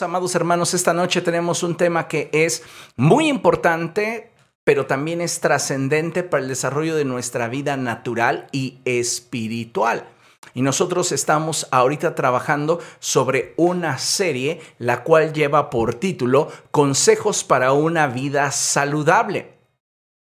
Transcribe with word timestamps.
Amados 0.00 0.34
hermanos, 0.34 0.74
esta 0.74 0.92
noche 0.92 1.20
tenemos 1.20 1.62
un 1.62 1.76
tema 1.76 2.08
que 2.08 2.28
es 2.32 2.64
muy 2.96 3.28
importante, 3.28 4.32
pero 4.64 4.86
también 4.86 5.20
es 5.20 5.38
trascendente 5.38 6.24
para 6.24 6.42
el 6.42 6.48
desarrollo 6.48 6.96
de 6.96 7.04
nuestra 7.04 7.46
vida 7.46 7.76
natural 7.76 8.48
y 8.50 8.80
espiritual. 8.84 10.08
Y 10.54 10.62
nosotros 10.62 11.12
estamos 11.12 11.68
ahorita 11.70 12.16
trabajando 12.16 12.80
sobre 12.98 13.54
una 13.56 13.98
serie 13.98 14.60
la 14.78 15.04
cual 15.04 15.32
lleva 15.32 15.70
por 15.70 15.94
título 15.94 16.50
Consejos 16.72 17.44
para 17.44 17.72
una 17.72 18.08
vida 18.08 18.50
saludable. 18.50 19.54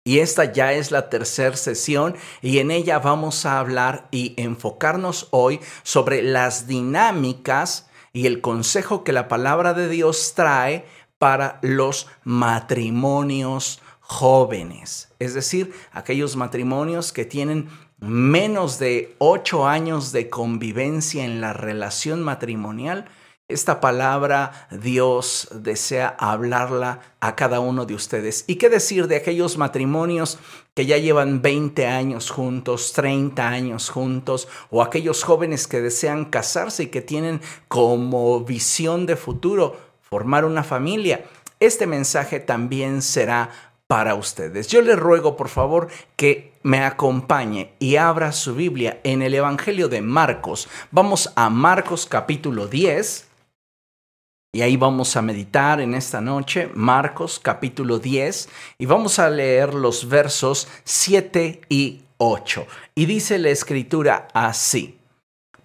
Y 0.05 0.19
esta 0.19 0.45
ya 0.45 0.71
es 0.71 0.89
la 0.89 1.09
tercera 1.09 1.57
sesión 1.57 2.15
y 2.41 2.59
en 2.59 2.71
ella 2.71 2.99
vamos 2.99 3.45
a 3.45 3.59
hablar 3.59 4.07
y 4.09 4.35
enfocarnos 4.37 5.27
hoy 5.31 5.59
sobre 5.83 6.21
las 6.21 6.65
dinámicas 6.65 7.88
y 8.13 8.25
el 8.27 8.41
consejo 8.41 9.03
que 9.03 9.13
la 9.13 9.27
palabra 9.27 9.73
de 9.73 9.89
Dios 9.89 10.33
trae 10.35 10.85
para 11.17 11.59
los 11.61 12.07
matrimonios 12.23 13.81
jóvenes. 13.99 15.09
Es 15.19 15.33
decir, 15.33 15.73
aquellos 15.91 16.35
matrimonios 16.35 17.11
que 17.11 17.25
tienen 17.25 17.69
menos 17.99 18.79
de 18.79 19.15
ocho 19.19 19.67
años 19.67 20.11
de 20.11 20.29
convivencia 20.29 21.25
en 21.25 21.41
la 21.41 21.53
relación 21.53 22.23
matrimonial 22.23 23.05
esta 23.49 23.81
palabra 23.81 24.67
Dios 24.69 25.47
desea 25.51 26.15
hablarla 26.19 26.99
a 27.19 27.35
cada 27.35 27.59
uno 27.59 27.87
de 27.87 27.95
ustedes. 27.95 28.45
¿Y 28.45 28.57
qué 28.57 28.69
decir 28.69 29.07
de 29.07 29.15
aquellos 29.15 29.57
matrimonios 29.57 30.37
que 30.79 30.85
ya 30.85 30.97
llevan 30.97 31.41
20 31.41 31.87
años 31.87 32.29
juntos, 32.29 32.93
30 32.93 33.45
años 33.45 33.89
juntos, 33.89 34.47
o 34.69 34.81
aquellos 34.81 35.25
jóvenes 35.25 35.67
que 35.67 35.81
desean 35.81 36.23
casarse 36.23 36.83
y 36.83 36.87
que 36.87 37.01
tienen 37.01 37.41
como 37.67 38.39
visión 38.45 39.05
de 39.05 39.17
futuro 39.17 39.75
formar 40.03 40.45
una 40.45 40.63
familia? 40.63 41.25
Este 41.59 41.85
mensaje 41.85 42.39
también 42.39 43.01
será 43.01 43.49
para 43.87 44.15
ustedes. 44.15 44.69
Yo 44.69 44.81
les 44.81 44.97
ruego, 44.97 45.35
por 45.35 45.49
favor, 45.49 45.89
que 46.15 46.53
me 46.63 46.85
acompañe 46.85 47.73
y 47.79 47.97
abra 47.97 48.31
su 48.31 48.55
Biblia 48.55 49.01
en 49.03 49.21
el 49.21 49.33
Evangelio 49.33 49.89
de 49.89 49.99
Marcos. 49.99 50.69
Vamos 50.91 51.33
a 51.35 51.49
Marcos 51.49 52.05
capítulo 52.05 52.67
10 52.67 53.28
y 54.51 54.61
ahí 54.61 54.77
vamos 54.77 55.15
a 55.15 55.21
meditar 55.21 55.79
en 55.79 55.93
esta 55.93 56.21
noche, 56.21 56.71
Marcos 56.73 57.39
capítulo 57.39 57.99
10, 57.99 58.49
y 58.79 58.85
vamos 58.87 59.19
a 59.19 59.29
leer 59.29 59.75
los 59.75 60.09
versos 60.09 60.67
7 60.85 61.61
y 61.69 62.01
8. 62.17 62.65
Y 62.95 63.05
dice 63.05 63.37
la 63.37 63.49
escritura 63.49 64.27
así, 64.33 64.97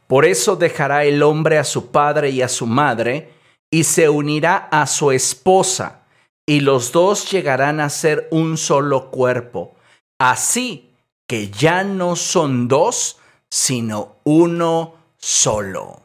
por 0.07 0.27
eso 0.27 0.57
dejará 0.57 1.05
el 1.05 1.23
hombre 1.23 1.57
a 1.59 1.65
su 1.65 1.91
padre 1.91 2.29
y 2.29 2.43
a 2.43 2.49
su 2.49 2.67
madre, 2.67 3.33
y 3.71 3.85
se 3.85 4.09
unirá 4.09 4.69
a 4.71 4.87
su 4.87 5.13
esposa, 5.13 6.03
y 6.47 6.61
los 6.61 6.93
dos 6.93 7.31
llegarán 7.31 7.81
a 7.81 7.89
ser 7.89 8.29
un 8.31 8.59
solo 8.59 9.11
cuerpo. 9.11 9.75
Así 10.21 10.91
que 11.27 11.51
ya 11.51 11.85
no 11.85 12.17
son 12.17 12.69
dos, 12.69 13.19
sino 13.51 14.17
uno 14.25 14.95
solo. 15.17 16.04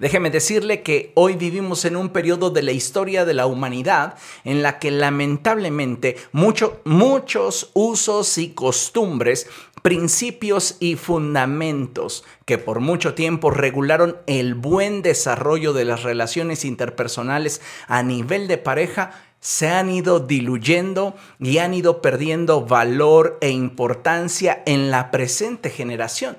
Déjeme 0.00 0.30
decirle 0.30 0.82
que 0.82 1.12
hoy 1.14 1.36
vivimos 1.36 1.84
en 1.84 1.94
un 1.94 2.08
periodo 2.08 2.48
de 2.48 2.62
la 2.62 2.72
historia 2.72 3.26
de 3.26 3.34
la 3.34 3.44
humanidad 3.44 4.14
en 4.44 4.62
la 4.62 4.78
que 4.78 4.90
lamentablemente 4.90 6.16
muchos 6.32 7.70
usos 7.74 8.38
y 8.38 8.54
costumbres, 8.54 9.46
principios 9.82 10.78
y 10.80 10.96
fundamentos 10.96 12.24
que 12.46 12.56
por 12.56 12.80
mucho 12.80 13.12
tiempo 13.12 13.50
regularon 13.50 14.16
el 14.26 14.54
buen 14.54 15.02
desarrollo 15.02 15.74
de 15.74 15.84
las 15.84 16.02
relaciones 16.02 16.64
interpersonales 16.64 17.60
a 17.86 18.02
nivel 18.02 18.48
de 18.48 18.56
pareja, 18.56 19.22
se 19.40 19.68
han 19.68 19.90
ido 19.90 20.18
diluyendo 20.18 21.14
y 21.38 21.58
han 21.58 21.74
ido 21.74 22.00
perdiendo 22.00 22.64
valor 22.64 23.36
e 23.42 23.50
importancia 23.50 24.62
en 24.64 24.90
la 24.90 25.10
presente 25.10 25.68
generación. 25.68 26.38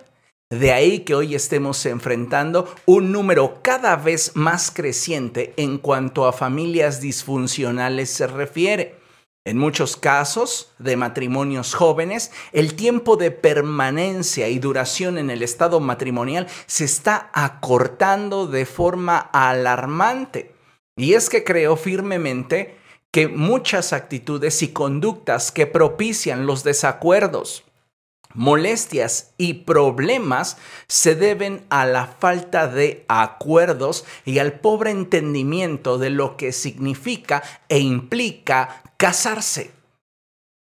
De 0.51 0.73
ahí 0.73 1.00
que 1.00 1.16
hoy 1.16 1.34
estemos 1.34 1.85
enfrentando 1.85 2.67
un 2.85 3.13
número 3.13 3.62
cada 3.62 3.95
vez 3.95 4.35
más 4.35 4.69
creciente 4.69 5.53
en 5.56 5.78
cuanto 5.78 6.25
a 6.25 6.34
familias 6.34 7.00
disfuncionales 7.00 8.09
se 8.09 8.28
refiere. 8.28 8.97
En 9.45 9.57
muchos 9.57 9.95
casos 9.95 10.73
de 10.78 10.97
matrimonios 10.97 11.73
jóvenes, 11.73 12.34
el 12.51 12.75
tiempo 12.75 13.16
de 13.16 13.31
permanencia 13.31 14.50
y 14.50 14.59
duración 14.59 15.17
en 15.17 15.29
el 15.29 15.41
estado 15.41 15.79
matrimonial 15.79 16.47
se 16.66 16.83
está 16.83 17.31
acortando 17.33 18.45
de 18.45 18.66
forma 18.66 19.19
alarmante. 19.31 20.53
Y 20.97 21.13
es 21.13 21.29
que 21.29 21.45
creo 21.45 21.78
firmemente 21.78 22.75
que 23.09 23.29
muchas 23.29 23.94
actitudes 23.94 24.62
y 24.63 24.73
conductas 24.73 25.53
que 25.53 25.66
propician 25.66 26.45
los 26.45 26.66
desacuerdos, 26.66 27.63
molestias 28.34 29.34
y 29.38 29.53
problemas 29.53 30.58
se 30.88 31.16
deben 31.16 31.66
a 31.69 31.86
la 31.86 32.08
falta 32.08 32.68
de 32.68 33.06
acuerdos 33.08 34.06
y 34.25 34.40
al 34.40 34.59
pobre 34.59 34.92
entendimiento 34.92 35.97
de 35.97 36.09
lo 36.09 36.38
que 36.38 36.52
significa 36.52 37.44
e 37.69 37.80
implica 37.80 38.84
casarse. 38.97 39.72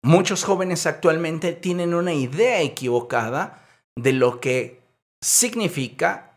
Muchos 0.03 0.43
jóvenes 0.43 0.85
actualmente 0.85 1.53
tienen 1.53 1.93
una 1.93 2.13
idea 2.13 2.61
equivocada 2.61 3.65
de 3.95 4.11
lo 4.11 4.41
que 4.41 4.81
significa, 5.21 6.31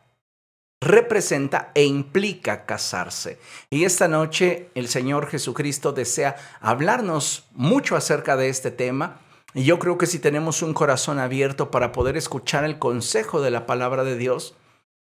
representa 0.80 1.72
e 1.74 1.84
implica 1.84 2.64
casarse. 2.64 3.40
Y 3.70 3.84
esta 3.84 4.06
noche 4.06 4.70
el 4.74 4.88
Señor 4.88 5.26
Jesucristo 5.26 5.92
desea 5.92 6.36
hablarnos 6.60 7.46
mucho 7.52 7.96
acerca 7.96 8.36
de 8.36 8.50
este 8.50 8.70
tema 8.70 9.20
y 9.56 9.64
yo 9.64 9.78
creo 9.78 9.96
que 9.96 10.04
si 10.04 10.18
tenemos 10.18 10.60
un 10.60 10.74
corazón 10.74 11.18
abierto 11.18 11.70
para 11.70 11.90
poder 11.90 12.18
escuchar 12.18 12.64
el 12.64 12.78
consejo 12.78 13.40
de 13.40 13.50
la 13.50 13.64
palabra 13.64 14.04
de 14.04 14.18
Dios, 14.18 14.54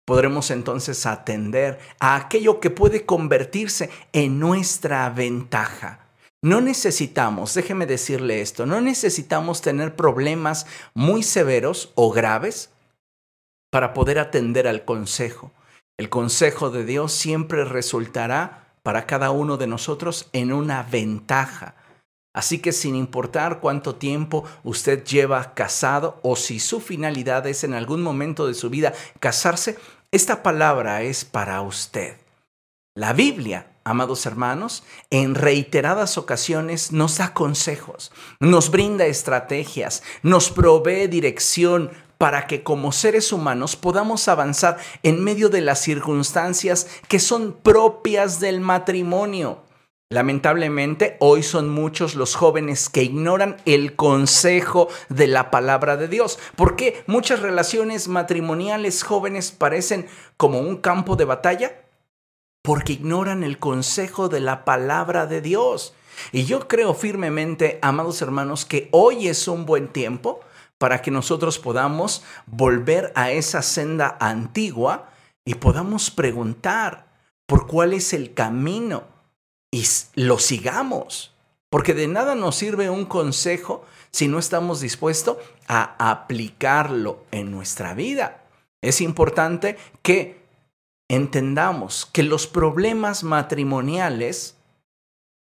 podremos 0.05 0.51
entonces 0.51 1.05
atender 1.05 1.79
a 2.01 2.17
aquello 2.17 2.59
que 2.59 2.69
puede 2.69 3.05
convertirse 3.05 3.89
en 4.11 4.41
nuestra 4.41 5.09
ventaja. 5.11 6.09
No 6.41 6.59
necesitamos, 6.59 7.53
déjeme 7.53 7.85
decirle 7.85 8.41
esto, 8.41 8.65
no 8.65 8.81
necesitamos 8.81 9.61
tener 9.61 9.95
problemas 9.95 10.65
muy 10.93 11.23
severos 11.23 11.93
o 11.95 12.11
graves 12.11 12.69
para 13.71 13.93
poder 13.93 14.19
atender 14.19 14.67
al 14.67 14.83
consejo. 14.83 15.53
El 15.97 16.09
consejo 16.09 16.69
de 16.69 16.83
Dios 16.83 17.13
siempre 17.13 17.63
resultará 17.63 18.73
para 18.83 19.05
cada 19.05 19.31
uno 19.31 19.55
de 19.55 19.67
nosotros 19.67 20.27
en 20.33 20.51
una 20.51 20.83
ventaja. 20.83 21.75
Así 22.33 22.59
que 22.59 22.71
sin 22.71 22.95
importar 22.95 23.59
cuánto 23.59 23.95
tiempo 23.95 24.43
usted 24.63 25.03
lleva 25.03 25.53
casado 25.53 26.19
o 26.23 26.35
si 26.35 26.59
su 26.59 26.81
finalidad 26.81 27.45
es 27.45 27.63
en 27.63 27.75
algún 27.75 28.01
momento 28.01 28.47
de 28.47 28.55
su 28.55 28.69
vida 28.71 28.93
casarse, 29.19 29.77
esta 30.11 30.43
palabra 30.43 31.03
es 31.03 31.25
para 31.25 31.61
usted. 31.61 32.17
La 32.95 33.13
Biblia, 33.13 33.67
amados 33.83 34.27
hermanos, 34.27 34.83
en 35.09 35.33
reiteradas 35.33 36.19
ocasiones 36.19 36.91
nos 36.91 37.17
da 37.17 37.33
consejos, 37.33 38.11
nos 38.39 38.69
brinda 38.69 39.07
estrategias, 39.07 40.03
nos 40.21 40.51
provee 40.51 41.07
dirección 41.07 41.89
para 42.19 42.45
que 42.47 42.61
como 42.61 42.91
seres 42.91 43.33
humanos 43.33 43.75
podamos 43.75 44.27
avanzar 44.27 44.77
en 45.01 45.23
medio 45.23 45.49
de 45.49 45.61
las 45.61 45.79
circunstancias 45.79 46.87
que 47.07 47.19
son 47.19 47.53
propias 47.53 48.39
del 48.39 48.61
matrimonio. 48.61 49.62
Lamentablemente, 50.13 51.17
hoy 51.19 51.41
son 51.41 51.69
muchos 51.69 52.13
los 52.13 52.35
jóvenes 52.35 52.87
que 52.87 53.01
ignoran 53.01 53.57
el 53.65 53.95
consejo 53.95 54.87
de 55.09 55.25
la 55.25 55.49
palabra 55.49 55.97
de 55.97 56.07
Dios. 56.07 56.37
¿Por 56.55 56.75
qué 56.75 57.03
muchas 57.07 57.39
relaciones 57.39 58.07
matrimoniales 58.07 59.01
jóvenes 59.01 59.49
parecen 59.49 60.05
como 60.37 60.59
un 60.59 60.77
campo 60.77 61.15
de 61.15 61.25
batalla? 61.25 61.81
Porque 62.61 62.93
ignoran 62.93 63.43
el 63.43 63.57
consejo 63.57 64.29
de 64.29 64.39
la 64.39 64.65
palabra 64.65 65.25
de 65.25 65.41
Dios. 65.41 65.95
Y 66.31 66.45
yo 66.45 66.67
creo 66.67 66.93
firmemente, 66.93 67.79
amados 67.81 68.21
hermanos, 68.21 68.65
que 68.65 68.89
hoy 68.91 69.27
es 69.27 69.47
un 69.47 69.65
buen 69.65 69.87
tiempo 69.87 70.41
para 70.77 71.01
que 71.01 71.09
nosotros 71.09 71.57
podamos 71.57 72.23
volver 72.45 73.11
a 73.15 73.31
esa 73.31 73.63
senda 73.63 74.15
antigua 74.19 75.09
y 75.43 75.55
podamos 75.55 76.11
preguntar 76.11 77.07
por 77.47 77.65
cuál 77.65 77.93
es 77.93 78.13
el 78.13 78.35
camino 78.35 79.12
y 79.73 79.83
lo 80.13 80.37
sigamos. 80.37 81.33
Porque 81.71 81.95
de 81.95 82.07
nada 82.07 82.35
nos 82.35 82.55
sirve 82.55 82.91
un 82.91 83.05
consejo 83.05 83.83
si 84.11 84.27
no 84.27 84.37
estamos 84.37 84.81
dispuestos 84.81 85.37
a 85.67 85.95
aplicarlo 86.11 87.25
en 87.31 87.49
nuestra 87.49 87.95
vida. 87.95 88.43
Es 88.83 89.01
importante 89.01 89.77
que 90.03 90.43
entendamos 91.09 92.05
que 92.05 92.21
los 92.21 92.45
problemas 92.45 93.23
matrimoniales 93.23 94.57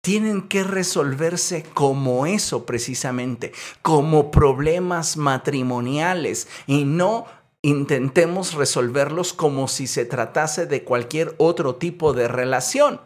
tienen 0.03 0.43
que 0.43 0.63
resolverse 0.63 1.65
como 1.75 2.25
eso 2.25 2.65
precisamente, 2.65 3.53
como 3.83 4.31
problemas 4.31 5.17
matrimoniales 5.17 6.47
y 6.69 6.85
no 6.85 7.27
intentemos 7.61 8.55
resolverlos 8.55 9.33
como 9.33 9.67
si 9.67 9.89
se 9.89 10.05
tratase 10.05 10.67
de 10.67 10.85
cualquier 10.85 11.35
otro 11.39 11.75
tipo 11.75 12.13
de 12.13 12.29
relación. 12.29 13.01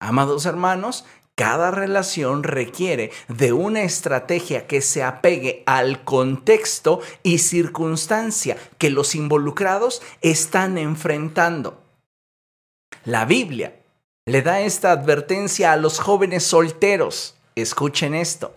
Amados 0.00 0.46
hermanos, 0.46 1.04
cada 1.34 1.70
relación 1.70 2.42
requiere 2.42 3.12
de 3.28 3.52
una 3.52 3.82
estrategia 3.82 4.66
que 4.66 4.80
se 4.80 5.02
apegue 5.02 5.62
al 5.66 6.04
contexto 6.04 7.00
y 7.22 7.38
circunstancia 7.38 8.56
que 8.78 8.90
los 8.90 9.14
involucrados 9.14 10.02
están 10.20 10.76
enfrentando. 10.76 11.80
La 13.04 13.24
Biblia 13.24 13.80
le 14.26 14.42
da 14.42 14.60
esta 14.60 14.92
advertencia 14.92 15.72
a 15.72 15.76
los 15.76 15.98
jóvenes 15.98 16.44
solteros. 16.44 17.36
Escuchen 17.54 18.14
esto. 18.14 18.54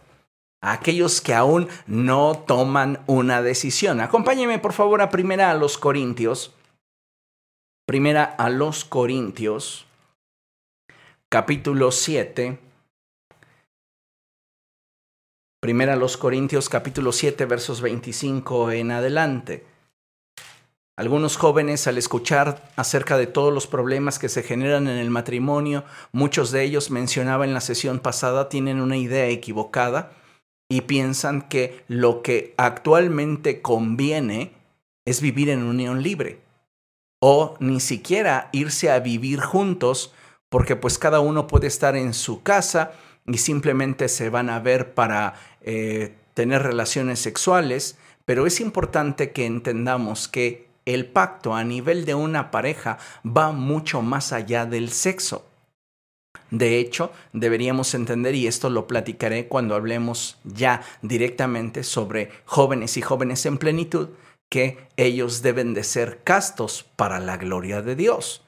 A 0.61 0.73
aquellos 0.73 1.21
que 1.21 1.33
aún 1.33 1.67
no 1.87 2.43
toman 2.45 3.01
una 3.05 3.41
decisión. 3.41 4.01
Acompáñenme 4.01 4.59
por 4.59 4.73
favor 4.73 5.01
a 5.01 5.09
primera 5.09 5.51
a 5.51 5.55
los 5.55 5.77
Corintios. 5.77 6.53
Primera 7.85 8.23
a 8.23 8.49
los 8.49 8.85
Corintios, 8.85 9.85
capítulo 11.33 11.91
7 11.91 12.59
Primera 15.59 15.95
los 15.95 16.15
Corintios 16.15 16.69
capítulo 16.69 17.11
7 17.11 17.47
versos 17.47 17.81
25 17.81 18.69
en 18.69 18.91
adelante. 18.91 19.65
Algunos 20.95 21.37
jóvenes 21.37 21.87
al 21.87 21.97
escuchar 21.97 22.71
acerca 22.75 23.17
de 23.17 23.25
todos 23.25 23.51
los 23.51 23.65
problemas 23.65 24.19
que 24.19 24.29
se 24.29 24.43
generan 24.43 24.87
en 24.87 24.99
el 24.99 25.09
matrimonio, 25.09 25.85
muchos 26.11 26.51
de 26.51 26.61
ellos 26.61 26.91
mencionaba 26.91 27.45
en 27.45 27.55
la 27.55 27.61
sesión 27.61 27.97
pasada, 27.97 28.47
tienen 28.47 28.79
una 28.79 28.97
idea 28.97 29.25
equivocada 29.25 30.11
y 30.69 30.81
piensan 30.81 31.49
que 31.49 31.83
lo 31.87 32.21
que 32.21 32.53
actualmente 32.57 33.63
conviene 33.63 34.53
es 35.03 35.19
vivir 35.19 35.49
en 35.49 35.63
unión 35.63 36.03
libre 36.03 36.41
o 37.19 37.57
ni 37.59 37.79
siquiera 37.79 38.49
irse 38.51 38.91
a 38.91 38.99
vivir 38.99 39.39
juntos 39.39 40.13
porque 40.53 40.75
pues 40.75 40.99
cada 40.99 41.19
uno 41.19 41.47
puede 41.47 41.65
estar 41.65 41.95
en 41.95 42.13
su 42.13 42.43
casa 42.43 42.91
y 43.25 43.39
simplemente 43.39 44.07
se 44.07 44.29
van 44.29 44.51
a 44.51 44.59
ver 44.59 44.93
para 44.93 45.33
eh, 45.63 46.13
tener 46.35 46.61
relaciones 46.61 47.17
sexuales, 47.17 47.97
pero 48.23 48.45
es 48.45 48.59
importante 48.59 49.31
que 49.31 49.47
entendamos 49.47 50.27
que 50.27 50.67
el 50.85 51.07
pacto 51.07 51.55
a 51.55 51.63
nivel 51.63 52.05
de 52.05 52.13
una 52.13 52.51
pareja 52.51 52.99
va 53.25 53.51
mucho 53.51 54.03
más 54.03 54.31
allá 54.31 54.67
del 54.67 54.91
sexo. 54.91 55.43
De 56.51 56.77
hecho, 56.77 57.11
deberíamos 57.31 57.95
entender, 57.95 58.35
y 58.35 58.45
esto 58.45 58.69
lo 58.69 58.85
platicaré 58.85 59.47
cuando 59.47 59.73
hablemos 59.73 60.37
ya 60.43 60.83
directamente 61.01 61.83
sobre 61.83 62.29
jóvenes 62.45 62.95
y 62.97 63.01
jóvenes 63.01 63.47
en 63.47 63.57
plenitud, 63.57 64.09
que 64.51 64.77
ellos 64.97 65.41
deben 65.41 65.73
de 65.73 65.83
ser 65.83 66.21
castos 66.23 66.85
para 66.95 67.19
la 67.19 67.37
gloria 67.37 67.81
de 67.81 67.95
Dios, 67.95 68.43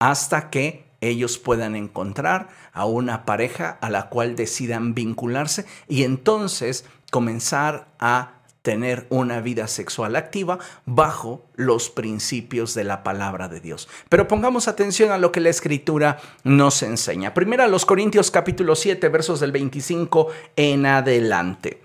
hasta 0.00 0.48
que 0.48 0.83
ellos 1.08 1.38
puedan 1.38 1.76
encontrar 1.76 2.48
a 2.72 2.86
una 2.86 3.24
pareja 3.24 3.78
a 3.80 3.90
la 3.90 4.08
cual 4.08 4.36
decidan 4.36 4.94
vincularse 4.94 5.66
y 5.88 6.04
entonces 6.04 6.84
comenzar 7.10 7.88
a 7.98 8.34
tener 8.64 9.06
una 9.10 9.42
vida 9.42 9.68
sexual 9.68 10.16
activa 10.16 10.58
bajo 10.86 11.44
los 11.54 11.90
principios 11.90 12.72
de 12.72 12.82
la 12.84 13.02
palabra 13.02 13.48
de 13.48 13.60
Dios. 13.60 13.88
Pero 14.08 14.26
pongamos 14.26 14.68
atención 14.68 15.12
a 15.12 15.18
lo 15.18 15.32
que 15.32 15.40
la 15.40 15.50
escritura 15.50 16.18
nos 16.44 16.82
enseña. 16.82 17.34
Primero 17.34 17.68
los 17.68 17.84
Corintios 17.84 18.30
capítulo 18.30 18.74
7 18.74 19.06
versos 19.10 19.40
del 19.40 19.52
25 19.52 20.28
en 20.56 20.86
adelante. 20.86 21.82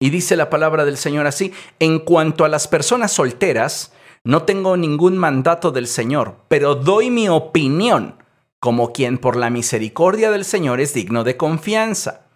Y 0.00 0.08
dice 0.08 0.36
la 0.36 0.48
palabra 0.48 0.86
del 0.86 0.96
Señor 0.96 1.26
así, 1.26 1.52
en 1.78 1.98
cuanto 1.98 2.46
a 2.46 2.48
las 2.48 2.66
personas 2.66 3.12
solteras, 3.12 3.92
no 4.24 4.44
tengo 4.44 4.78
ningún 4.78 5.18
mandato 5.18 5.70
del 5.70 5.86
Señor, 5.86 6.36
pero 6.48 6.74
doy 6.74 7.10
mi 7.10 7.28
opinión 7.28 8.19
como 8.60 8.92
quien 8.92 9.18
por 9.18 9.36
la 9.36 9.50
misericordia 9.50 10.30
del 10.30 10.44
Señor 10.44 10.80
es 10.80 10.94
digno 10.94 11.24
de 11.24 11.36
confianza. 11.36 12.26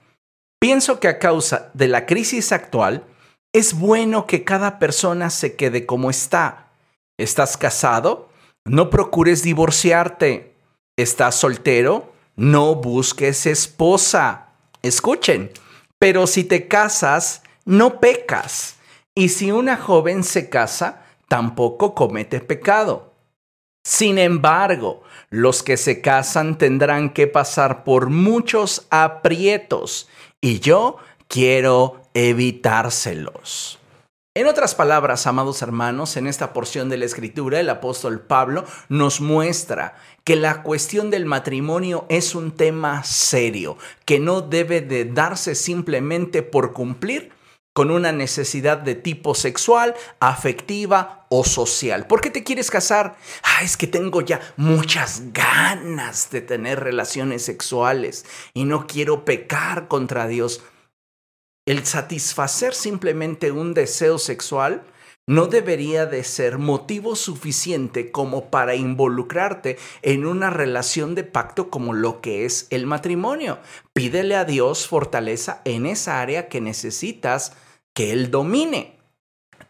Pienso 0.58 0.98
que 0.98 1.08
a 1.08 1.18
causa 1.18 1.70
de 1.74 1.88
la 1.88 2.06
crisis 2.06 2.50
actual, 2.50 3.04
es 3.52 3.74
bueno 3.78 4.26
que 4.26 4.42
cada 4.42 4.78
persona 4.78 5.30
se 5.30 5.54
quede 5.54 5.86
como 5.86 6.10
está. 6.10 6.72
¿Estás 7.18 7.56
casado? 7.56 8.30
No 8.64 8.90
procures 8.90 9.42
divorciarte. 9.42 10.54
¿Estás 10.96 11.36
soltero? 11.36 12.12
No 12.34 12.74
busques 12.74 13.46
esposa. 13.46 14.48
Escuchen, 14.82 15.52
pero 15.98 16.26
si 16.26 16.44
te 16.44 16.66
casas, 16.66 17.42
no 17.64 18.00
pecas. 18.00 18.76
Y 19.14 19.28
si 19.28 19.52
una 19.52 19.76
joven 19.76 20.24
se 20.24 20.48
casa, 20.48 21.04
tampoco 21.28 21.94
comete 21.94 22.40
pecado. 22.40 23.14
Sin 23.84 24.18
embargo, 24.18 25.02
los 25.34 25.64
que 25.64 25.76
se 25.76 26.00
casan 26.00 26.58
tendrán 26.58 27.10
que 27.10 27.26
pasar 27.26 27.82
por 27.82 28.08
muchos 28.08 28.86
aprietos 28.90 30.08
y 30.40 30.60
yo 30.60 30.98
quiero 31.26 32.00
evitárselos. 32.14 33.80
En 34.36 34.46
otras 34.46 34.76
palabras, 34.76 35.26
amados 35.26 35.60
hermanos, 35.60 36.16
en 36.16 36.28
esta 36.28 36.52
porción 36.52 36.88
de 36.88 36.98
la 36.98 37.06
escritura, 37.06 37.58
el 37.58 37.68
apóstol 37.68 38.20
Pablo 38.20 38.64
nos 38.88 39.20
muestra 39.20 39.96
que 40.22 40.36
la 40.36 40.62
cuestión 40.62 41.10
del 41.10 41.26
matrimonio 41.26 42.06
es 42.08 42.36
un 42.36 42.52
tema 42.52 43.02
serio, 43.02 43.76
que 44.04 44.20
no 44.20 44.40
debe 44.40 44.82
de 44.82 45.04
darse 45.04 45.56
simplemente 45.56 46.42
por 46.42 46.72
cumplir, 46.72 47.32
con 47.74 47.90
una 47.90 48.12
necesidad 48.12 48.78
de 48.78 48.94
tipo 48.94 49.34
sexual, 49.34 49.94
afectiva 50.20 51.26
o 51.28 51.44
social. 51.44 52.06
¿Por 52.06 52.20
qué 52.20 52.30
te 52.30 52.44
quieres 52.44 52.70
casar? 52.70 53.16
Ah, 53.42 53.64
es 53.64 53.76
que 53.76 53.88
tengo 53.88 54.20
ya 54.20 54.40
muchas 54.56 55.32
ganas 55.32 56.30
de 56.30 56.40
tener 56.40 56.80
relaciones 56.80 57.44
sexuales 57.44 58.24
y 58.54 58.64
no 58.64 58.86
quiero 58.86 59.24
pecar 59.24 59.88
contra 59.88 60.28
Dios. 60.28 60.62
El 61.66 61.84
satisfacer 61.84 62.74
simplemente 62.74 63.50
un 63.50 63.74
deseo 63.74 64.18
sexual 64.18 64.84
no 65.26 65.46
debería 65.46 66.06
de 66.06 66.22
ser 66.22 66.58
motivo 66.58 67.16
suficiente 67.16 68.12
como 68.12 68.50
para 68.50 68.76
involucrarte 68.76 69.78
en 70.02 70.26
una 70.26 70.50
relación 70.50 71.14
de 71.14 71.24
pacto 71.24 71.70
como 71.70 71.92
lo 71.92 72.20
que 72.20 72.44
es 72.44 72.68
el 72.70 72.86
matrimonio. 72.86 73.58
Pídele 73.94 74.36
a 74.36 74.44
Dios 74.44 74.86
fortaleza 74.86 75.62
en 75.64 75.86
esa 75.86 76.20
área 76.20 76.48
que 76.48 76.60
necesitas 76.60 77.52
que 77.94 78.12
Él 78.12 78.30
domine. 78.30 78.94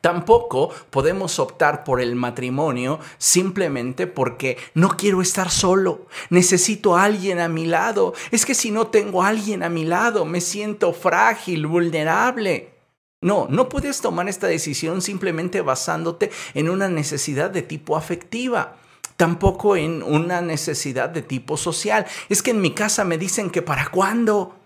Tampoco 0.00 0.70
podemos 0.90 1.38
optar 1.38 1.84
por 1.84 2.00
el 2.00 2.14
matrimonio 2.14 2.98
simplemente 3.16 4.06
porque 4.06 4.58
no 4.74 4.96
quiero 4.98 5.22
estar 5.22 5.50
solo, 5.50 6.06
necesito 6.28 6.96
a 6.96 7.04
alguien 7.04 7.40
a 7.40 7.48
mi 7.48 7.64
lado. 7.64 8.12
Es 8.30 8.44
que 8.44 8.54
si 8.54 8.70
no 8.70 8.88
tengo 8.88 9.22
a 9.22 9.28
alguien 9.28 9.62
a 9.62 9.70
mi 9.70 9.84
lado, 9.84 10.26
me 10.26 10.42
siento 10.42 10.92
frágil, 10.92 11.66
vulnerable. 11.66 12.74
No, 13.22 13.46
no 13.48 13.70
puedes 13.70 14.02
tomar 14.02 14.28
esta 14.28 14.46
decisión 14.46 15.00
simplemente 15.00 15.62
basándote 15.62 16.30
en 16.52 16.68
una 16.68 16.88
necesidad 16.88 17.50
de 17.50 17.62
tipo 17.62 17.96
afectiva 17.96 18.76
tampoco 19.16 19.76
en 19.76 20.02
una 20.02 20.40
necesidad 20.40 21.08
de 21.08 21.22
tipo 21.22 21.56
social. 21.56 22.04
Es 22.28 22.42
que 22.42 22.50
en 22.50 22.60
mi 22.60 22.72
casa 22.72 23.04
me 23.04 23.16
dicen 23.16 23.50
que 23.50 23.62
para 23.62 23.88
cuándo 23.88 24.56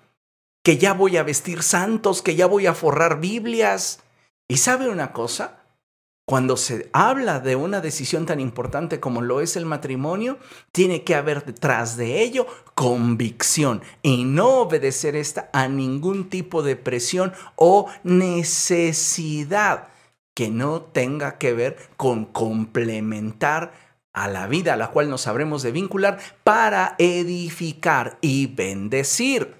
que 0.69 0.77
ya 0.77 0.93
voy 0.93 1.17
a 1.17 1.23
vestir 1.23 1.63
santos, 1.63 2.21
que 2.21 2.37
ya 2.37 2.45
voy 2.45 2.67
a 2.67 2.75
forrar 2.75 3.21
Biblias. 3.21 4.01
¿Y 4.49 4.59
sabe 4.59 4.91
una 4.91 5.15
cosa? 5.15 5.63
Cuando 6.27 6.59
se 6.59 6.91
habla 6.93 7.41
de 7.41 7.57
una 7.57 7.81
decisión 7.81 8.27
tan 8.27 8.39
importante 8.39 9.01
como 9.01 9.23
lo 9.23 9.41
es 9.41 9.57
el 9.57 9.65
matrimonio, 9.65 10.37
tiene 10.71 11.05
que 11.05 11.15
haber 11.15 11.43
detrás 11.47 11.97
de 11.97 12.21
ello 12.21 12.47
convicción 12.75 13.81
y 14.03 14.25
no 14.25 14.59
obedecer 14.59 15.17
esta 15.17 15.49
a 15.55 15.69
ningún 15.69 16.29
tipo 16.29 16.63
de 16.63 16.77
presión 16.77 17.33
o 17.57 17.89
necesidad 18.03 19.89
que 20.35 20.51
no 20.51 20.83
tenga 20.83 21.39
que 21.39 21.55
ver 21.55 21.79
con 21.97 22.27
complementar 22.27 23.73
a 24.13 24.29
la 24.29 24.47
vida 24.47 24.75
a 24.75 24.77
la 24.77 24.91
cual 24.91 25.09
nos 25.09 25.29
habremos 25.29 25.63
de 25.63 25.73
vincular 25.73 26.19
para 26.45 26.95
edificar 26.99 28.19
y 28.21 28.49
bendecir. 28.49 29.57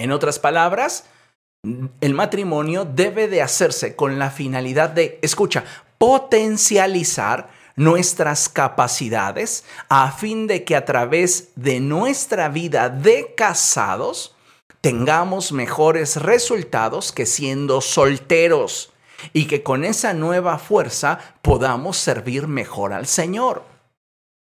En 0.00 0.12
otras 0.12 0.38
palabras, 0.38 1.04
el 2.00 2.14
matrimonio 2.14 2.86
debe 2.86 3.28
de 3.28 3.42
hacerse 3.42 3.96
con 3.96 4.18
la 4.18 4.30
finalidad 4.30 4.88
de, 4.88 5.18
escucha, 5.20 5.62
potencializar 5.98 7.50
nuestras 7.76 8.48
capacidades 8.48 9.62
a 9.90 10.10
fin 10.10 10.46
de 10.46 10.64
que 10.64 10.74
a 10.74 10.86
través 10.86 11.50
de 11.54 11.80
nuestra 11.80 12.48
vida 12.48 12.88
de 12.88 13.34
casados 13.36 14.34
tengamos 14.80 15.52
mejores 15.52 16.16
resultados 16.16 17.12
que 17.12 17.26
siendo 17.26 17.82
solteros 17.82 18.94
y 19.34 19.44
que 19.44 19.62
con 19.62 19.84
esa 19.84 20.14
nueva 20.14 20.58
fuerza 20.58 21.18
podamos 21.42 21.98
servir 21.98 22.46
mejor 22.46 22.94
al 22.94 23.06
Señor. 23.06 23.69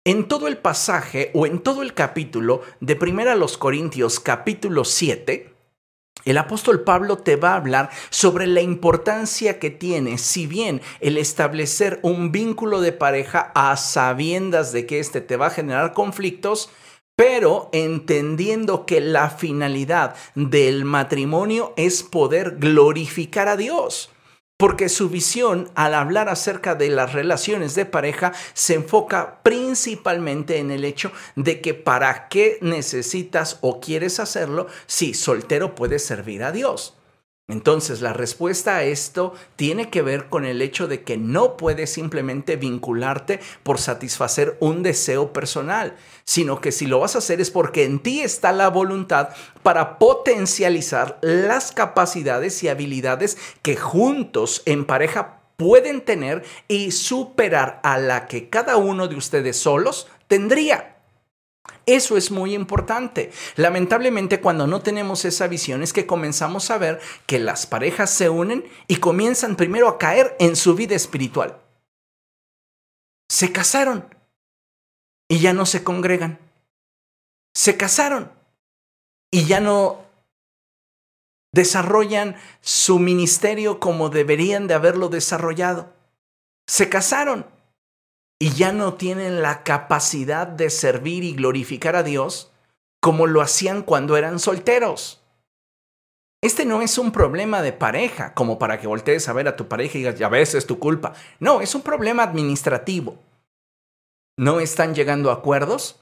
En 0.04 0.26
todo 0.26 0.48
el 0.48 0.58
pasaje 0.58 1.30
o 1.32 1.46
en 1.46 1.60
todo 1.60 1.80
el 1.80 1.94
capítulo 1.94 2.62
de 2.80 2.98
1 3.00 3.36
los 3.36 3.56
Corintios 3.56 4.18
capítulo 4.18 4.84
7, 4.84 5.54
el 6.24 6.38
apóstol 6.38 6.80
Pablo 6.80 7.18
te 7.18 7.36
va 7.36 7.52
a 7.52 7.56
hablar 7.56 7.88
sobre 8.10 8.48
la 8.48 8.62
importancia 8.62 9.60
que 9.60 9.70
tiene, 9.70 10.18
si 10.18 10.48
bien 10.48 10.80
el 10.98 11.18
establecer 11.18 12.00
un 12.02 12.32
vínculo 12.32 12.80
de 12.80 12.90
pareja 12.90 13.52
a 13.54 13.76
sabiendas 13.76 14.72
de 14.72 14.86
que 14.86 14.98
éste 14.98 15.20
te 15.20 15.36
va 15.36 15.46
a 15.46 15.50
generar 15.50 15.92
conflictos, 15.92 16.68
pero 17.14 17.70
entendiendo 17.72 18.86
que 18.86 19.00
la 19.00 19.30
finalidad 19.30 20.16
del 20.34 20.84
matrimonio 20.84 21.74
es 21.76 22.02
poder 22.02 22.56
glorificar 22.58 23.46
a 23.46 23.56
Dios 23.56 24.10
porque 24.62 24.88
su 24.88 25.08
visión 25.08 25.72
al 25.74 25.92
hablar 25.92 26.28
acerca 26.28 26.76
de 26.76 26.88
las 26.88 27.14
relaciones 27.14 27.74
de 27.74 27.84
pareja 27.84 28.32
se 28.54 28.74
enfoca 28.74 29.40
principalmente 29.42 30.58
en 30.58 30.70
el 30.70 30.84
hecho 30.84 31.10
de 31.34 31.60
que 31.60 31.74
para 31.74 32.28
qué 32.28 32.58
necesitas 32.60 33.58
o 33.60 33.80
quieres 33.80 34.20
hacerlo 34.20 34.68
si 34.86 35.14
soltero 35.14 35.74
puedes 35.74 36.04
servir 36.04 36.44
a 36.44 36.52
Dios. 36.52 36.96
Entonces, 37.48 38.02
la 38.02 38.12
respuesta 38.12 38.76
a 38.76 38.84
esto 38.84 39.34
tiene 39.56 39.90
que 39.90 40.00
ver 40.00 40.28
con 40.28 40.44
el 40.44 40.62
hecho 40.62 40.86
de 40.86 41.02
que 41.02 41.16
no 41.16 41.56
puedes 41.56 41.92
simplemente 41.92 42.54
vincularte 42.54 43.40
por 43.64 43.80
satisfacer 43.80 44.56
un 44.60 44.84
deseo 44.84 45.32
personal, 45.32 45.96
sino 46.24 46.60
que 46.60 46.72
si 46.72 46.86
lo 46.86 47.00
vas 47.00 47.14
a 47.14 47.18
hacer 47.18 47.40
es 47.40 47.50
porque 47.50 47.84
en 47.84 48.00
ti 48.00 48.20
está 48.20 48.52
la 48.52 48.68
voluntad 48.68 49.30
para 49.62 49.98
potencializar 49.98 51.18
las 51.20 51.72
capacidades 51.72 52.62
y 52.62 52.68
habilidades 52.68 53.38
que 53.62 53.76
juntos 53.76 54.62
en 54.66 54.84
pareja 54.84 55.40
pueden 55.56 56.00
tener 56.00 56.44
y 56.68 56.90
superar 56.90 57.80
a 57.84 57.98
la 57.98 58.26
que 58.26 58.48
cada 58.48 58.76
uno 58.76 59.08
de 59.08 59.16
ustedes 59.16 59.56
solos 59.56 60.08
tendría. 60.26 60.96
Eso 61.86 62.16
es 62.16 62.30
muy 62.30 62.54
importante. 62.54 63.30
Lamentablemente 63.56 64.40
cuando 64.40 64.66
no 64.66 64.80
tenemos 64.80 65.24
esa 65.24 65.46
visión 65.48 65.82
es 65.82 65.92
que 65.92 66.06
comenzamos 66.06 66.70
a 66.70 66.78
ver 66.78 67.00
que 67.26 67.38
las 67.38 67.66
parejas 67.66 68.10
se 68.10 68.28
unen 68.28 68.64
y 68.88 68.96
comienzan 68.96 69.56
primero 69.56 69.88
a 69.88 69.98
caer 69.98 70.36
en 70.38 70.56
su 70.56 70.74
vida 70.74 70.94
espiritual. 70.94 71.58
Se 73.28 73.52
casaron 73.52 74.11
y 75.32 75.38
ya 75.38 75.54
no 75.54 75.64
se 75.64 75.82
congregan. 75.82 76.38
Se 77.54 77.78
casaron 77.78 78.30
y 79.30 79.46
ya 79.46 79.60
no 79.60 80.04
desarrollan 81.54 82.36
su 82.60 82.98
ministerio 82.98 83.80
como 83.80 84.10
deberían 84.10 84.66
de 84.66 84.74
haberlo 84.74 85.08
desarrollado. 85.08 85.90
Se 86.68 86.90
casaron 86.90 87.46
y 88.38 88.50
ya 88.50 88.72
no 88.72 88.92
tienen 88.92 89.40
la 89.40 89.62
capacidad 89.62 90.46
de 90.46 90.68
servir 90.68 91.24
y 91.24 91.32
glorificar 91.32 91.96
a 91.96 92.02
Dios 92.02 92.50
como 93.00 93.26
lo 93.26 93.40
hacían 93.40 93.84
cuando 93.84 94.18
eran 94.18 94.38
solteros. 94.38 95.22
Este 96.42 96.66
no 96.66 96.82
es 96.82 96.98
un 96.98 97.10
problema 97.10 97.62
de 97.62 97.72
pareja, 97.72 98.34
como 98.34 98.58
para 98.58 98.78
que 98.78 98.86
voltees 98.86 99.30
a 99.30 99.32
ver 99.32 99.48
a 99.48 99.56
tu 99.56 99.66
pareja 99.66 99.96
y 99.96 100.02
digas, 100.02 100.18
ya 100.18 100.28
ves, 100.28 100.54
es 100.54 100.66
tu 100.66 100.78
culpa. 100.78 101.14
No, 101.40 101.62
es 101.62 101.74
un 101.74 101.80
problema 101.80 102.22
administrativo. 102.22 103.16
No 104.42 104.58
están 104.58 104.92
llegando 104.92 105.30
a 105.30 105.34
acuerdos 105.34 106.00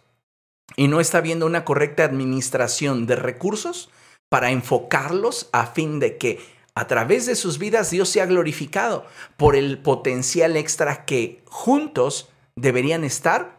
y 0.75 0.89
no 0.89 1.01
está 1.01 1.19
habiendo 1.19 1.45
una 1.45 1.67
correcta 1.67 2.05
administración 2.05 3.05
de 3.05 3.15
recursos 3.15 3.91
para 4.31 4.51
enfocarlos 4.51 5.51
a 5.53 5.67
fin 5.67 6.01
de 6.01 6.17
que 6.17 6.41
a 6.75 6.87
través 6.87 7.27
de 7.27 7.35
sus 7.37 7.59
vidas 7.59 7.91
Dios 7.91 8.09
sea 8.09 8.25
glorificado 8.25 9.05
por 9.37 9.57
el 9.57 9.77
potencial 9.77 10.57
extra 10.57 11.05
que 11.05 11.43
juntos 11.49 12.31
deberían 12.57 13.05
estar 13.05 13.59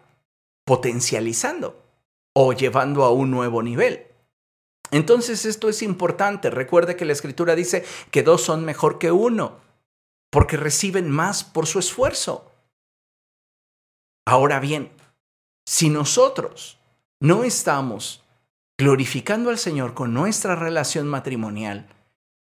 potencializando 0.65 1.79
o 2.33 2.51
llevando 2.51 3.03
a 3.03 3.11
un 3.11 3.29
nuevo 3.29 3.61
nivel. 3.61 4.07
Entonces 4.89 5.45
esto 5.45 5.69
es 5.69 5.83
importante. 5.83 6.50
Recuerde 6.50 6.95
que 6.95 7.05
la 7.05 7.13
escritura 7.13 7.53
dice 7.53 7.85
que 8.09 8.23
dos 8.23 8.41
son 8.41 8.65
mejor 8.65 8.97
que 8.97 9.11
uno, 9.11 9.59
porque 10.31 10.57
reciben 10.57 11.11
más 11.11 11.43
por 11.43 11.67
su 11.67 11.77
esfuerzo. 11.77 12.50
Ahora 14.31 14.61
bien, 14.61 14.93
si 15.65 15.89
nosotros 15.89 16.77
no 17.19 17.43
estamos 17.43 18.23
glorificando 18.77 19.50
al 19.50 19.57
Señor 19.57 19.93
con 19.93 20.13
nuestra 20.13 20.55
relación 20.55 21.05
matrimonial 21.05 21.89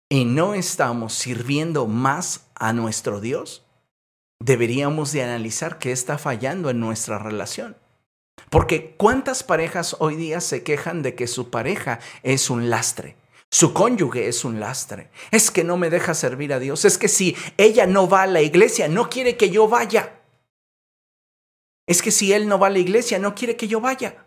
y 0.07 0.23
no 0.23 0.53
estamos 0.53 1.13
sirviendo 1.13 1.87
más 1.87 2.47
a 2.55 2.71
nuestro 2.71 3.19
Dios, 3.19 3.65
deberíamos 4.39 5.11
de 5.11 5.23
analizar 5.23 5.79
qué 5.79 5.91
está 5.91 6.17
fallando 6.17 6.69
en 6.69 6.79
nuestra 6.79 7.19
relación. 7.19 7.75
Porque 8.49 8.95
¿cuántas 8.95 9.43
parejas 9.43 9.97
hoy 9.99 10.15
día 10.15 10.39
se 10.39 10.63
quejan 10.63 11.01
de 11.01 11.13
que 11.13 11.27
su 11.27 11.49
pareja 11.49 11.99
es 12.23 12.49
un 12.49 12.69
lastre? 12.69 13.17
Su 13.49 13.73
cónyuge 13.73 14.29
es 14.29 14.45
un 14.45 14.61
lastre. 14.61 15.09
Es 15.31 15.51
que 15.51 15.65
no 15.65 15.75
me 15.75 15.89
deja 15.89 16.13
servir 16.13 16.53
a 16.53 16.59
Dios. 16.59 16.85
Es 16.85 16.97
que 16.97 17.09
si 17.09 17.35
ella 17.57 17.85
no 17.85 18.07
va 18.07 18.21
a 18.21 18.27
la 18.27 18.41
iglesia, 18.41 18.87
no 18.87 19.09
quiere 19.09 19.35
que 19.35 19.49
yo 19.49 19.67
vaya. 19.67 20.20
Es 21.87 22.01
que 22.01 22.11
si 22.11 22.33
él 22.33 22.47
no 22.47 22.59
va 22.59 22.67
a 22.67 22.71
la 22.71 22.79
iglesia, 22.79 23.19
no 23.19 23.35
quiere 23.35 23.57
que 23.57 23.67
yo 23.67 23.81
vaya. 23.81 24.25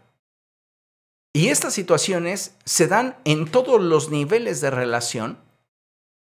Y 1.33 1.49
estas 1.49 1.75
situaciones 1.75 2.57
se 2.65 2.87
dan 2.87 3.17
en 3.25 3.51
todos 3.51 3.81
los 3.81 4.11
niveles 4.11 4.61
de 4.61 4.71
relación 4.71 5.39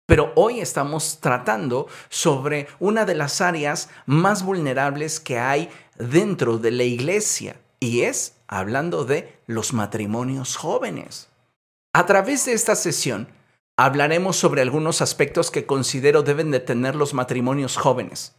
pero 0.05 0.31
hoy 0.35 0.59
estamos 0.59 1.19
tratando 1.19 1.87
sobre 2.09 2.67
una 2.79 3.05
de 3.05 3.15
las 3.15 3.41
áreas 3.41 3.89
más 4.05 4.43
vulnerables 4.43 5.19
que 5.19 5.39
hay 5.39 5.69
dentro 5.97 6.57
de 6.57 6.71
la 6.71 6.83
iglesia 6.83 7.59
y 7.79 8.01
es 8.01 8.35
hablando 8.47 9.05
de 9.05 9.39
los 9.47 9.73
matrimonios 9.73 10.57
jóvenes. 10.57 11.29
A 11.93 12.05
través 12.05 12.45
de 12.45 12.53
esta 12.53 12.75
sesión 12.75 13.27
hablaremos 13.77 14.35
sobre 14.35 14.61
algunos 14.61 15.01
aspectos 15.01 15.49
que 15.49 15.65
considero 15.65 16.21
deben 16.21 16.51
de 16.51 16.59
tener 16.59 16.95
los 16.95 17.13
matrimonios 17.13 17.75
jóvenes 17.75 18.35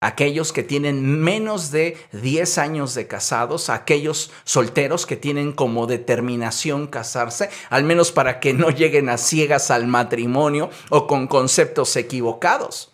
aquellos 0.00 0.52
que 0.52 0.62
tienen 0.62 1.22
menos 1.22 1.70
de 1.70 1.96
10 2.12 2.58
años 2.58 2.94
de 2.94 3.06
casados, 3.06 3.70
aquellos 3.70 4.30
solteros 4.44 5.06
que 5.06 5.16
tienen 5.16 5.52
como 5.52 5.86
determinación 5.86 6.86
casarse, 6.86 7.50
al 7.70 7.84
menos 7.84 8.12
para 8.12 8.38
que 8.40 8.52
no 8.52 8.70
lleguen 8.70 9.08
a 9.08 9.18
ciegas 9.18 9.70
al 9.70 9.86
matrimonio 9.86 10.70
o 10.90 11.06
con 11.06 11.26
conceptos 11.26 11.96
equivocados. 11.96 12.92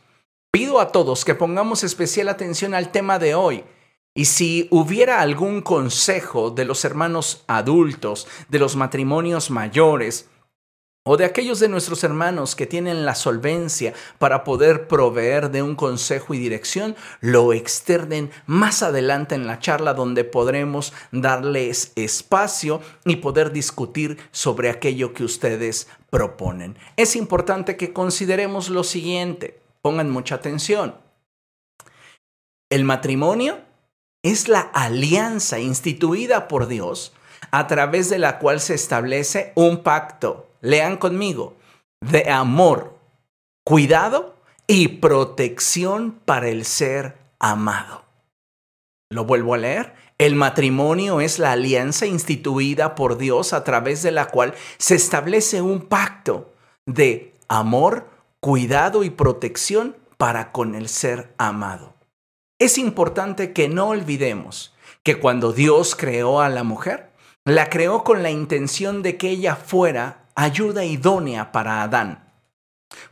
Pido 0.52 0.80
a 0.80 0.92
todos 0.92 1.25
que 1.25 1.35
pongamos 1.35 1.82
especial 1.82 2.28
atención 2.28 2.75
al 2.75 2.92
tema 2.92 3.18
de 3.18 3.35
hoy. 3.35 3.64
Y 4.14 4.26
si 4.26 4.68
hubiera 4.71 5.23
algún 5.23 5.62
consejo 5.62 6.50
de 6.50 6.66
los 6.66 6.85
hermanos 6.85 7.44
adultos, 7.47 8.28
de 8.50 8.59
los 8.59 8.76
matrimonios 8.76 9.50
mayores, 9.50 10.28
o 11.04 11.16
de 11.16 11.25
aquellos 11.25 11.59
de 11.59 11.68
nuestros 11.68 12.04
hermanos 12.04 12.54
que 12.54 12.66
tienen 12.66 13.04
la 13.04 13.16
solvencia 13.16 13.92
para 14.18 14.44
poder 14.44 14.87
proveer 14.87 15.50
de 15.50 15.61
un 15.61 15.75
consejo 15.75 16.32
y 16.32 16.38
dirección, 16.38 16.94
lo 17.21 17.52
externen 17.52 18.30
más 18.47 18.85
adelante 18.85 19.35
en 19.35 19.49
la 19.49 19.59
charla 19.59 19.94
donde 19.94 20.23
podremos 20.23 20.92
darles 21.11 21.92
espacio 21.97 22.80
y 23.04 23.16
poder 23.16 23.52
discutir 23.52 24.18
sobre 24.30 24.71
aquello 24.71 25.12
que 25.12 25.25
ustedes 25.25 25.88
proponen. 26.09 26.76
Es 26.97 27.16
importante 27.16 27.76
que 27.76 27.92
consideremos 27.92 28.68
lo 28.68 28.85
siguiente, 28.85 29.61
pongan 29.82 30.09
mucha 30.09 30.37
atención. 30.37 30.94
El 32.71 32.85
matrimonio 32.85 33.59
es 34.23 34.47
la 34.47 34.61
alianza 34.61 35.59
instituida 35.59 36.47
por 36.47 36.68
Dios 36.68 37.12
a 37.50 37.66
través 37.66 38.09
de 38.09 38.18
la 38.21 38.38
cual 38.38 38.61
se 38.61 38.75
establece 38.75 39.52
un 39.56 39.82
pacto 39.82 40.51
lean 40.62 40.97
conmigo, 40.97 41.57
de 42.00 42.31
amor, 42.31 42.97
cuidado 43.64 44.37
y 44.66 44.88
protección 44.88 46.12
para 46.25 46.49
el 46.49 46.64
ser 46.64 47.19
amado. 47.38 48.04
Lo 49.11 49.26
vuelvo 49.26 49.54
a 49.54 49.59
leer. 49.59 49.95
El 50.16 50.37
matrimonio 50.37 51.21
es 51.21 51.38
la 51.38 51.52
alianza 51.52 52.07
instituida 52.07 52.95
por 52.95 53.19
Dios 53.19 53.52
a 53.52 53.64
través 53.64 54.02
de 54.02 54.12
la 54.12 54.28
cual 54.28 54.54
se 54.78 54.95
establece 54.95 55.61
un 55.61 55.83
pacto 55.83 56.54
de 56.87 57.35
amor, 57.49 58.09
cuidado 58.40 59.04
y 59.04 59.11
protección 59.11 59.97
para 60.16 60.52
con 60.52 60.75
el 60.75 60.88
ser 60.88 61.35
amado. 61.38 61.95
Es 62.59 62.78
importante 62.78 63.52
que 63.52 63.69
no 63.69 63.88
olvidemos 63.88 64.75
que 65.02 65.19
cuando 65.19 65.52
Dios 65.52 65.97
creó 65.97 66.40
a 66.40 66.49
la 66.49 66.62
mujer, 66.62 67.11
la 67.45 67.69
creó 67.69 68.04
con 68.04 68.23
la 68.23 68.31
intención 68.31 69.02
de 69.02 69.16
que 69.16 69.31
ella 69.31 69.57
fuera 69.57 70.21
ayuda 70.34 70.84
idónea 70.84 71.52
para 71.52 71.82
Adán. 71.82 72.32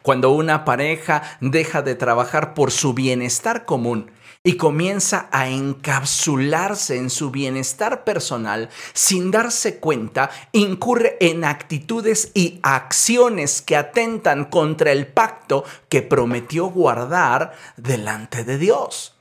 Cuando 0.02 0.30
una 0.30 0.64
pareja 0.64 1.22
deja 1.40 1.82
de 1.82 1.94
trabajar 1.94 2.54
por 2.54 2.70
su 2.70 2.94
bienestar 2.94 3.64
común 3.64 4.10
y 4.42 4.56
comienza 4.56 5.28
a 5.32 5.48
encapsularse 5.48 6.96
en 6.96 7.10
su 7.10 7.30
bienestar 7.30 8.04
personal 8.04 8.70
sin 8.94 9.30
darse 9.30 9.78
cuenta, 9.78 10.30
incurre 10.52 11.18
en 11.20 11.44
actitudes 11.44 12.30
y 12.34 12.58
acciones 12.62 13.60
que 13.60 13.76
atentan 13.76 14.46
contra 14.46 14.92
el 14.92 15.06
pacto 15.06 15.64
que 15.90 16.00
prometió 16.00 16.66
guardar 16.66 17.52
delante 17.76 18.44
de 18.44 18.56
Dios. 18.56 19.16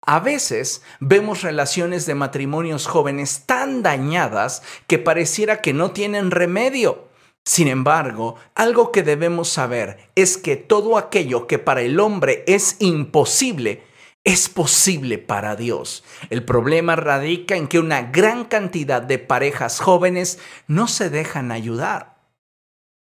A 0.00 0.20
veces 0.20 0.82
vemos 1.00 1.42
relaciones 1.42 2.06
de 2.06 2.14
matrimonios 2.14 2.86
jóvenes 2.86 3.42
tan 3.46 3.82
dañadas 3.82 4.62
que 4.86 4.98
pareciera 4.98 5.60
que 5.60 5.74
no 5.74 5.90
tienen 5.90 6.30
remedio 6.30 7.07
Sin 7.48 7.66
embargo, 7.66 8.34
algo 8.54 8.92
que 8.92 9.02
debemos 9.02 9.48
saber 9.48 10.10
es 10.14 10.36
que 10.36 10.56
todo 10.56 10.98
aquello 10.98 11.46
que 11.46 11.58
para 11.58 11.80
el 11.80 11.98
hombre 11.98 12.44
es 12.46 12.76
imposible, 12.78 13.84
es 14.22 14.50
posible 14.50 15.16
para 15.16 15.56
Dios. 15.56 16.04
El 16.28 16.44
problema 16.44 16.94
radica 16.94 17.56
en 17.56 17.66
que 17.66 17.78
una 17.78 18.02
gran 18.02 18.44
cantidad 18.44 19.00
de 19.00 19.18
parejas 19.18 19.80
jóvenes 19.80 20.38
no 20.66 20.88
se 20.88 21.08
dejan 21.08 21.50
ayudar. 21.50 22.18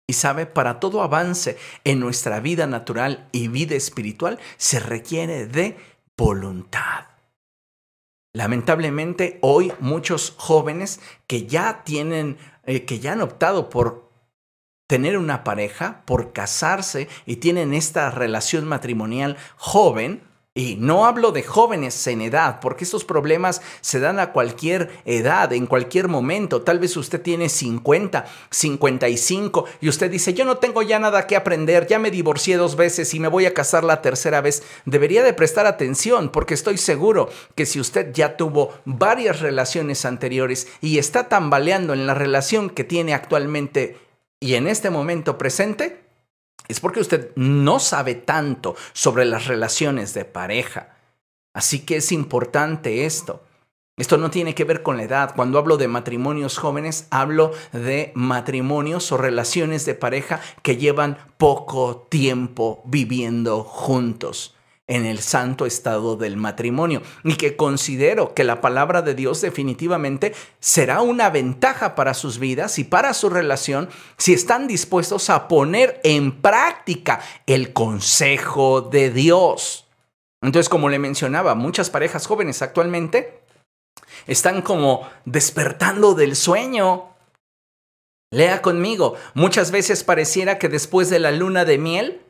Y 0.06 0.14
sabe, 0.14 0.46
para 0.46 0.80
todo 0.80 1.02
avance 1.02 1.58
en 1.84 2.00
nuestra 2.00 2.40
vida 2.40 2.68
natural 2.68 3.30
y 3.32 3.48
vida 3.48 3.74
espiritual 3.74 4.38
se 4.58 4.80
requiere 4.80 5.48
de 5.48 5.78
voluntad. 6.16 7.08
Lamentablemente 8.34 9.40
hoy 9.42 9.74
muchos 9.80 10.36
jóvenes 10.38 11.00
que 11.26 11.48
ya 11.48 11.84
tienen, 11.84 12.38
eh, 12.68 12.86
que 12.86 13.00
ya 13.00 13.14
han 13.14 13.22
optado 13.22 13.72
por 13.72 14.07
tener 14.88 15.18
una 15.18 15.44
pareja, 15.44 16.02
por 16.06 16.34
casarse 16.34 17.08
y 17.26 17.38
tienen 17.38 17.74
esta 17.74 18.10
relación 18.10 18.66
matrimonial 18.66 19.38
joven, 19.58 20.24
y 20.58 20.76
no 20.76 21.06
hablo 21.06 21.32
de 21.32 21.44
jóvenes 21.44 22.08
en 22.08 22.20
edad, 22.20 22.60
porque 22.62 22.84
estos 22.84 23.06
problemas 23.06 23.62
se 23.82 24.00
dan 24.00 24.20
a 24.20 24.32
cualquier 24.32 24.90
edad, 25.06 25.54
en 25.54 25.68
cualquier 25.68 26.08
momento. 26.08 26.64
Tal 26.64 26.80
vez 26.80 26.98
usted 26.98 27.22
tiene 27.22 27.48
50, 27.48 28.26
55 28.50 29.66
y 29.82 29.88
usted 29.90 30.10
dice, 30.10 30.34
yo 30.34 30.46
no 30.46 30.58
tengo 30.58 30.82
ya 30.82 30.98
nada 30.98 31.28
que 31.28 31.36
aprender, 31.36 31.86
ya 31.86 32.00
me 32.00 32.10
divorcié 32.10 32.58
dos 32.58 32.76
veces 32.76 33.14
y 33.14 33.20
me 33.20 33.28
voy 33.28 33.46
a 33.46 33.54
casar 33.54 33.84
la 33.84 34.02
tercera 34.02 34.42
vez. 34.42 34.64
Debería 34.86 35.22
de 35.22 35.34
prestar 35.34 35.68
atención 35.68 36.30
porque 36.30 36.56
estoy 36.56 36.80
seguro 36.80 37.30
que 37.54 37.68
si 37.68 37.80
usted 37.80 38.12
ya 38.12 38.36
tuvo 38.36 38.74
varias 38.84 39.42
relaciones 39.42 40.06
anteriores 40.06 40.68
y 40.82 40.98
está 40.98 41.30
tambaleando 41.30 41.94
en 41.94 42.08
la 42.08 42.16
relación 42.16 42.72
que 42.72 42.84
tiene 42.84 43.14
actualmente 43.14 44.07
y 44.40 44.56
en 44.56 44.68
este 44.68 44.90
momento 44.90 45.38
presente, 45.38 46.04
es 46.68 46.80
porque 46.80 47.00
usted 47.00 47.32
no 47.36 47.80
sabe 47.80 48.16
tanto 48.16 48.76
sobre 48.94 49.26
las 49.26 49.48
relaciones 49.48 50.14
de 50.14 50.26
pareja. 50.26 50.98
Así 51.54 51.86
que 51.86 51.98
es 51.98 52.12
importante 52.12 53.06
esto. 53.06 53.44
Esto 53.96 54.18
no 54.18 54.30
tiene 54.30 54.54
que 54.54 54.64
ver 54.64 54.84
con 54.84 54.98
la 54.98 55.04
edad. 55.04 55.34
Cuando 55.36 55.58
hablo 55.58 55.78
de 55.78 55.88
matrimonios 55.88 56.58
jóvenes, 56.58 57.08
hablo 57.10 57.52
de 57.72 58.12
matrimonios 58.14 59.12
o 59.12 59.18
relaciones 59.18 59.86
de 59.86 59.96
pareja 59.96 60.40
que 60.62 60.78
llevan 60.78 61.18
poco 61.38 62.06
tiempo 62.10 62.84
viviendo 62.86 63.64
juntos 63.64 64.57
en 64.88 65.06
el 65.06 65.20
santo 65.20 65.66
estado 65.66 66.16
del 66.16 66.38
matrimonio 66.38 67.02
y 67.26 67.36
que 67.36 67.58
considero 67.58 68.34
que 68.34 68.46
la 68.46 68.62
palabra 68.62 69.02
de 69.02 69.16
Dios 69.16 69.42
definitivamente 69.42 70.34
será 70.62 71.02
una 71.02 71.30
ventaja 71.30 71.94
para 71.94 72.14
sus 72.14 72.40
vidas 72.40 72.80
y 72.80 72.86
para 72.86 73.14
su 73.14 73.30
relación 73.30 73.90
si 74.18 74.34
están 74.34 74.66
dispuestos 74.68 75.30
a 75.30 75.50
poner 75.50 76.00
en 76.04 76.42
práctica 76.42 77.20
el 77.46 77.74
consejo 77.74 78.82
de 78.82 79.12
Dios. 79.12 79.88
Entonces, 80.42 80.70
como 80.70 80.88
le 80.88 81.00
mencionaba, 81.00 81.56
muchas 81.56 81.90
parejas 81.90 82.26
jóvenes 82.26 82.62
actualmente 82.62 83.42
están 84.26 84.62
como 84.62 85.08
despertando 85.26 86.14
del 86.14 86.36
sueño. 86.36 87.10
Lea 88.32 88.62
conmigo, 88.62 89.16
muchas 89.34 89.72
veces 89.72 90.04
pareciera 90.04 90.60
que 90.60 90.70
después 90.70 91.10
de 91.10 91.20
la 91.20 91.32
luna 91.32 91.66
de 91.66 91.78
miel, 91.78 92.22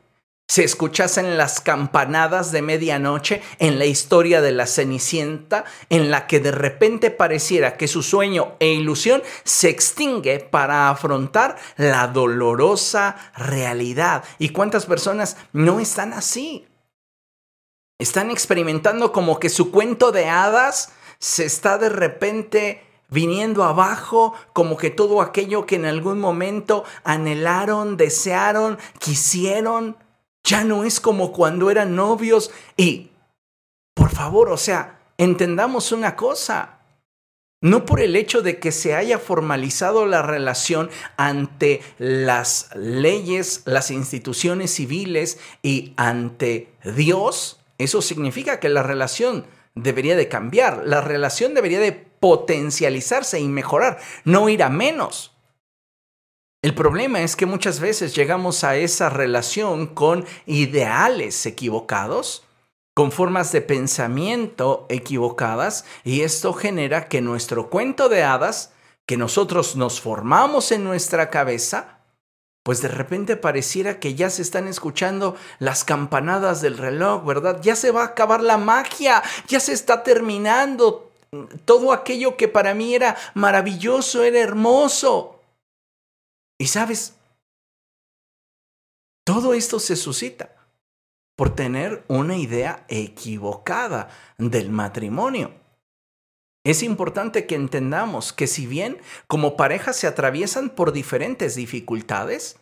se 0.48 0.64
escuchasen 0.64 1.36
las 1.36 1.60
campanadas 1.60 2.52
de 2.52 2.62
medianoche 2.62 3.42
en 3.58 3.78
la 3.78 3.84
historia 3.84 4.40
de 4.40 4.52
la 4.52 4.66
Cenicienta, 4.66 5.64
en 5.90 6.10
la 6.10 6.26
que 6.26 6.40
de 6.40 6.52
repente 6.52 7.10
pareciera 7.10 7.76
que 7.76 7.86
su 7.86 8.02
sueño 8.02 8.56
e 8.58 8.68
ilusión 8.68 9.22
se 9.44 9.68
extingue 9.68 10.40
para 10.40 10.88
afrontar 10.88 11.56
la 11.76 12.06
dolorosa 12.08 13.16
realidad. 13.36 14.24
¿Y 14.38 14.48
cuántas 14.48 14.86
personas 14.86 15.36
no 15.52 15.80
están 15.80 16.14
así? 16.14 16.66
Están 17.98 18.30
experimentando 18.30 19.12
como 19.12 19.38
que 19.38 19.50
su 19.50 19.70
cuento 19.70 20.12
de 20.12 20.30
hadas 20.30 20.92
se 21.18 21.44
está 21.44 21.76
de 21.76 21.90
repente 21.90 22.82
viniendo 23.10 23.64
abajo, 23.64 24.32
como 24.54 24.78
que 24.78 24.90
todo 24.90 25.20
aquello 25.20 25.66
que 25.66 25.76
en 25.76 25.84
algún 25.84 26.20
momento 26.20 26.84
anhelaron, 27.04 27.96
desearon, 27.96 28.78
quisieron, 28.98 29.96
ya 30.48 30.64
no 30.64 30.84
es 30.84 30.98
como 30.98 31.32
cuando 31.32 31.70
eran 31.70 31.94
novios 31.94 32.50
y, 32.74 33.10
por 33.94 34.10
favor, 34.10 34.48
o 34.48 34.56
sea, 34.56 34.98
entendamos 35.18 35.92
una 35.92 36.16
cosa. 36.16 36.78
No 37.60 37.84
por 37.84 38.00
el 38.00 38.16
hecho 38.16 38.40
de 38.40 38.58
que 38.58 38.72
se 38.72 38.94
haya 38.94 39.18
formalizado 39.18 40.06
la 40.06 40.22
relación 40.22 40.90
ante 41.16 41.82
las 41.98 42.70
leyes, 42.74 43.62
las 43.66 43.90
instituciones 43.90 44.72
civiles 44.72 45.38
y 45.60 45.92
ante 45.96 46.72
Dios, 46.96 47.60
eso 47.76 48.00
significa 48.00 48.58
que 48.58 48.68
la 48.68 48.82
relación 48.82 49.44
debería 49.74 50.16
de 50.16 50.28
cambiar, 50.28 50.84
la 50.86 51.00
relación 51.02 51.52
debería 51.52 51.80
de 51.80 51.92
potencializarse 51.92 53.38
y 53.38 53.48
mejorar, 53.48 53.98
no 54.24 54.48
ir 54.48 54.62
a 54.62 54.70
menos. 54.70 55.32
El 56.60 56.74
problema 56.74 57.20
es 57.20 57.36
que 57.36 57.46
muchas 57.46 57.78
veces 57.78 58.16
llegamos 58.16 58.64
a 58.64 58.74
esa 58.74 59.10
relación 59.10 59.86
con 59.86 60.24
ideales 60.44 61.46
equivocados, 61.46 62.44
con 62.94 63.12
formas 63.12 63.52
de 63.52 63.60
pensamiento 63.60 64.84
equivocadas, 64.88 65.84
y 66.02 66.22
esto 66.22 66.52
genera 66.52 67.06
que 67.06 67.20
nuestro 67.20 67.70
cuento 67.70 68.08
de 68.08 68.24
hadas, 68.24 68.72
que 69.06 69.16
nosotros 69.16 69.76
nos 69.76 70.00
formamos 70.00 70.72
en 70.72 70.82
nuestra 70.82 71.30
cabeza, 71.30 72.00
pues 72.64 72.82
de 72.82 72.88
repente 72.88 73.36
pareciera 73.36 74.00
que 74.00 74.16
ya 74.16 74.28
se 74.28 74.42
están 74.42 74.66
escuchando 74.66 75.36
las 75.60 75.84
campanadas 75.84 76.60
del 76.60 76.76
reloj, 76.76 77.24
¿verdad? 77.24 77.60
Ya 77.62 77.76
se 77.76 77.92
va 77.92 78.02
a 78.02 78.06
acabar 78.06 78.42
la 78.42 78.58
magia, 78.58 79.22
ya 79.46 79.60
se 79.60 79.72
está 79.72 80.02
terminando 80.02 81.12
todo 81.64 81.92
aquello 81.92 82.36
que 82.36 82.48
para 82.48 82.74
mí 82.74 82.96
era 82.96 83.16
maravilloso, 83.34 84.24
era 84.24 84.40
hermoso. 84.40 85.37
Y 86.58 86.66
sabes, 86.66 87.14
todo 89.24 89.54
esto 89.54 89.78
se 89.78 89.94
suscita 89.94 90.56
por 91.36 91.54
tener 91.54 92.04
una 92.08 92.36
idea 92.36 92.84
equivocada 92.88 94.08
del 94.38 94.70
matrimonio. 94.70 95.52
Es 96.64 96.82
importante 96.82 97.46
que 97.46 97.54
entendamos 97.54 98.32
que 98.32 98.48
si 98.48 98.66
bien 98.66 99.00
como 99.28 99.56
pareja 99.56 99.92
se 99.92 100.08
atraviesan 100.08 100.70
por 100.70 100.92
diferentes 100.92 101.54
dificultades, 101.54 102.56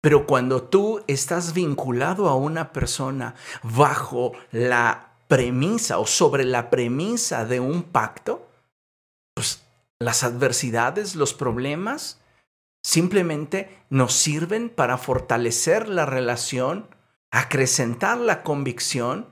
pero 0.00 0.26
cuando 0.26 0.62
tú 0.62 1.04
estás 1.06 1.52
vinculado 1.52 2.28
a 2.28 2.36
una 2.36 2.72
persona 2.72 3.34
bajo 3.62 4.32
la 4.50 5.12
premisa 5.28 5.98
o 5.98 6.06
sobre 6.06 6.44
la 6.44 6.70
premisa 6.70 7.44
de 7.44 7.60
un 7.60 7.82
pacto, 7.82 8.48
pues 9.34 9.62
las 9.98 10.24
adversidades, 10.24 11.14
los 11.14 11.34
problemas, 11.34 12.19
Simplemente 12.82 13.84
nos 13.90 14.14
sirven 14.14 14.70
para 14.70 14.96
fortalecer 14.96 15.88
la 15.88 16.06
relación, 16.06 16.88
acrecentar 17.30 18.18
la 18.18 18.42
convicción 18.42 19.28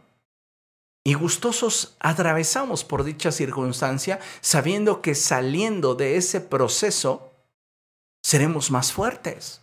y 1.04 1.14
gustosos 1.14 1.96
atravesamos 2.00 2.84
por 2.84 3.04
dicha 3.04 3.32
circunstancia 3.32 4.20
sabiendo 4.42 5.00
que 5.00 5.14
saliendo 5.14 5.94
de 5.94 6.16
ese 6.16 6.42
proceso 6.42 7.32
seremos 8.22 8.70
más 8.70 8.92
fuertes. 8.92 9.62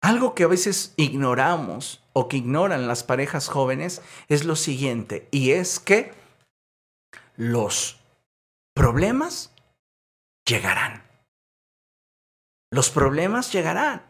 Algo 0.00 0.34
que 0.34 0.44
a 0.44 0.48
veces 0.48 0.94
ignoramos 0.96 2.04
o 2.12 2.28
que 2.28 2.36
ignoran 2.36 2.86
las 2.86 3.02
parejas 3.02 3.48
jóvenes 3.48 4.02
es 4.28 4.44
lo 4.44 4.56
siguiente, 4.56 5.28
y 5.30 5.52
es 5.52 5.78
que 5.78 6.12
los 7.36 8.00
problemas 8.74 9.52
llegarán 10.44 11.11
los 12.72 12.88
problemas 12.88 13.52
llegarán. 13.52 14.02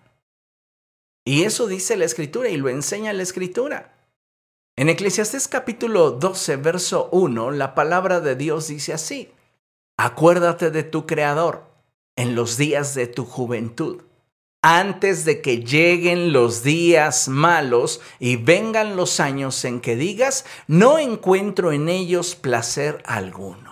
Y 1.24 1.42
eso 1.42 1.66
dice 1.66 1.96
la 1.96 2.04
escritura 2.04 2.48
y 2.48 2.56
lo 2.56 2.68
enseña 2.68 3.12
la 3.12 3.24
escritura. 3.24 3.92
En 4.76 4.88
Eclesiastés 4.88 5.48
capítulo 5.48 6.12
12, 6.12 6.56
verso 6.56 7.08
1, 7.10 7.50
la 7.50 7.74
palabra 7.74 8.20
de 8.20 8.36
Dios 8.36 8.68
dice 8.68 8.92
así, 8.92 9.32
acuérdate 9.98 10.70
de 10.70 10.84
tu 10.84 11.06
Creador 11.06 11.64
en 12.16 12.36
los 12.36 12.56
días 12.56 12.94
de 12.94 13.08
tu 13.08 13.24
juventud, 13.24 14.02
antes 14.62 15.24
de 15.24 15.42
que 15.42 15.64
lleguen 15.64 16.32
los 16.32 16.62
días 16.62 17.26
malos 17.26 18.00
y 18.20 18.36
vengan 18.36 18.94
los 18.94 19.18
años 19.18 19.64
en 19.64 19.80
que 19.80 19.96
digas, 19.96 20.44
no 20.68 20.98
encuentro 20.98 21.72
en 21.72 21.88
ellos 21.88 22.36
placer 22.36 23.02
alguno. 23.06 23.71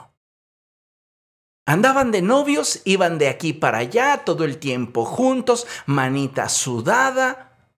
Andaban 1.70 2.10
de 2.10 2.20
novios, 2.20 2.82
iban 2.84 3.18
de 3.18 3.28
aquí 3.28 3.52
para 3.52 3.78
allá 3.78 4.24
todo 4.24 4.44
el 4.44 4.58
tiempo 4.58 5.04
juntos, 5.04 5.68
manita 5.86 6.48
sudada. 6.48 7.70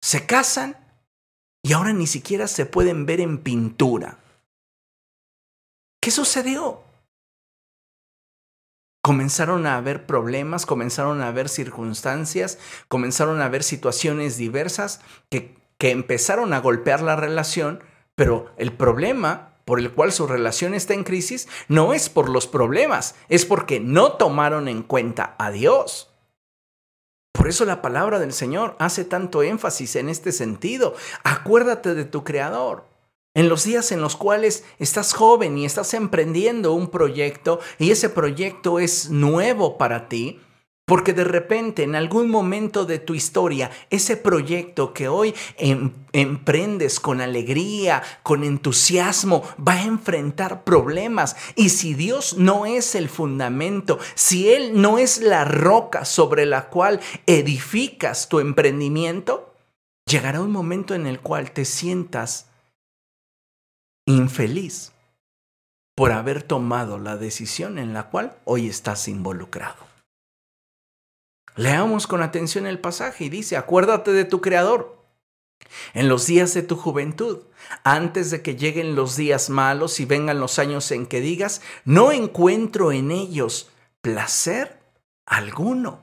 Se 0.00 0.24
casan 0.24 0.76
y 1.64 1.72
ahora 1.72 1.92
ni 1.92 2.06
siquiera 2.06 2.46
se 2.46 2.66
pueden 2.66 3.06
ver 3.06 3.20
en 3.20 3.38
pintura. 3.38 4.20
¿Qué 6.00 6.12
sucedió? 6.12 6.84
comenzaron 9.02 9.66
a 9.66 9.76
haber 9.76 10.06
problemas, 10.06 10.64
comenzaron 10.64 11.22
a 11.22 11.28
haber 11.28 11.48
circunstancias, 11.48 12.58
comenzaron 12.86 13.40
a 13.40 13.46
haber 13.46 13.64
situaciones 13.64 14.36
diversas 14.36 15.00
que, 15.28 15.56
que 15.76 15.90
empezaron 15.90 16.52
a 16.52 16.60
golpear 16.60 17.02
la 17.02 17.16
relación, 17.16 17.82
pero 18.14 18.54
el 18.58 18.72
problema 18.72 19.49
por 19.70 19.78
el 19.78 19.92
cual 19.92 20.10
su 20.10 20.26
relación 20.26 20.74
está 20.74 20.94
en 20.94 21.04
crisis 21.04 21.46
no 21.68 21.94
es 21.94 22.08
por 22.08 22.28
los 22.28 22.48
problemas, 22.48 23.14
es 23.28 23.46
porque 23.46 23.78
no 23.78 24.14
tomaron 24.14 24.66
en 24.66 24.82
cuenta 24.82 25.36
a 25.38 25.52
Dios. 25.52 26.10
Por 27.32 27.46
eso 27.46 27.64
la 27.64 27.80
palabra 27.80 28.18
del 28.18 28.32
Señor 28.32 28.74
hace 28.80 29.04
tanto 29.04 29.44
énfasis 29.44 29.94
en 29.94 30.08
este 30.08 30.32
sentido. 30.32 30.96
Acuérdate 31.22 31.94
de 31.94 32.04
tu 32.04 32.24
Creador. 32.24 32.84
En 33.32 33.48
los 33.48 33.62
días 33.62 33.92
en 33.92 34.00
los 34.00 34.16
cuales 34.16 34.64
estás 34.80 35.12
joven 35.12 35.56
y 35.56 35.66
estás 35.66 35.94
emprendiendo 35.94 36.72
un 36.72 36.90
proyecto 36.90 37.60
y 37.78 37.92
ese 37.92 38.08
proyecto 38.08 38.80
es 38.80 39.08
nuevo 39.10 39.78
para 39.78 40.08
ti, 40.08 40.40
porque 40.90 41.12
de 41.12 41.22
repente 41.22 41.84
en 41.84 41.94
algún 41.94 42.28
momento 42.28 42.84
de 42.84 42.98
tu 42.98 43.14
historia, 43.14 43.70
ese 43.90 44.16
proyecto 44.16 44.92
que 44.92 45.06
hoy 45.06 45.36
em, 45.56 45.92
emprendes 46.12 46.98
con 46.98 47.20
alegría, 47.20 48.02
con 48.24 48.42
entusiasmo, 48.42 49.44
va 49.56 49.74
a 49.74 49.84
enfrentar 49.84 50.64
problemas. 50.64 51.36
Y 51.54 51.68
si 51.68 51.94
Dios 51.94 52.38
no 52.38 52.66
es 52.66 52.96
el 52.96 53.08
fundamento, 53.08 54.00
si 54.16 54.52
Él 54.52 54.82
no 54.82 54.98
es 54.98 55.18
la 55.18 55.44
roca 55.44 56.04
sobre 56.04 56.44
la 56.44 56.70
cual 56.70 56.98
edificas 57.24 58.28
tu 58.28 58.40
emprendimiento, 58.40 59.54
llegará 60.06 60.40
un 60.40 60.50
momento 60.50 60.96
en 60.96 61.06
el 61.06 61.20
cual 61.20 61.52
te 61.52 61.66
sientas 61.66 62.48
infeliz 64.06 64.90
por 65.94 66.10
haber 66.10 66.42
tomado 66.42 66.98
la 66.98 67.16
decisión 67.16 67.78
en 67.78 67.94
la 67.94 68.10
cual 68.10 68.36
hoy 68.44 68.66
estás 68.66 69.06
involucrado. 69.06 69.89
Leamos 71.56 72.06
con 72.06 72.22
atención 72.22 72.66
el 72.66 72.78
pasaje 72.78 73.24
y 73.24 73.28
dice, 73.28 73.56
acuérdate 73.56 74.12
de 74.12 74.24
tu 74.24 74.40
Creador 74.40 75.00
en 75.94 76.08
los 76.08 76.26
días 76.26 76.54
de 76.54 76.62
tu 76.62 76.76
juventud, 76.76 77.44
antes 77.84 78.30
de 78.30 78.42
que 78.42 78.56
lleguen 78.56 78.94
los 78.94 79.16
días 79.16 79.50
malos 79.50 80.00
y 80.00 80.04
vengan 80.04 80.40
los 80.40 80.58
años 80.58 80.90
en 80.90 81.06
que 81.06 81.20
digas, 81.20 81.60
no 81.84 82.12
encuentro 82.12 82.92
en 82.92 83.10
ellos 83.10 83.70
placer 84.00 84.80
alguno. 85.26 86.02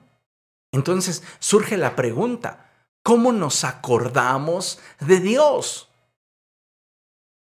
Entonces 0.71 1.23
surge 1.39 1.77
la 1.77 1.95
pregunta, 1.95 2.71
¿cómo 3.03 3.31
nos 3.31 3.63
acordamos 3.63 4.79
de 4.99 5.19
Dios? 5.19 5.89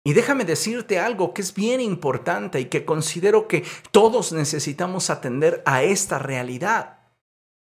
Y 0.06 0.14
déjame 0.14 0.44
decirte 0.44 1.00
algo 1.00 1.34
que 1.34 1.42
es 1.42 1.54
bien 1.54 1.80
importante 1.80 2.60
y 2.60 2.66
que 2.66 2.84
considero 2.84 3.48
que 3.48 3.66
todos 3.92 4.34
necesitamos 4.34 5.10
atender 5.10 5.64
a 5.66 5.84
esta 5.84 6.20
realidad. 6.20 7.03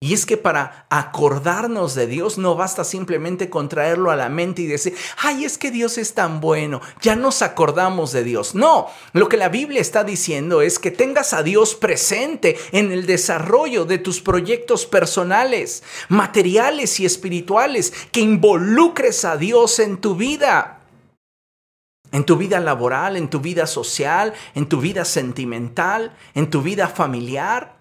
Y 0.04 0.12
es 0.12 0.26
que 0.26 0.36
para 0.36 0.84
acordarnos 0.90 1.94
de 1.94 2.06
Dios 2.06 2.36
no 2.36 2.56
basta 2.56 2.84
simplemente 2.84 3.48
contraerlo 3.48 4.10
a 4.10 4.16
la 4.16 4.28
mente 4.28 4.60
y 4.60 4.66
decir, 4.66 4.94
ay, 5.16 5.46
es 5.46 5.56
que 5.56 5.70
Dios 5.70 5.96
es 5.96 6.12
tan 6.12 6.42
bueno, 6.42 6.82
ya 7.00 7.16
nos 7.16 7.40
acordamos 7.40 8.12
de 8.12 8.22
Dios. 8.22 8.54
No, 8.54 8.88
lo 9.14 9.30
que 9.30 9.38
la 9.38 9.48
Biblia 9.48 9.80
está 9.80 10.04
diciendo 10.04 10.60
es 10.60 10.78
que 10.78 10.90
tengas 10.90 11.32
a 11.32 11.42
Dios 11.42 11.74
presente 11.74 12.58
en 12.72 12.92
el 12.92 13.06
desarrollo 13.06 13.86
de 13.86 13.96
tus 13.96 14.20
proyectos 14.20 14.84
personales, 14.84 15.82
materiales 16.10 17.00
y 17.00 17.06
espirituales, 17.06 17.94
que 18.12 18.20
involucres 18.20 19.24
a 19.24 19.38
Dios 19.38 19.78
en 19.78 19.96
tu 19.96 20.16
vida 20.16 20.80
en 22.12 22.24
tu 22.24 22.36
vida 22.36 22.60
laboral, 22.60 23.16
en 23.16 23.30
tu 23.30 23.40
vida 23.40 23.66
social, 23.66 24.34
en 24.54 24.68
tu 24.68 24.82
vida 24.82 25.06
sentimental, 25.06 26.14
en 26.34 26.50
tu 26.50 26.60
vida 26.60 26.88
familiar. 26.88 27.78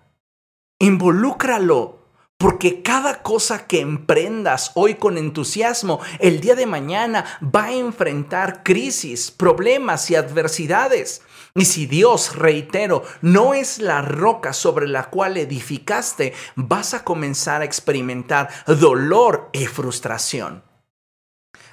Involúcralo, 0.79 2.02
porque 2.37 2.81
cada 2.81 3.21
cosa 3.21 3.67
que 3.67 3.79
emprendas 3.79 4.71
hoy 4.75 4.95
con 4.95 5.17
entusiasmo, 5.17 5.99
el 6.19 6.41
día 6.41 6.55
de 6.55 6.65
mañana 6.65 7.25
va 7.41 7.65
a 7.65 7.73
enfrentar 7.73 8.63
crisis, 8.63 9.31
problemas 9.31 10.11
y 10.11 10.15
adversidades. 10.15 11.21
Y 11.55 11.65
si 11.65 11.85
Dios, 11.85 12.35
reitero, 12.35 13.03
no 13.21 13.53
es 13.53 13.79
la 13.79 14.01
roca 14.01 14.53
sobre 14.53 14.87
la 14.87 15.09
cual 15.09 15.37
edificaste, 15.37 16.33
vas 16.55 16.93
a 16.93 17.03
comenzar 17.03 17.61
a 17.61 17.65
experimentar 17.65 18.49
dolor 18.65 19.49
y 19.53 19.65
frustración. 19.67 20.63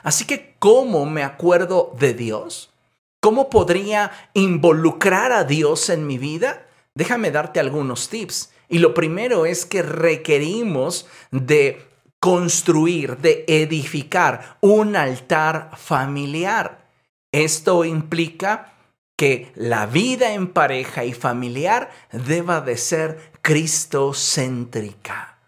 Así 0.03 0.25
que, 0.25 0.57
¿cómo 0.59 1.07
me 1.07 1.23
acuerdo 1.23 1.95
de 1.99 2.15
Dios? 2.15 2.73
¿Cómo 3.21 3.51
podría 3.51 4.13
involucrar 4.35 5.33
a 5.33 5.45
Dios 5.45 5.91
en 5.91 6.07
mi 6.07 6.17
vida? 6.17 6.67
Déjame 6.95 7.31
darte 7.31 7.61
algunos 7.61 8.09
tips. 8.09 8.51
Y 8.71 8.79
lo 8.79 8.95
primero 8.95 9.45
es 9.45 9.67
que 9.67 9.83
requerimos 9.83 11.07
de 11.33 11.85
construir, 12.21 13.19
de 13.19 13.45
edificar 13.49 14.59
un 14.61 14.95
altar 14.95 15.73
familiar. 15.77 16.89
Esto 17.33 17.85
implica 17.85 18.75
que 19.17 19.51
la 19.57 19.87
vida 19.87 20.35
en 20.35 20.53
pareja 20.53 21.05
y 21.05 21.13
familiar 21.13 21.91
deba 22.13 22.61
de 22.61 22.77
ser 22.77 23.33
cristocéntrica. 23.43 25.41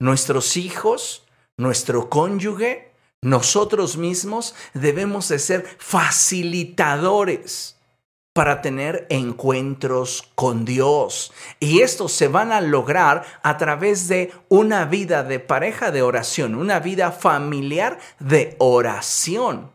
Nuestros 0.00 0.56
hijos, 0.56 1.26
nuestro 1.56 2.08
cónyuge, 2.08 2.92
nosotros 3.20 3.96
mismos 3.96 4.54
debemos 4.74 5.28
de 5.28 5.40
ser 5.40 5.66
facilitadores 5.78 7.80
para 8.34 8.60
tener 8.60 9.06
encuentros 9.10 10.28
con 10.34 10.64
Dios. 10.64 11.32
Y 11.60 11.80
estos 11.80 12.12
se 12.12 12.28
van 12.28 12.52
a 12.52 12.60
lograr 12.60 13.24
a 13.42 13.56
través 13.56 14.08
de 14.08 14.32
una 14.48 14.84
vida 14.84 15.22
de 15.22 15.38
pareja 15.38 15.92
de 15.92 16.02
oración, 16.02 16.56
una 16.56 16.80
vida 16.80 17.12
familiar 17.12 17.98
de 18.18 18.56
oración. 18.58 19.70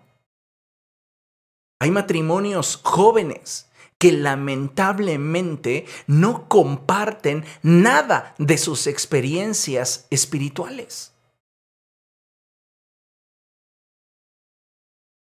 Hay 1.79 1.89
matrimonios 1.89 2.81
jóvenes 2.83 3.69
que 3.97 4.11
lamentablemente 4.11 5.85
no 6.05 6.49
comparten 6.49 7.45
nada 7.63 8.35
de 8.37 8.57
sus 8.57 8.87
experiencias 8.87 10.05
espirituales. 10.09 11.13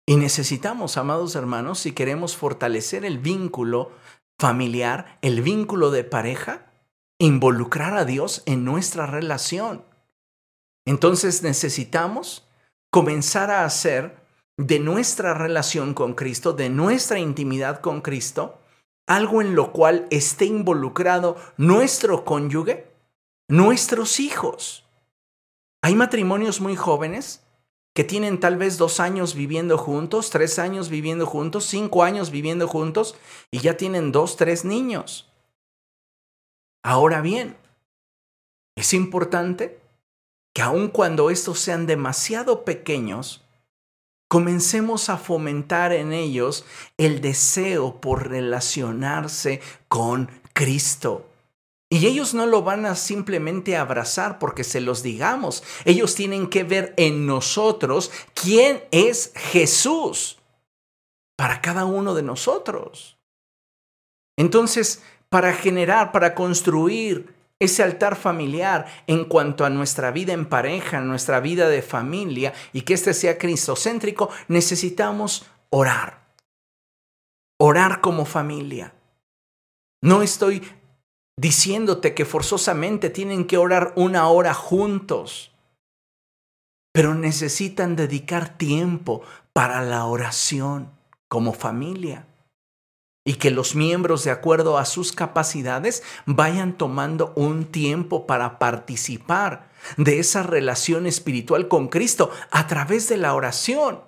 Y 0.07 0.17
necesitamos, 0.17 0.97
amados 0.97 1.35
hermanos, 1.35 1.79
si 1.79 1.93
queremos 1.93 2.37
fortalecer 2.37 3.05
el 3.05 3.17
vínculo 3.17 3.91
familiar, 4.39 5.17
el 5.21 5.41
vínculo 5.41 5.89
de 5.89 6.03
pareja, 6.03 6.71
involucrar 7.19 7.97
a 7.97 8.05
Dios 8.05 8.43
en 8.45 8.65
nuestra 8.65 9.07
relación. 9.07 9.83
Entonces 10.85 11.41
necesitamos 11.41 12.47
comenzar 12.91 13.49
a 13.49 13.65
hacer 13.65 14.23
de 14.57 14.79
nuestra 14.79 15.33
relación 15.33 15.93
con 15.93 16.13
Cristo, 16.13 16.53
de 16.53 16.69
nuestra 16.69 17.19
intimidad 17.19 17.81
con 17.81 18.01
Cristo, 18.01 18.59
algo 19.07 19.41
en 19.41 19.55
lo 19.55 19.71
cual 19.71 20.07
esté 20.11 20.45
involucrado 20.45 21.35
nuestro 21.57 22.25
cónyuge, 22.25 22.91
nuestros 23.47 24.19
hijos. 24.19 24.85
Hay 25.81 25.95
matrimonios 25.95 26.61
muy 26.61 26.75
jóvenes 26.75 27.44
que 27.95 28.03
tienen 28.03 28.41
tal 28.41 28.57
vez 28.57 28.77
dos 28.77 28.99
años 28.99 29.35
viviendo 29.35 29.77
juntos, 29.77 30.29
tres 30.29 30.59
años 30.59 30.89
viviendo 30.89 31.25
juntos, 31.25 31.65
cinco 31.65 32.03
años 32.03 32.29
viviendo 32.29 32.67
juntos 32.67 33.15
y 33.51 33.59
ya 33.59 33.77
tienen 33.77 34.11
dos, 34.11 34.35
tres 34.35 34.65
niños. 34.65 35.31
Ahora 36.83 37.21
bien, 37.21 37.55
es 38.75 38.93
importante 38.93 39.79
que 40.53 40.61
aun 40.61 40.89
cuando 40.89 41.29
estos 41.29 41.59
sean 41.59 41.87
demasiado 41.87 42.65
pequeños, 42.65 43.45
comencemos 44.27 45.07
a 45.07 45.17
fomentar 45.17 45.93
en 45.93 46.11
ellos 46.11 46.65
el 46.97 47.21
deseo 47.21 48.01
por 48.01 48.27
relacionarse 48.27 49.61
con 49.87 50.29
Cristo. 50.51 51.29
Y 51.95 52.07
ellos 52.07 52.33
no 52.33 52.45
lo 52.45 52.61
van 52.61 52.85
a 52.85 52.93
simplemente 52.93 53.77
abrazar 53.77 54.37
porque 54.37 54.65
se 54.65 54.81
los 54.81 55.01
digamos. 55.01 55.63
Ellos 55.85 56.13
tienen 56.13 56.47
que 56.47 56.65
ver 56.65 56.93
en 56.97 57.25
nosotros 57.25 58.11
quién 58.33 58.83
es 58.91 59.31
Jesús 59.33 60.37
para 61.37 61.61
cada 61.61 61.85
uno 61.85 62.13
de 62.13 62.21
nosotros. 62.21 63.17
Entonces, 64.35 65.03
para 65.29 65.53
generar, 65.53 66.11
para 66.11 66.35
construir 66.35 67.33
ese 67.59 67.81
altar 67.81 68.17
familiar 68.17 68.87
en 69.07 69.23
cuanto 69.23 69.63
a 69.63 69.69
nuestra 69.69 70.11
vida 70.11 70.33
en 70.33 70.47
pareja, 70.47 70.99
nuestra 70.99 71.39
vida 71.39 71.69
de 71.69 71.81
familia 71.81 72.53
y 72.73 72.81
que 72.81 72.93
este 72.93 73.13
sea 73.13 73.37
cristocéntrico, 73.37 74.29
necesitamos 74.49 75.45
orar. 75.69 76.25
Orar 77.57 78.01
como 78.01 78.25
familia. 78.25 78.93
No 80.01 80.21
estoy 80.21 80.61
diciéndote 81.37 82.13
que 82.13 82.25
forzosamente 82.25 83.09
tienen 83.09 83.45
que 83.45 83.57
orar 83.57 83.93
una 83.95 84.29
hora 84.29 84.53
juntos, 84.53 85.51
pero 86.93 87.13
necesitan 87.13 87.95
dedicar 87.95 88.57
tiempo 88.57 89.21
para 89.51 89.81
la 89.81 90.05
oración 90.05 90.91
como 91.27 91.53
familia. 91.53 92.27
y 93.27 93.37
que 93.37 93.49
los 93.49 93.73
miembros, 93.73 94.23
de 94.23 94.29
acuerdo 94.29 94.77
a 94.77 94.85
sus 94.85 95.11
capacidades, 95.11 96.03
vayan 96.27 96.77
tomando 96.77 97.33
un 97.35 97.65
tiempo 97.65 98.27
para 98.27 98.59
participar 98.59 99.71
de 99.97 100.19
esa 100.19 100.43
relación 100.43 101.07
espiritual 101.07 101.67
con 101.67 101.87
Cristo 101.87 102.29
a 102.51 102.67
través 102.67 103.09
de 103.09 103.17
la 103.17 103.33
oración. 103.33 104.01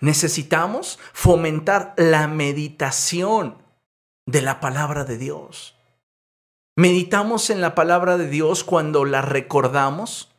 Necesitamos 0.00 1.00
fomentar 1.12 1.94
la 1.96 2.28
meditación 2.28 3.58
de 4.26 4.42
la 4.42 4.60
palabra 4.60 5.02
de 5.04 5.18
Dios. 5.18 5.74
Meditamos 6.76 7.50
en 7.50 7.60
la 7.60 7.74
palabra 7.74 8.16
de 8.16 8.28
Dios 8.28 8.64
cuando 8.64 9.04
la 9.04 9.22
recordamos, 9.22 10.30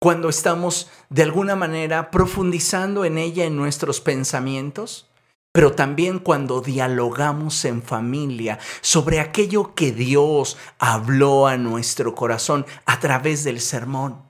cuando 0.00 0.28
estamos 0.28 0.90
de 1.10 1.22
alguna 1.22 1.56
manera 1.56 2.10
profundizando 2.10 3.04
en 3.04 3.18
ella 3.18 3.44
en 3.44 3.56
nuestros 3.56 4.00
pensamientos 4.00 5.10
pero 5.52 5.72
también 5.72 6.18
cuando 6.20 6.60
dialogamos 6.60 7.64
en 7.64 7.82
familia 7.82 8.58
sobre 8.80 9.20
aquello 9.20 9.74
que 9.74 9.92
Dios 9.92 10.56
habló 10.78 11.46
a 11.46 11.56
nuestro 11.56 12.14
corazón 12.14 12.66
a 12.86 13.00
través 13.00 13.42
del 13.42 13.60
sermón. 13.60 14.22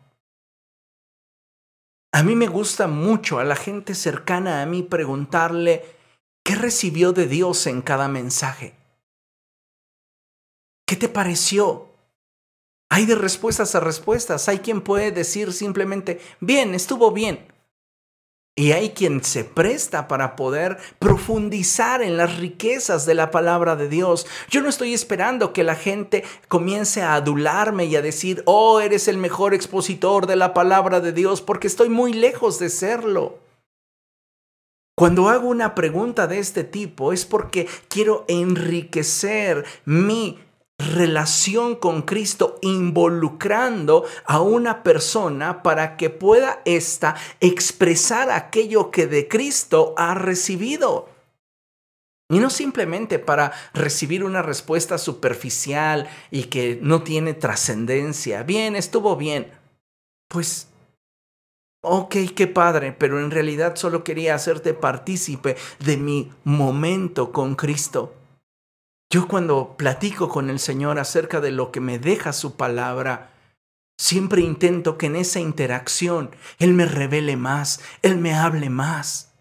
A 2.12 2.23
mí 2.23 2.35
me 2.35 2.49
gusta 2.49 2.87
mucho 2.87 3.38
a 3.38 3.45
la 3.45 3.55
gente 3.55 3.95
cercana 3.95 4.62
a 4.62 4.66
mí 4.66 4.83
preguntarle 4.83 5.85
qué 6.43 6.55
recibió 6.55 7.12
de 7.12 7.27
Dios 7.27 7.66
en 7.66 7.83
cada 7.83 8.09
mensaje. 8.09 8.80
¿Qué 10.90 10.96
te 10.96 11.09
pareció? 11.09 11.87
Hay 12.90 13.07
de 13.07 13.14
respuestas 13.14 13.76
a 13.76 13.79
respuestas. 13.79 14.48
Hay 14.48 14.59
quien 14.59 14.81
puede 14.81 15.12
decir 15.12 15.53
simplemente, 15.53 16.20
bien, 16.40 16.74
estuvo 16.74 17.12
bien. 17.12 17.46
Y 18.57 18.72
hay 18.72 18.90
quien 18.90 19.22
se 19.22 19.44
presta 19.44 20.09
para 20.09 20.35
poder 20.35 20.79
profundizar 20.98 22.03
en 22.03 22.16
las 22.16 22.38
riquezas 22.38 23.07
de 23.07 23.14
la 23.14 23.31
palabra 23.31 23.76
de 23.76 23.88
Dios. 23.88 24.26
Yo 24.48 24.62
no 24.62 24.68
estoy 24.68 24.92
esperando 24.92 25.53
que 25.53 25.62
la 25.62 25.76
gente 25.76 26.24
comience 26.48 27.03
a 27.03 27.14
adularme 27.14 27.85
y 27.85 27.94
a 27.94 28.03
decir, 28.03 28.42
oh, 28.46 28.81
eres 28.81 29.07
el 29.07 29.16
mejor 29.16 29.55
expositor 29.55 30.26
de 30.26 30.35
la 30.35 30.53
palabra 30.55 31.00
de 31.00 31.12
Dios, 31.12 31.40
porque 31.40 31.68
estoy 31.68 31.88
muy 31.88 32.14
lejos 32.14 32.59
de 32.59 32.68
serlo. 32.68 33.38
Cuando 34.96 35.29
hago 35.29 35.48
una 35.48 35.76
pregunta 35.76 36.26
de 36.26 36.40
este 36.40 36.64
tipo 36.64 37.12
es 37.12 37.26
porque 37.26 37.68
quiero 37.88 38.24
enriquecer 38.26 39.64
mi 39.85 40.40
relación 40.81 41.77
con 41.77 42.03
Cristo 42.03 42.59
involucrando 42.62 44.05
a 44.25 44.40
una 44.40 44.83
persona 44.83 45.62
para 45.62 45.97
que 45.97 46.11
pueda 46.11 46.61
ésta 46.64 47.14
expresar 47.40 48.31
aquello 48.31 48.90
que 48.90 49.07
de 49.07 49.29
Cristo 49.29 49.95
ha 49.97 50.14
recibido. 50.14 51.09
Y 52.31 52.38
no 52.38 52.49
simplemente 52.49 53.19
para 53.19 53.53
recibir 53.75 54.23
una 54.23 54.40
respuesta 54.40 54.99
superficial 54.99 56.09
y 56.31 56.45
que 56.45 56.79
no 56.81 57.03
tiene 57.03 57.35
trascendencia. 57.35 58.45
Bien, 58.45 58.77
estuvo 58.77 59.16
bien. 59.16 59.51
Pues, 60.29 60.69
ok, 61.83 62.14
qué 62.37 62.47
padre, 62.47 62.93
pero 62.93 63.19
en 63.19 63.33
realidad 63.33 63.75
solo 63.75 64.05
quería 64.05 64.37
hacerte 64.37 64.75
partícipe 64.75 65.57
de 65.81 65.97
mi 65.97 66.31
momento 66.45 67.33
con 67.33 67.57
Cristo. 67.57 68.14
Yo 69.12 69.27
cuando 69.27 69.77
platico 69.77 70.29
con 70.29 70.51
el 70.51 70.61
Señor 70.61 71.01
acerca 71.01 71.40
de 71.40 71.51
lo 71.51 71.73
que 71.73 71.81
me 71.81 71.99
deja 71.99 72.33
su 72.33 72.55
palabra, 72.55 73.33
siempre 73.99 74.40
intento 74.40 74.99
que 74.99 75.07
en 75.07 75.16
esa 75.16 75.40
interacción 75.40 76.31
Él 76.61 76.75
me 76.75 76.87
revele 76.87 77.37
más, 77.37 77.81
Él 78.03 78.18
me 78.18 78.35
hable 78.35 78.70
más. 78.70 79.33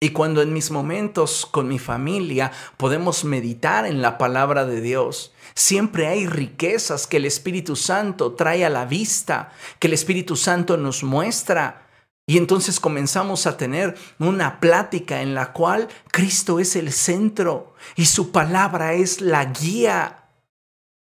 Y 0.00 0.10
cuando 0.10 0.40
en 0.40 0.54
mis 0.54 0.70
momentos 0.70 1.44
con 1.44 1.68
mi 1.68 1.78
familia 1.78 2.52
podemos 2.78 3.24
meditar 3.24 3.84
en 3.84 4.00
la 4.00 4.16
palabra 4.16 4.64
de 4.64 4.80
Dios, 4.80 5.34
siempre 5.54 6.06
hay 6.06 6.26
riquezas 6.26 7.06
que 7.06 7.18
el 7.18 7.26
Espíritu 7.26 7.76
Santo 7.76 8.32
trae 8.32 8.64
a 8.64 8.70
la 8.70 8.86
vista, 8.86 9.52
que 9.78 9.88
el 9.88 9.92
Espíritu 9.92 10.36
Santo 10.36 10.78
nos 10.78 11.02
muestra 11.02 11.87
y 12.28 12.36
entonces 12.36 12.78
comenzamos 12.78 13.46
a 13.46 13.56
tener 13.56 13.96
una 14.18 14.60
plática 14.60 15.22
en 15.22 15.34
la 15.34 15.54
cual 15.54 15.88
Cristo 16.12 16.60
es 16.60 16.76
el 16.76 16.92
centro 16.92 17.72
y 17.96 18.04
su 18.04 18.32
palabra 18.32 18.92
es 18.92 19.22
la 19.22 19.46
guía. 19.46 20.28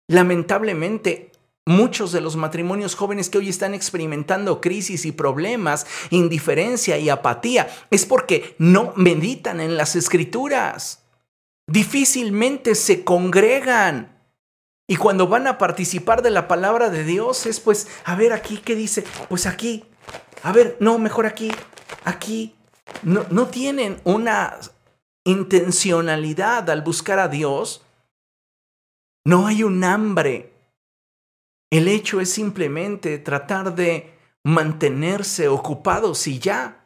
Lamentablemente, 0.06 1.32
muchos 1.66 2.12
de 2.12 2.20
los 2.20 2.36
matrimonios 2.36 2.94
jóvenes 2.94 3.28
que 3.28 3.38
hoy 3.38 3.48
están 3.48 3.74
experimentando 3.74 4.60
crisis 4.60 5.04
y 5.04 5.10
problemas, 5.10 5.84
indiferencia 6.10 6.96
y 6.96 7.08
apatía, 7.08 7.68
es 7.90 8.06
porque 8.06 8.54
no 8.58 8.92
meditan 8.94 9.60
en 9.60 9.76
las 9.76 9.96
escrituras. 9.96 11.02
Difícilmente 11.66 12.76
se 12.76 13.02
congregan. 13.02 14.16
Y 14.86 14.94
cuando 14.94 15.26
van 15.26 15.48
a 15.48 15.58
participar 15.58 16.22
de 16.22 16.30
la 16.30 16.46
palabra 16.46 16.88
de 16.88 17.02
Dios 17.02 17.46
es 17.46 17.58
pues, 17.58 17.88
a 18.04 18.14
ver 18.14 18.32
aquí, 18.32 18.58
¿qué 18.58 18.76
dice? 18.76 19.02
Pues 19.28 19.46
aquí, 19.46 19.84
a 20.42 20.52
ver, 20.52 20.76
no, 20.80 20.98
mejor 20.98 21.26
aquí, 21.26 21.50
aquí. 22.04 22.54
No, 23.02 23.26
no 23.30 23.46
tienen 23.48 24.00
una 24.04 24.58
intencionalidad 25.24 26.70
al 26.70 26.82
buscar 26.82 27.18
a 27.18 27.28
Dios. 27.28 27.82
No 29.24 29.46
hay 29.46 29.62
un 29.62 29.82
hambre. 29.82 30.52
El 31.70 31.88
hecho 31.88 32.20
es 32.20 32.30
simplemente 32.30 33.18
tratar 33.18 33.74
de 33.74 34.14
mantenerse 34.44 35.48
ocupados 35.48 36.26
y 36.28 36.38
ya. 36.38 36.84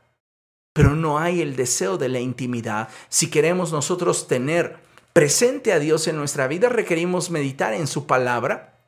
Pero 0.73 0.95
no 0.95 1.19
hay 1.19 1.43
el 1.43 1.57
deseo 1.57 1.99
de 1.99 2.09
la 2.09 2.21
intimidad. 2.21 2.89
Si 3.09 3.29
queremos 3.29 3.73
nosotros 3.73 4.27
tener 4.27 4.79
presente 5.13 5.73
a 5.73 5.79
Dios 5.79 6.07
en 6.09 6.17
nuestra 6.17 6.47
vida, 6.47 6.69
requerimos 6.69 7.31
meditar 7.31 7.75
en 7.75 7.87
su 7.87 8.07
palabra 8.07 8.80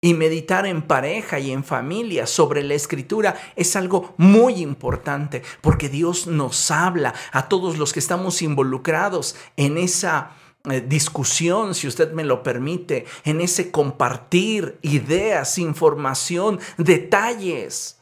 y 0.00 0.14
meditar 0.14 0.66
en 0.66 0.82
pareja 0.82 1.38
y 1.38 1.50
en 1.50 1.62
familia 1.62 2.26
sobre 2.26 2.62
la 2.62 2.74
escritura 2.74 3.36
es 3.54 3.76
algo 3.76 4.14
muy 4.16 4.54
importante 4.54 5.42
porque 5.60 5.88
Dios 5.88 6.26
nos 6.26 6.70
habla 6.70 7.14
a 7.32 7.48
todos 7.48 7.76
los 7.76 7.92
que 7.92 8.00
estamos 8.00 8.40
involucrados 8.40 9.36
en 9.56 9.76
esa 9.76 10.32
eh, 10.70 10.80
discusión, 10.80 11.74
si 11.74 11.86
usted 11.86 12.12
me 12.12 12.24
lo 12.24 12.42
permite, 12.42 13.06
en 13.24 13.40
ese 13.40 13.70
compartir 13.70 14.78
ideas, 14.82 15.58
información, 15.58 16.60
detalles. 16.78 17.98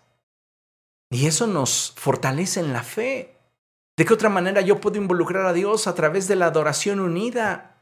Y 1.11 1.27
eso 1.27 1.47
nos 1.47 1.95
fortalece 1.97 2.61
en 2.61 2.73
la 2.73 2.83
fe. 2.83 3.37
¿De 3.97 4.05
qué 4.05 4.15
otra 4.15 4.29
manera 4.29 4.61
yo 4.61 4.81
puedo 4.81 4.99
involucrar 4.99 5.47
a 5.47 5.53
Dios 5.53 5.87
a 5.87 5.95
través 5.95 6.29
de 6.29 6.37
la 6.37 6.47
adoración 6.47 7.01
unida? 7.01 7.78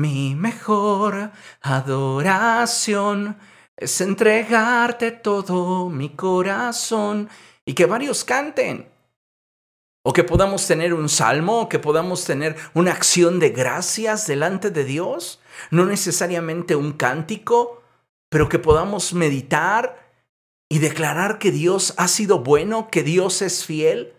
Mi 0.00 0.34
mejor 0.34 1.30
adoración 1.60 3.36
es 3.76 4.00
entregarte 4.00 5.10
todo 5.10 5.90
mi 5.90 6.08
corazón 6.08 7.28
y 7.66 7.74
que 7.74 7.84
varios 7.84 8.24
canten. 8.24 8.88
O 10.02 10.14
que 10.14 10.24
podamos 10.24 10.66
tener 10.66 10.94
un 10.94 11.10
salmo, 11.10 11.60
o 11.60 11.68
que 11.68 11.78
podamos 11.78 12.24
tener 12.24 12.56
una 12.72 12.92
acción 12.92 13.38
de 13.40 13.50
gracias 13.50 14.26
delante 14.26 14.70
de 14.70 14.84
Dios. 14.84 15.42
No 15.70 15.84
necesariamente 15.84 16.76
un 16.76 16.94
cántico, 16.94 17.82
pero 18.30 18.48
que 18.48 18.58
podamos 18.58 19.12
meditar 19.12 20.10
y 20.70 20.78
declarar 20.78 21.38
que 21.38 21.50
Dios 21.50 21.92
ha 21.98 22.08
sido 22.08 22.38
bueno, 22.38 22.88
que 22.90 23.02
Dios 23.02 23.42
es 23.42 23.66
fiel. 23.66 24.14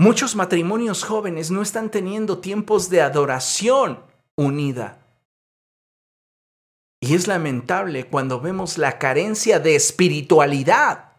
Muchos 0.00 0.36
matrimonios 0.36 1.02
jóvenes 1.02 1.50
no 1.50 1.60
están 1.60 1.90
teniendo 1.90 2.38
tiempos 2.38 2.88
de 2.88 3.02
adoración 3.02 4.00
unida. 4.36 5.04
Y 7.00 7.16
es 7.16 7.26
lamentable 7.26 8.06
cuando 8.06 8.40
vemos 8.40 8.78
la 8.78 9.00
carencia 9.00 9.58
de 9.58 9.74
espiritualidad 9.74 11.12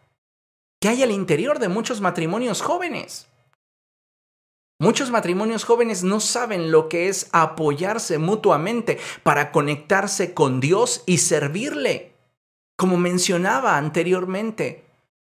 que 0.80 0.88
hay 0.88 1.02
al 1.02 1.10
interior 1.10 1.58
de 1.58 1.68
muchos 1.68 2.00
matrimonios 2.00 2.62
jóvenes. 2.62 3.28
Muchos 4.78 5.10
matrimonios 5.10 5.64
jóvenes 5.64 6.02
no 6.02 6.18
saben 6.18 6.72
lo 6.72 6.88
que 6.88 7.08
es 7.10 7.28
apoyarse 7.32 8.16
mutuamente 8.16 8.98
para 9.22 9.52
conectarse 9.52 10.32
con 10.32 10.58
Dios 10.58 11.02
y 11.04 11.18
servirle. 11.18 12.14
Como 12.78 12.96
mencionaba 12.96 13.76
anteriormente, 13.76 14.89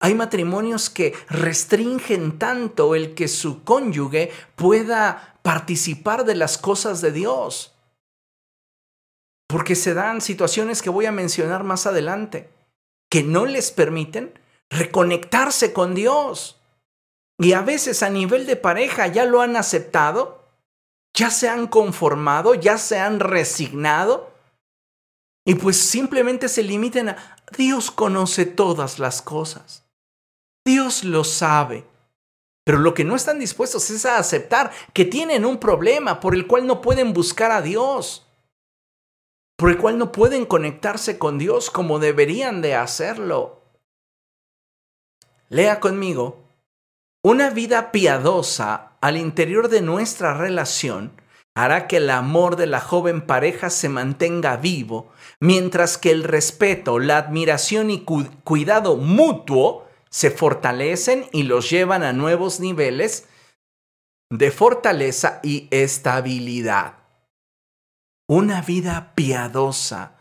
hay 0.06 0.14
matrimonios 0.14 0.92
que 0.92 1.16
restringen 1.30 2.38
tanto 2.38 2.94
el 2.94 3.16
que 3.16 3.28
su 3.28 3.64
cónyuge 3.64 4.32
pueda 4.56 5.40
participar 5.42 6.26
de 6.26 6.36
las 6.36 6.60
cosas 6.60 7.02
de 7.02 7.12
Dios 7.12 7.76
porque 9.48 9.74
se 9.76 9.96
dan 9.96 10.22
situaciones 10.22 10.84
que 10.84 10.92
voy 10.92 11.08
a 11.08 11.12
mencionar 11.12 11.64
más 11.64 11.88
adelante, 11.88 12.50
que 13.10 13.24
no 13.24 13.48
les 13.48 13.72
permiten 13.72 14.38
reconectarse 14.70 15.74
con 15.74 15.96
Dios. 15.96 16.60
Y 17.40 17.54
a 17.54 17.62
veces 17.62 18.04
a 18.04 18.10
nivel 18.10 18.46
de 18.46 18.58
pareja 18.58 19.08
ya 19.08 19.26
lo 19.26 19.42
han 19.42 19.56
aceptado, 19.56 20.44
ya 21.16 21.32
se 21.32 21.50
han 21.50 21.66
conformado, 21.66 22.54
ya 22.54 22.78
se 22.78 23.00
han 23.00 23.20
resignado, 23.20 24.32
y 25.48 25.56
pues 25.56 25.78
simplemente 25.78 26.48
se 26.48 26.62
limiten 26.62 27.10
a 27.10 27.38
Dios 27.58 27.92
conoce 27.92 28.46
todas 28.46 29.00
las 29.00 29.22
cosas. 29.22 29.85
Dios 30.66 31.04
lo 31.04 31.24
sabe. 31.24 31.86
Pero 32.66 32.80
lo 32.80 32.96
que 32.96 33.04
no 33.04 33.16
están 33.16 33.38
dispuestos 33.38 33.90
es 33.92 34.06
a 34.08 34.18
aceptar 34.18 34.72
que 34.92 35.06
tienen 35.06 35.46
un 35.46 35.60
problema 35.60 36.20
por 36.20 36.34
el 36.34 36.48
cual 36.48 36.66
no 36.66 36.82
pueden 36.82 37.14
buscar 37.14 37.52
a 37.52 37.62
Dios, 37.62 38.26
por 39.56 39.70
el 39.70 39.78
cual 39.78 40.00
no 40.00 40.12
pueden 40.12 40.46
conectarse 40.48 41.20
con 41.20 41.38
Dios 41.38 41.70
como 41.70 42.00
deberían 42.00 42.64
de 42.64 42.74
hacerlo. 42.74 43.62
Lea 45.50 45.80
conmigo, 45.80 46.44
una 47.24 47.52
vida 47.52 47.92
piadosa 47.92 48.94
al 49.00 49.18
interior 49.18 49.70
de 49.70 49.82
nuestra 49.82 50.34
relación 50.34 51.12
hará 51.54 51.88
que 51.88 51.98
el 51.98 52.10
amor 52.10 52.56
de 52.56 52.66
la 52.66 52.82
joven 52.82 53.22
pareja 53.22 53.70
se 53.70 53.90
mantenga 53.90 54.58
vivo, 54.58 55.12
mientras 55.40 56.00
que 56.00 56.10
el 56.10 56.24
respeto, 56.24 56.98
la 56.98 57.18
admiración 57.18 57.92
y 57.92 58.04
cuidado 58.44 58.98
mutuo 58.98 59.85
se 60.16 60.32
fortalecen 60.32 61.28
y 61.34 61.44
los 61.44 61.70
llevan 61.70 62.02
a 62.02 62.14
nuevos 62.14 62.62
niveles 62.62 63.28
de 64.30 64.50
fortaleza 64.50 65.42
y 65.44 65.68
estabilidad. 65.72 67.00
Una 68.26 68.62
vida 68.62 69.12
piadosa 69.14 70.16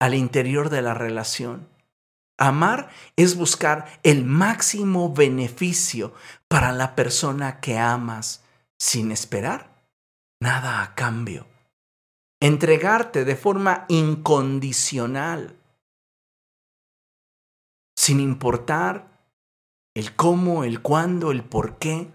al 0.00 0.14
interior 0.14 0.70
de 0.70 0.82
la 0.82 0.92
relación. 0.92 1.68
Amar 2.36 2.90
es 3.14 3.36
buscar 3.36 4.00
el 4.02 4.24
máximo 4.24 5.14
beneficio 5.14 6.14
para 6.48 6.72
la 6.72 6.96
persona 6.96 7.60
que 7.60 7.78
amas 7.78 8.42
sin 8.76 9.12
esperar 9.12 9.70
nada 10.40 10.82
a 10.82 10.96
cambio. 10.96 11.46
Entregarte 12.40 13.24
de 13.24 13.36
forma 13.36 13.84
incondicional, 13.86 15.56
sin 17.96 18.18
importar 18.18 19.07
el 19.98 20.14
cómo, 20.14 20.64
el 20.64 20.80
cuándo, 20.80 21.32
el 21.32 21.42
por 21.42 21.78
qué. 21.78 22.08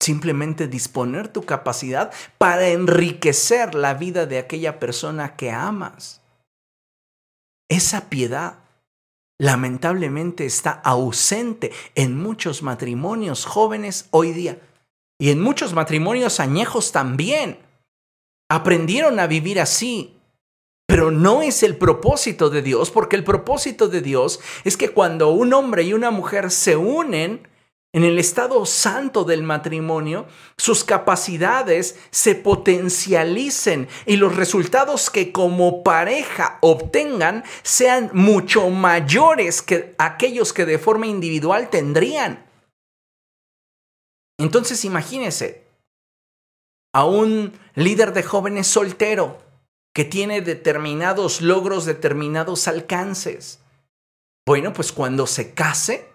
Simplemente 0.00 0.66
disponer 0.66 1.28
tu 1.28 1.42
capacidad 1.42 2.12
para 2.38 2.68
enriquecer 2.68 3.74
la 3.74 3.94
vida 3.94 4.26
de 4.26 4.38
aquella 4.38 4.78
persona 4.78 5.36
que 5.36 5.50
amas. 5.50 6.22
Esa 7.68 8.08
piedad 8.08 8.60
lamentablemente 9.38 10.46
está 10.46 10.70
ausente 10.70 11.70
en 11.94 12.16
muchos 12.16 12.62
matrimonios 12.62 13.44
jóvenes 13.44 14.08
hoy 14.10 14.32
día. 14.32 14.58
Y 15.20 15.30
en 15.30 15.42
muchos 15.42 15.74
matrimonios 15.74 16.40
añejos 16.40 16.92
también. 16.92 17.58
Aprendieron 18.48 19.20
a 19.20 19.26
vivir 19.26 19.60
así. 19.60 20.17
Pero 20.88 21.10
no 21.10 21.42
es 21.42 21.62
el 21.62 21.76
propósito 21.76 22.48
de 22.48 22.62
Dios, 22.62 22.90
porque 22.90 23.14
el 23.14 23.22
propósito 23.22 23.88
de 23.88 24.00
Dios 24.00 24.40
es 24.64 24.78
que 24.78 24.88
cuando 24.88 25.28
un 25.28 25.52
hombre 25.52 25.82
y 25.82 25.92
una 25.92 26.10
mujer 26.10 26.50
se 26.50 26.76
unen 26.76 27.46
en 27.92 28.04
el 28.04 28.18
estado 28.18 28.64
santo 28.64 29.24
del 29.24 29.42
matrimonio, 29.42 30.26
sus 30.56 30.84
capacidades 30.84 31.98
se 32.10 32.34
potencialicen 32.34 33.86
y 34.06 34.16
los 34.16 34.34
resultados 34.36 35.10
que 35.10 35.30
como 35.30 35.82
pareja 35.82 36.56
obtengan 36.62 37.44
sean 37.62 38.10
mucho 38.14 38.70
mayores 38.70 39.60
que 39.60 39.94
aquellos 39.98 40.54
que 40.54 40.64
de 40.64 40.78
forma 40.78 41.06
individual 41.06 41.68
tendrían. 41.68 42.46
Entonces 44.38 44.86
imagínese 44.86 45.66
a 46.94 47.04
un 47.04 47.52
líder 47.74 48.14
de 48.14 48.22
jóvenes 48.22 48.66
soltero 48.66 49.47
que 49.98 50.04
tiene 50.04 50.42
determinados 50.42 51.40
logros, 51.40 51.84
determinados 51.84 52.68
alcances. 52.68 53.58
Bueno, 54.46 54.72
pues 54.72 54.92
cuando 54.92 55.26
se 55.26 55.54
case, 55.54 56.08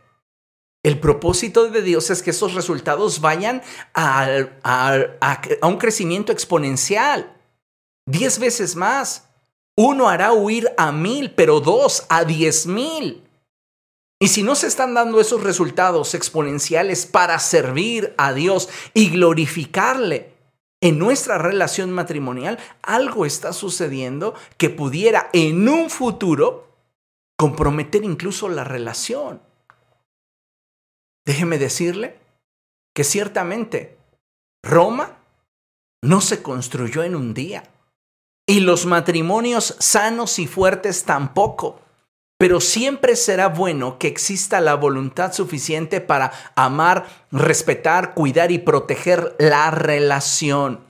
el 0.86 1.02
propósito 1.02 1.70
de 1.70 1.82
Dios 1.82 2.10
es 2.10 2.24
que 2.24 2.30
esos 2.30 2.54
resultados 2.54 3.20
vayan 3.20 3.62
a, 3.94 4.26
a 4.64 5.68
un 5.68 5.78
crecimiento 5.78 6.32
exponencial, 6.32 7.36
diez 8.06 8.40
veces 8.40 8.78
más. 8.78 9.28
Uno 9.78 10.08
hará 10.08 10.32
huir 10.32 10.72
a 10.78 10.94
mil, 10.94 11.32
pero 11.32 11.60
dos 11.60 12.06
a 12.08 12.24
diez 12.24 12.66
mil. 12.66 13.28
Y 14.18 14.30
si 14.30 14.44
no 14.44 14.56
se 14.56 14.68
están 14.68 14.94
dando 14.94 15.20
esos 15.20 15.44
resultados 15.44 16.14
exponenciales 16.14 17.06
para 17.06 17.38
servir 17.38 18.14
a 18.18 18.32
Dios 18.32 18.70
y 18.94 19.10
glorificarle 19.10 20.33
en 20.84 21.00
nuestra 21.00 21.38
relación 21.38 21.92
matrimonial, 21.92 22.60
algo 22.82 23.26
está 23.26 23.54
sucediendo 23.54 24.34
que 24.58 24.70
pudiera 24.70 25.30
en 25.32 25.70
un 25.70 25.90
futuro 25.90 26.68
comprometer 27.38 28.04
incluso 28.04 28.50
la 28.50 28.66
relación. 28.66 29.42
Déjeme 31.26 31.58
decirle 31.58 32.20
que 32.94 33.06
ciertamente 33.06 33.98
Roma 34.62 35.20
no 36.04 36.20
se 36.20 36.44
construyó 36.44 37.04
en 37.04 37.16
un 37.16 37.34
día 37.34 37.64
y 38.46 38.60
los 38.60 38.86
matrimonios 38.86 39.78
sanos 39.80 40.38
y 40.38 40.48
fuertes 40.48 41.06
tampoco 41.06 41.80
pero 42.38 42.60
siempre 42.60 43.16
será 43.16 43.48
bueno 43.48 43.98
que 44.00 44.08
exista 44.08 44.60
la 44.60 44.76
voluntad 44.76 45.34
suficiente 45.34 46.02
para 46.02 46.32
amar, 46.56 47.06
respetar, 47.32 48.14
cuidar 48.14 48.52
y 48.52 48.58
proteger 48.58 49.36
la 49.40 49.72
relación. 49.72 50.82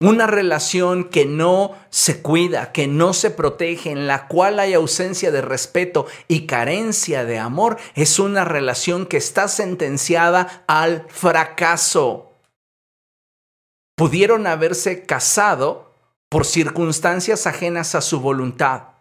Una 0.00 0.26
relación 0.26 1.04
que 1.04 1.24
no 1.24 1.72
se 1.90 2.20
cuida, 2.20 2.72
que 2.72 2.86
no 2.86 3.12
se 3.12 3.30
protege, 3.30 3.90
en 3.90 4.06
la 4.06 4.28
cual 4.28 4.58
hay 4.58 4.74
ausencia 4.74 5.30
de 5.30 5.40
respeto 5.40 6.06
y 6.26 6.46
carencia 6.46 7.24
de 7.24 7.38
amor, 7.38 7.78
es 7.94 8.18
una 8.18 8.44
relación 8.44 9.06
que 9.06 9.16
está 9.16 9.48
sentenciada 9.48 10.64
al 10.66 11.06
fracaso. 11.08 12.32
Pudieron 13.96 14.46
haberse 14.46 15.06
casado 15.06 15.92
por 16.28 16.44
circunstancias 16.44 17.46
ajenas 17.46 17.94
a 17.94 18.00
su 18.00 18.20
voluntad 18.20 18.93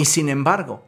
y 0.00 0.06
sin 0.06 0.30
embargo, 0.30 0.82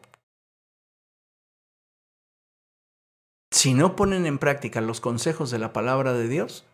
si 3.51 3.75
no 3.75 3.95
ponen 3.95 4.25
en 4.25 4.39
práctica 4.39 4.81
los 4.81 5.03
consejos 5.03 5.51
de 5.51 5.59
la 5.59 5.75
palabra 5.75 6.15
de 6.15 6.29
Dios, 6.29 6.65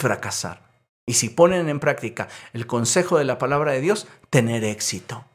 fracasar. 0.00 0.62
Y 1.06 1.12
si 1.12 1.28
ponen 1.28 1.68
en 1.68 1.80
práctica 1.80 2.30
el 2.54 2.66
consejo 2.66 3.18
de 3.18 3.26
la 3.26 3.36
palabra 3.36 3.72
de 3.72 3.82
Dios, 3.82 4.08
tener 4.30 4.64
éxito. 4.64 5.26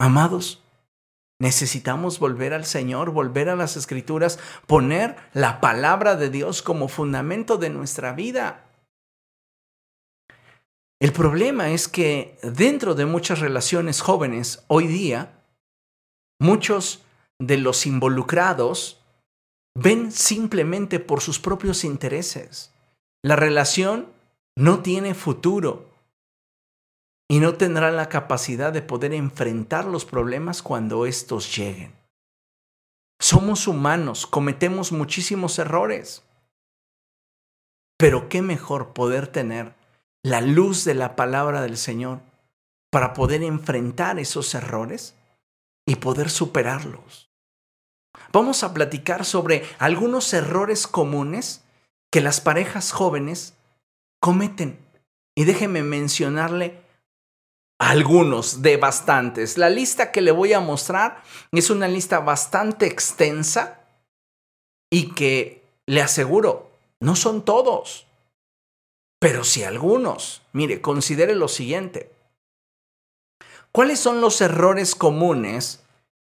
Amados, 0.00 0.64
necesitamos 1.38 2.18
volver 2.18 2.54
al 2.54 2.64
Señor, 2.64 3.12
volver 3.12 3.48
a 3.48 3.54
las 3.54 3.76
escrituras, 3.76 4.40
poner 4.66 5.14
la 5.32 5.60
palabra 5.60 6.16
de 6.16 6.30
Dios 6.30 6.60
como 6.60 6.88
fundamento 6.88 7.56
de 7.56 7.70
nuestra 7.70 8.14
vida. 8.14 8.63
El 11.00 11.12
problema 11.12 11.70
es 11.70 11.88
que 11.88 12.38
dentro 12.42 12.94
de 12.94 13.06
muchas 13.06 13.40
relaciones 13.40 14.00
jóvenes 14.00 14.64
hoy 14.68 14.86
día, 14.86 15.42
muchos 16.40 17.04
de 17.38 17.58
los 17.58 17.86
involucrados 17.86 19.00
ven 19.74 20.12
simplemente 20.12 21.00
por 21.00 21.20
sus 21.20 21.38
propios 21.38 21.84
intereses. 21.84 22.72
La 23.22 23.36
relación 23.36 24.12
no 24.56 24.82
tiene 24.82 25.14
futuro 25.14 25.90
y 27.28 27.40
no 27.40 27.54
tendrá 27.54 27.90
la 27.90 28.08
capacidad 28.08 28.72
de 28.72 28.82
poder 28.82 29.12
enfrentar 29.14 29.86
los 29.86 30.04
problemas 30.04 30.62
cuando 30.62 31.06
estos 31.06 31.56
lleguen. 31.56 31.92
Somos 33.20 33.66
humanos, 33.66 34.26
cometemos 34.26 34.92
muchísimos 34.92 35.58
errores. 35.58 36.22
Pero 37.96 38.28
qué 38.28 38.42
mejor 38.42 38.92
poder 38.92 39.26
tener 39.28 39.74
la 40.24 40.40
luz 40.40 40.84
de 40.84 40.94
la 40.94 41.16
palabra 41.16 41.60
del 41.60 41.76
Señor 41.76 42.20
para 42.90 43.12
poder 43.12 43.42
enfrentar 43.42 44.18
esos 44.18 44.54
errores 44.54 45.14
y 45.86 45.96
poder 45.96 46.30
superarlos. 46.30 47.30
Vamos 48.32 48.64
a 48.64 48.72
platicar 48.72 49.24
sobre 49.26 49.64
algunos 49.78 50.32
errores 50.32 50.86
comunes 50.86 51.62
que 52.10 52.22
las 52.22 52.40
parejas 52.40 52.90
jóvenes 52.90 53.54
cometen. 54.20 54.78
Y 55.36 55.44
déjeme 55.44 55.82
mencionarle 55.82 56.80
algunos 57.78 58.62
de 58.62 58.76
bastantes. 58.78 59.58
La 59.58 59.68
lista 59.68 60.10
que 60.10 60.22
le 60.22 60.30
voy 60.30 60.54
a 60.54 60.60
mostrar 60.60 61.22
es 61.52 61.68
una 61.68 61.88
lista 61.88 62.20
bastante 62.20 62.86
extensa 62.86 63.80
y 64.90 65.12
que 65.12 65.64
le 65.86 66.00
aseguro, 66.00 66.70
no 67.00 67.14
son 67.14 67.44
todos. 67.44 68.06
Pero 69.24 69.42
si 69.42 69.64
algunos, 69.64 70.42
mire, 70.52 70.82
considere 70.82 71.34
lo 71.34 71.48
siguiente. 71.48 72.12
¿Cuáles 73.72 73.98
son 73.98 74.20
los 74.20 74.42
errores 74.42 74.94
comunes 74.94 75.82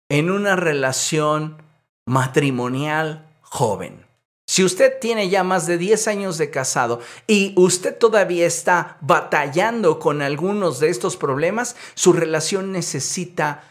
en 0.08 0.32
una 0.32 0.56
relación 0.56 1.62
matrimonial 2.06 3.28
joven? 3.42 4.06
Si 4.48 4.64
usted 4.64 5.02
tiene 5.02 5.28
ya 5.28 5.44
más 5.44 5.68
de 5.68 5.78
10 5.78 6.08
años 6.08 6.38
de 6.38 6.50
casado 6.50 7.02
y 7.28 7.54
usted 7.58 7.94
todavía 7.98 8.46
está 8.46 8.96
batallando 9.02 10.00
con 10.00 10.22
algunos 10.22 10.80
de 10.80 10.88
estos 10.88 11.18
problemas, 11.18 11.76
su 11.94 12.14
relación 12.14 12.72
necesita 12.72 13.66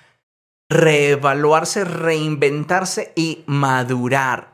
reevaluarse, 0.68 1.86
reinventarse 1.86 3.14
y 3.16 3.44
madurar. 3.46 4.52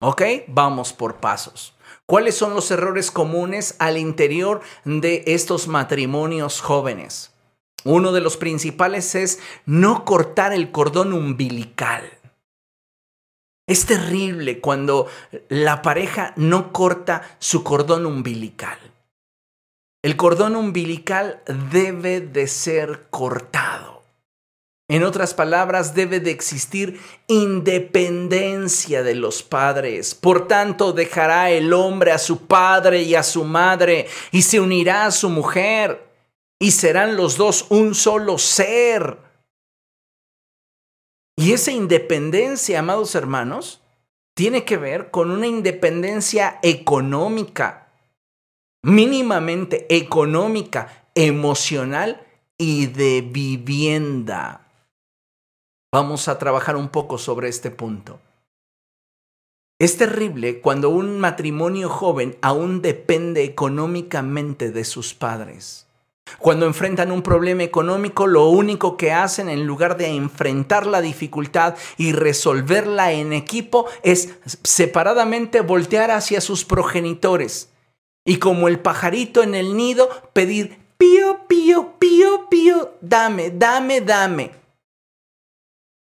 ¿Ok? 0.00 0.22
Vamos 0.48 0.94
por 0.94 1.16
pasos. 1.16 1.73
¿Cuáles 2.06 2.36
son 2.36 2.52
los 2.52 2.70
errores 2.70 3.10
comunes 3.10 3.76
al 3.78 3.96
interior 3.96 4.60
de 4.84 5.24
estos 5.26 5.68
matrimonios 5.68 6.60
jóvenes? 6.60 7.32
Uno 7.84 8.12
de 8.12 8.20
los 8.20 8.36
principales 8.36 9.14
es 9.14 9.38
no 9.64 10.04
cortar 10.04 10.52
el 10.52 10.70
cordón 10.70 11.14
umbilical. 11.14 12.02
Es 13.66 13.86
terrible 13.86 14.60
cuando 14.60 15.06
la 15.48 15.80
pareja 15.80 16.34
no 16.36 16.72
corta 16.72 17.36
su 17.38 17.64
cordón 17.64 18.04
umbilical. 18.04 18.78
El 20.02 20.16
cordón 20.16 20.56
umbilical 20.56 21.42
debe 21.72 22.20
de 22.20 22.46
ser 22.46 23.06
cortado. 23.08 23.93
En 24.86 25.02
otras 25.02 25.32
palabras, 25.32 25.94
debe 25.94 26.20
de 26.20 26.30
existir 26.30 27.00
independencia 27.26 29.02
de 29.02 29.14
los 29.14 29.42
padres. 29.42 30.14
Por 30.14 30.46
tanto, 30.46 30.92
dejará 30.92 31.50
el 31.50 31.72
hombre 31.72 32.12
a 32.12 32.18
su 32.18 32.46
padre 32.46 33.02
y 33.02 33.14
a 33.14 33.22
su 33.22 33.44
madre 33.44 34.06
y 34.30 34.42
se 34.42 34.60
unirá 34.60 35.06
a 35.06 35.10
su 35.10 35.30
mujer 35.30 36.06
y 36.58 36.72
serán 36.72 37.16
los 37.16 37.38
dos 37.38 37.66
un 37.70 37.94
solo 37.94 38.36
ser. 38.36 39.18
Y 41.36 41.52
esa 41.52 41.72
independencia, 41.72 42.78
amados 42.78 43.14
hermanos, 43.14 43.80
tiene 44.34 44.64
que 44.64 44.76
ver 44.76 45.10
con 45.10 45.30
una 45.30 45.46
independencia 45.46 46.58
económica, 46.62 47.88
mínimamente 48.82 49.86
económica, 49.88 51.08
emocional 51.14 52.26
y 52.58 52.86
de 52.86 53.22
vivienda. 53.22 54.63
Vamos 55.94 56.26
a 56.26 56.40
trabajar 56.40 56.74
un 56.74 56.88
poco 56.88 57.18
sobre 57.18 57.48
este 57.48 57.70
punto. 57.70 58.18
Es 59.78 59.96
terrible 59.96 60.60
cuando 60.60 60.90
un 60.90 61.20
matrimonio 61.20 61.88
joven 61.88 62.36
aún 62.42 62.82
depende 62.82 63.44
económicamente 63.44 64.72
de 64.72 64.84
sus 64.84 65.14
padres. 65.14 65.86
Cuando 66.40 66.66
enfrentan 66.66 67.12
un 67.12 67.22
problema 67.22 67.62
económico, 67.62 68.26
lo 68.26 68.48
único 68.48 68.96
que 68.96 69.12
hacen 69.12 69.48
en 69.48 69.68
lugar 69.68 69.96
de 69.96 70.08
enfrentar 70.08 70.84
la 70.84 71.00
dificultad 71.00 71.76
y 71.96 72.10
resolverla 72.10 73.12
en 73.12 73.32
equipo 73.32 73.86
es 74.02 74.34
separadamente 74.64 75.60
voltear 75.60 76.10
hacia 76.10 76.40
sus 76.40 76.64
progenitores 76.64 77.70
y 78.24 78.38
como 78.38 78.66
el 78.66 78.80
pajarito 78.80 79.44
en 79.44 79.54
el 79.54 79.76
nido 79.76 80.08
pedir 80.32 80.76
pío, 80.98 81.46
pío, 81.46 82.00
pío, 82.00 82.48
pío, 82.50 82.94
dame, 83.00 83.52
dame, 83.52 84.00
dame. 84.00 84.63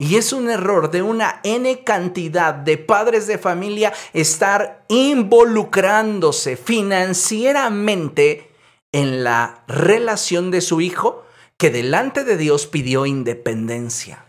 Y 0.01 0.15
es 0.17 0.33
un 0.33 0.49
error 0.49 0.93
de 0.93 1.03
una 1.03 1.41
N 1.43 1.83
cantidad 1.83 2.55
de 2.55 2.79
padres 2.79 3.27
de 3.27 3.37
familia 3.37 3.93
estar 4.13 4.85
involucrándose 4.87 6.57
financieramente 6.57 8.49
en 8.93 9.25
la 9.25 9.65
relación 9.67 10.53
de 10.53 10.61
su 10.61 10.81
hijo 10.81 11.25
que 11.57 11.71
delante 11.71 12.23
de 12.23 12.37
Dios 12.37 12.69
pidió 12.69 13.07
independencia. 13.07 14.25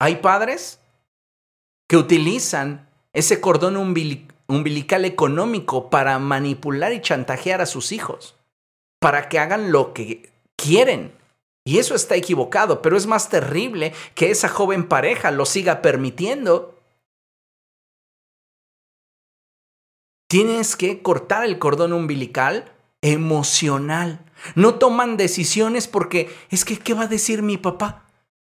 Hay 0.00 0.16
padres 0.16 0.80
que 1.88 1.98
utilizan 1.98 2.88
ese 3.12 3.42
cordón 3.42 3.76
umbilical 3.76 5.04
económico 5.04 5.90
para 5.90 6.18
manipular 6.18 6.94
y 6.94 7.02
chantajear 7.02 7.60
a 7.60 7.66
sus 7.66 7.92
hijos, 7.92 8.34
para 8.98 9.28
que 9.28 9.38
hagan 9.38 9.70
lo 9.70 9.92
que 9.92 10.32
quieren 10.56 11.12
y 11.64 11.78
eso 11.78 11.94
está 11.94 12.16
equivocado, 12.16 12.82
pero 12.82 12.96
es 12.96 13.06
más 13.06 13.28
terrible 13.28 13.92
que 14.14 14.30
esa 14.30 14.48
joven 14.48 14.88
pareja 14.88 15.30
lo 15.30 15.46
siga 15.46 15.80
permitiendo. 15.80 16.78
Tienes 20.28 20.76
que 20.76 21.02
cortar 21.02 21.44
el 21.44 21.58
cordón 21.58 21.92
umbilical 21.92 22.72
emocional. 23.00 24.24
No 24.54 24.76
toman 24.76 25.16
decisiones 25.16 25.86
porque 25.86 26.34
es 26.50 26.64
que, 26.64 26.78
¿qué 26.78 26.94
va 26.94 27.02
a 27.02 27.08
decir 27.08 27.42
mi 27.42 27.58
papá? 27.58 28.06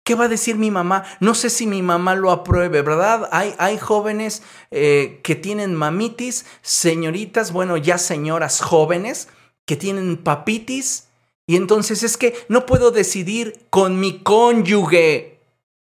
¿Qué 0.04 0.14
va 0.14 0.24
a 0.24 0.28
decir 0.28 0.56
mi 0.56 0.70
mamá? 0.70 1.04
No 1.20 1.34
sé 1.34 1.50
si 1.50 1.66
mi 1.66 1.82
mamá 1.82 2.14
lo 2.14 2.30
apruebe, 2.30 2.82
¿verdad? 2.82 3.28
Hay, 3.30 3.54
hay 3.59 3.78
jóvenes 3.78 4.42
eh, 4.70 5.20
que 5.22 5.34
tienen 5.34 5.74
mamitis, 5.74 6.46
señoritas, 6.62 7.52
bueno, 7.52 7.76
ya 7.76 7.98
señoras 7.98 8.61
jóvenes 8.61 9.28
que 9.66 9.76
tienen 9.76 10.16
papitis 10.16 11.07
y 11.49 11.57
entonces 11.57 12.03
es 12.03 12.18
que 12.18 12.34
no 12.49 12.66
puedo 12.66 12.90
decidir 12.90 13.66
con 13.70 13.99
mi 13.99 14.18
cónyuge. 14.18 15.40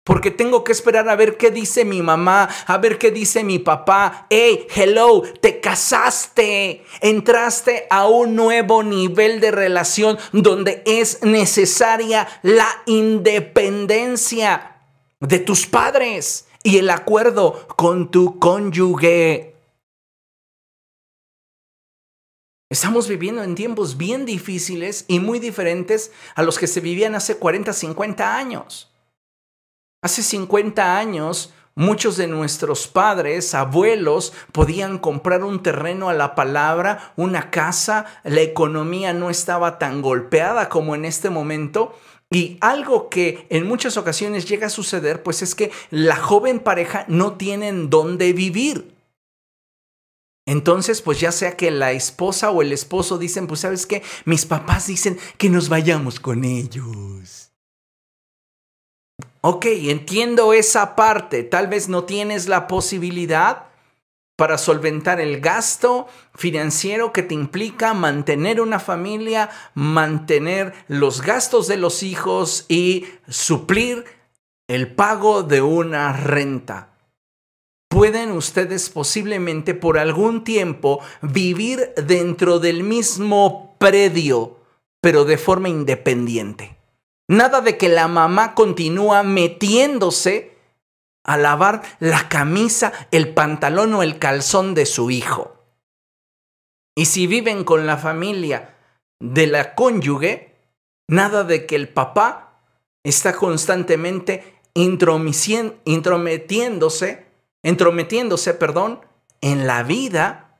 Porque 0.04 0.32
tengo 0.32 0.64
que 0.64 0.72
esperar 0.72 1.08
a 1.08 1.16
ver 1.16 1.38
qué 1.38 1.51
dice 1.51 1.86
mi 1.86 2.01
mamá, 2.01 2.49
a 2.66 2.78
ver 2.80 2.97
qué 2.97 3.12
dice 3.12 3.43
mi 3.43 3.60
papá. 3.60 4.26
Hey, 4.32 4.66
hello, 4.76 5.22
te 5.41 5.62
casaste. 5.62 6.84
Entraste 7.01 7.86
a 7.91 8.08
un 8.08 8.36
nuevo 8.36 8.82
nivel 8.82 9.39
de 9.39 9.51
relación 9.51 10.18
donde 10.32 10.82
es 10.88 11.22
necesaria 11.22 12.28
la 12.41 12.68
independencia 12.88 14.78
de 15.20 15.38
tus 15.38 15.68
padres 15.68 16.47
y 16.64 16.80
el 16.80 16.89
acuerdo 16.89 17.68
con 17.78 18.10
tu 18.10 18.39
cónyuge. 18.39 19.53
Estamos 22.74 23.07
viviendo 23.07 23.43
en 23.43 23.53
tiempos 23.53 23.97
bien 23.97 24.26
difíciles 24.26 25.05
y 25.07 25.19
muy 25.19 25.38
diferentes 25.38 26.11
a 26.34 26.41
los 26.41 26.57
que 26.57 26.65
se 26.65 26.82
vivían 26.82 27.13
hace 27.13 27.38
40, 27.38 27.71
50 27.71 28.36
años. 28.36 28.91
Hace 30.01 30.24
50 30.24 30.97
años, 30.97 31.53
muchos 31.76 32.17
de 32.17 32.26
nuestros 32.26 32.88
padres, 32.88 33.53
abuelos, 33.53 34.34
podían 34.51 34.97
comprar 34.97 35.43
un 35.43 35.61
terreno 35.61 36.09
a 36.09 36.13
la 36.13 36.34
palabra, 36.34 37.13
una 37.15 37.51
casa, 37.51 38.07
la 38.24 38.41
economía 38.41 39.13
no 39.13 39.30
estaba 39.30 39.78
tan 39.78 40.01
golpeada 40.01 40.67
como 40.69 40.95
en 40.95 41.05
este 41.05 41.30
momento. 41.30 41.95
Y 42.32 42.57
algo 42.59 43.07
que 43.07 43.45
en 43.51 43.67
muchas 43.67 43.97
ocasiones 43.97 44.47
llega 44.47 44.65
a 44.65 44.71
suceder, 44.71 45.21
pues 45.21 45.43
es 45.43 45.53
que 45.53 45.69
la 45.91 46.15
joven 46.15 46.59
pareja 46.59 47.05
no 47.07 47.34
tienen 47.34 47.91
dónde 47.91 48.34
vivir. 48.34 48.93
Entonces, 50.46 51.02
pues 51.02 51.20
ya 51.20 51.32
sea 51.32 51.56
que 51.56 51.72
la 51.72 51.94
esposa 51.94 52.52
o 52.52 52.62
el 52.62 52.74
esposo 52.74 53.18
dicen, 53.18 53.48
pues 53.48 53.62
sabes 53.62 53.86
qué, 53.86 54.04
mis 54.26 54.46
papás 54.46 54.88
dicen 54.88 55.18
que 55.38 55.50
nos 55.50 55.70
vayamos 55.70 56.20
con 56.20 56.44
ellos. 56.44 57.52
Ok, 59.41 59.66
entiendo 59.66 60.54
esa 60.54 60.96
parte. 60.96 61.44
Tal 61.44 61.68
vez 61.68 61.88
no 61.88 62.04
tienes 62.04 62.48
la 62.48 62.68
posibilidad 62.68 63.68
para 64.36 64.58
solventar 64.58 65.22
el 65.22 65.39
gasto 65.39 66.08
financiero 66.34 67.14
que 67.14 67.24
te 67.24 67.36
implica 67.36 67.94
mantener 67.94 68.60
una 68.60 68.80
familia, 68.80 69.50
mantener 69.76 70.74
los 70.88 71.22
gastos 71.22 71.68
de 71.68 71.78
los 71.78 72.04
hijos 72.04 72.66
y 72.68 73.06
suplir 73.30 74.06
el 74.68 74.94
pago 74.94 75.44
de 75.44 75.62
una 75.62 76.14
renta 76.14 76.93
pueden 77.94 78.32
ustedes 78.32 78.89
posiblemente 78.89 79.76
por 79.76 80.00
algún 80.00 80.44
tiempo 80.44 81.00
vivir 81.22 81.94
dentro 81.96 82.60
del 82.60 82.82
mismo 82.82 83.76
predio, 83.78 84.58
pero 85.00 85.26
de 85.26 85.38
forma 85.38 85.70
independiente. 85.70 86.76
Nada 87.28 87.62
de 87.62 87.78
que 87.78 87.89
la 87.89 88.08
mamá 88.08 88.56
continúa 88.56 89.22
metiéndose 89.22 90.58
a 91.24 91.38
lavar 91.38 91.84
la 92.00 92.30
camisa, 92.30 92.91
el 93.12 93.36
pantalón 93.36 93.94
o 93.94 94.02
el 94.02 94.18
calzón 94.18 94.74
de 94.74 94.88
su 94.88 95.12
hijo. 95.12 95.56
Y 96.96 97.06
si 97.06 97.28
viven 97.28 97.64
con 97.64 97.86
la 97.86 97.98
familia 97.98 98.76
de 99.20 99.46
la 99.46 99.76
cónyuge, 99.76 100.56
nada 101.08 101.44
de 101.44 101.68
que 101.68 101.76
el 101.76 101.89
papá 101.89 102.60
está 103.04 103.36
constantemente 103.36 104.60
intrometiéndose 104.74 107.33
entrometiéndose, 107.64 108.53
perdón, 108.53 109.01
en 109.41 109.66
la 109.66 109.84
vida 109.84 110.59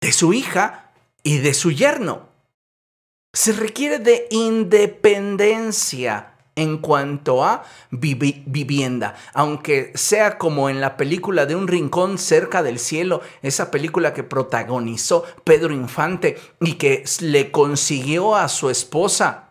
de 0.00 0.12
su 0.12 0.32
hija 0.32 0.92
y 1.22 1.38
de 1.38 1.54
su 1.54 1.70
yerno. 1.70 2.28
Se 3.32 3.52
requiere 3.52 3.98
de 3.98 4.26
independencia 4.30 6.34
en 6.56 6.78
cuanto 6.78 7.44
a 7.44 7.64
vivienda, 7.90 9.16
aunque 9.32 9.92
sea 9.96 10.38
como 10.38 10.68
en 10.68 10.80
la 10.80 10.96
película 10.96 11.46
de 11.46 11.56
Un 11.56 11.66
Rincón 11.66 12.18
cerca 12.18 12.62
del 12.62 12.78
cielo, 12.78 13.22
esa 13.42 13.70
película 13.70 14.14
que 14.14 14.22
protagonizó 14.22 15.24
Pedro 15.42 15.74
Infante 15.74 16.38
y 16.60 16.74
que 16.74 17.04
le 17.20 17.50
consiguió 17.50 18.36
a 18.36 18.48
su 18.48 18.70
esposa 18.70 19.50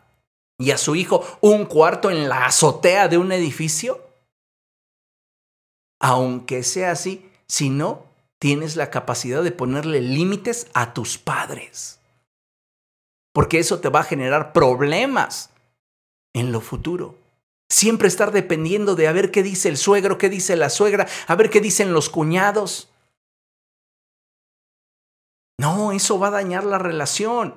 y 0.58 0.72
a 0.72 0.78
su 0.78 0.96
hijo 0.96 1.26
un 1.42 1.66
cuarto 1.66 2.10
en 2.10 2.30
la 2.30 2.46
azotea 2.46 3.08
de 3.08 3.18
un 3.18 3.32
edificio 3.32 4.13
aunque 6.04 6.64
sea 6.64 6.92
así, 6.92 7.32
si 7.48 7.70
no, 7.70 8.06
tienes 8.38 8.76
la 8.76 8.90
capacidad 8.90 9.42
de 9.42 9.54
ponerle 9.54 10.02
límites 10.02 10.68
a 10.74 10.94
tus 10.94 11.18
padres. 11.18 12.02
Porque 13.32 13.60
eso 13.60 13.80
te 13.80 13.88
va 13.88 14.02
a 14.02 14.04
generar 14.04 14.52
problemas. 14.52 15.50
en 16.36 16.52
lo 16.52 16.62
futuro. 16.62 17.16
Siempre 17.70 18.08
estar 18.08 18.32
dependiendo 18.32 18.96
de 18.96 19.08
a 19.08 19.12
ver 19.12 19.30
qué 19.30 19.44
dice 19.44 19.70
el 19.70 19.78
suegro, 19.78 20.18
qué 20.18 20.30
dice 20.30 20.56
la 20.56 20.72
suegra, 20.72 21.08
a 21.28 21.36
ver 21.36 21.52
qué 21.52 21.62
dicen 21.62 21.94
los 21.94 22.10
cuñados. 22.10 22.90
No, 25.60 25.92
eso 25.92 26.18
va 26.18 26.30
a 26.30 26.32
dañar 26.32 26.64
la 26.64 26.80
relación. 26.80 27.56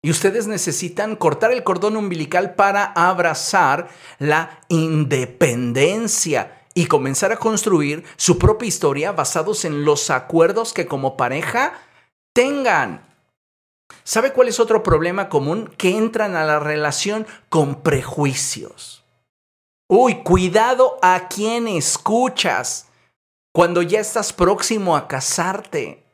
Y 0.00 0.10
ustedes 0.10 0.46
necesitan 0.46 1.16
cortar 1.16 1.50
el 1.50 1.64
cordón 1.64 1.96
umbilical 1.96 2.54
para 2.54 2.84
abrazar 2.84 3.90
la 4.20 4.60
independencia 4.68 6.57
y 6.78 6.86
comenzar 6.86 7.32
a 7.32 7.38
construir 7.38 8.04
su 8.14 8.38
propia 8.38 8.68
historia 8.68 9.10
basados 9.10 9.64
en 9.64 9.84
los 9.84 10.10
acuerdos 10.10 10.72
que 10.72 10.86
como 10.86 11.16
pareja 11.16 11.72
tengan. 12.32 13.04
¿Sabe 14.04 14.32
cuál 14.32 14.46
es 14.46 14.60
otro 14.60 14.84
problema 14.84 15.28
común? 15.28 15.74
Que 15.76 15.96
entran 15.96 16.36
a 16.36 16.44
la 16.44 16.60
relación 16.60 17.26
con 17.48 17.82
prejuicios. 17.82 19.02
Uy, 19.88 20.22
cuidado 20.22 21.00
a 21.02 21.26
quien 21.26 21.66
escuchas 21.66 22.86
cuando 23.52 23.82
ya 23.82 23.98
estás 23.98 24.32
próximo 24.32 24.94
a 24.94 25.08
casarte. 25.08 26.04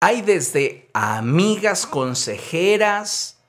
Hay 0.00 0.22
desde 0.22 0.88
amigas 0.94 1.84
consejeras, 1.84 3.40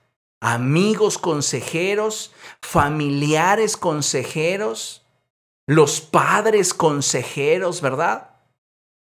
amigos 0.41 1.19
consejeros, 1.19 2.33
familiares 2.63 3.77
consejeros, 3.77 5.05
los 5.69 6.01
padres 6.01 6.73
consejeros, 6.73 7.81
¿verdad? 7.81 8.31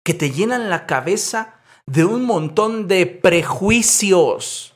Que 0.03 0.13
te 0.13 0.31
llenan 0.31 0.69
la 0.69 0.85
cabeza 0.85 1.61
de 1.85 2.03
un 2.03 2.25
montón 2.25 2.89
de 2.89 3.05
prejuicios. 3.05 4.75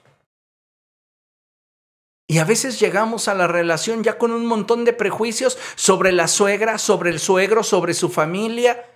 Y 2.29 2.37
a 2.37 2.45
veces 2.45 2.79
llegamos 2.79 3.27
a 3.27 3.33
la 3.33 3.45
relación 3.45 4.05
ya 4.05 4.17
con 4.17 4.31
un 4.31 4.45
montón 4.45 4.85
de 4.85 4.93
prejuicios 4.93 5.57
sobre 5.75 6.13
la 6.13 6.29
suegra, 6.29 6.77
sobre 6.77 7.09
el 7.09 7.19
suegro, 7.19 7.61
sobre 7.61 7.93
su 7.93 8.07
familia. 8.07 8.89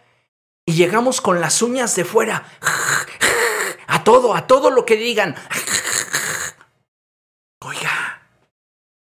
Y 0.66 0.76
llegamos 0.76 1.20
con 1.20 1.42
las 1.42 1.62
uñas 1.62 1.98
de 1.98 2.06
fuera. 2.06 2.46
A 3.88 4.06
todo, 4.06 4.36
a 4.36 4.48
todo 4.48 4.72
lo 4.72 4.86
que 4.86 4.96
digan. 4.96 5.36
Oiga, 7.60 8.22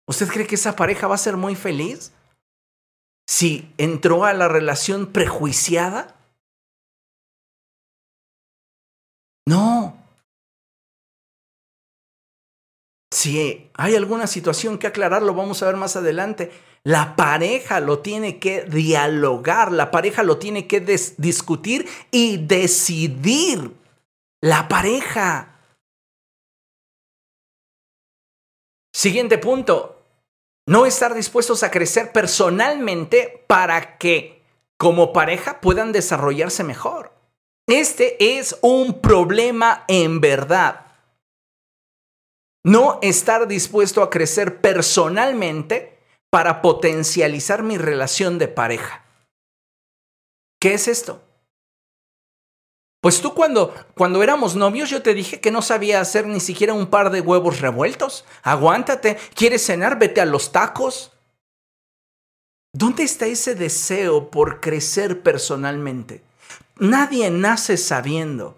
¿usted 0.07 0.28
cree 0.28 0.47
que 0.47 0.55
esa 0.55 0.76
pareja 0.76 1.09
va 1.09 1.16
a 1.16 1.18
ser 1.18 1.37
muy 1.37 1.57
feliz? 1.57 2.12
Si 3.27 3.73
entró 3.79 4.25
a 4.25 4.33
la 4.33 4.49
relación 4.49 5.12
prejuiciada? 5.12 6.16
No. 9.47 9.99
Si 13.12 13.70
hay 13.75 13.95
alguna 13.95 14.27
situación 14.27 14.79
que 14.79 14.87
aclarar, 14.87 15.23
lo 15.23 15.35
vamos 15.35 15.62
a 15.62 15.66
ver 15.66 15.77
más 15.77 15.97
adelante. 15.97 16.51
La 16.85 17.14
pareja 17.14 17.79
lo 17.79 18.01
tiene 18.01 18.41
que 18.41 18.62
dialogar, 18.64 19.70
la 19.70 19.91
pareja 19.91 20.23
lo 20.23 20.39
tiene 20.39 20.66
que 20.66 20.81
discutir 20.81 21.89
y 22.11 22.39
decidir. 22.39 23.73
La 24.41 24.66
pareja. 24.66 25.61
Siguiente 28.93 29.39
punto, 29.39 30.02
no 30.67 30.87
estar 30.87 31.15
dispuestos 31.15 31.63
a 31.63 31.71
crecer 31.71 32.13
personalmente 32.13 33.45
para 33.47 33.99
que 33.99 34.43
como 34.79 35.13
pareja 35.13 35.61
puedan 35.61 35.93
desarrollarse 35.93 36.65
mejor. 36.65 37.13
Este 37.69 38.39
es 38.39 38.59
un 38.63 39.01
problema 39.01 39.85
en 39.89 40.21
verdad. 40.21 40.87
No 42.65 42.99
estar 43.03 43.49
dispuesto 43.49 44.03
a 44.03 44.11
crecer 44.11 44.61
personalmente 44.61 45.99
para 46.31 46.63
potencializar 46.63 47.63
mi 47.63 47.77
relación 47.77 48.39
de 48.39 48.49
pareja. 48.49 49.05
¿Qué 50.61 50.75
es 50.75 50.89
esto? 50.89 51.23
Pues 53.03 53.21
tú 53.21 53.35
cuando, 53.35 53.75
cuando 53.97 54.23
éramos 54.23 54.55
novios 54.55 54.89
yo 54.89 55.03
te 55.03 55.13
dije 55.13 55.41
que 55.41 55.51
no 55.51 55.61
sabía 55.61 56.01
hacer 56.01 56.25
ni 56.29 56.39
siquiera 56.39 56.73
un 56.73 56.87
par 56.87 57.11
de 57.11 57.21
huevos 57.21 57.61
revueltos. 57.61 58.25
Aguántate, 58.45 59.19
¿quieres 59.35 59.67
cenar? 59.67 59.99
Vete 59.99 60.21
a 60.21 60.25
los 60.25 60.53
tacos. 60.53 61.11
¿Dónde 62.73 63.03
está 63.03 63.27
ese 63.27 63.57
deseo 63.57 64.31
por 64.31 64.61
crecer 64.61 65.21
personalmente? 65.21 66.23
Nadie 66.79 67.29
nace 67.33 67.77
sabiendo. 67.77 68.57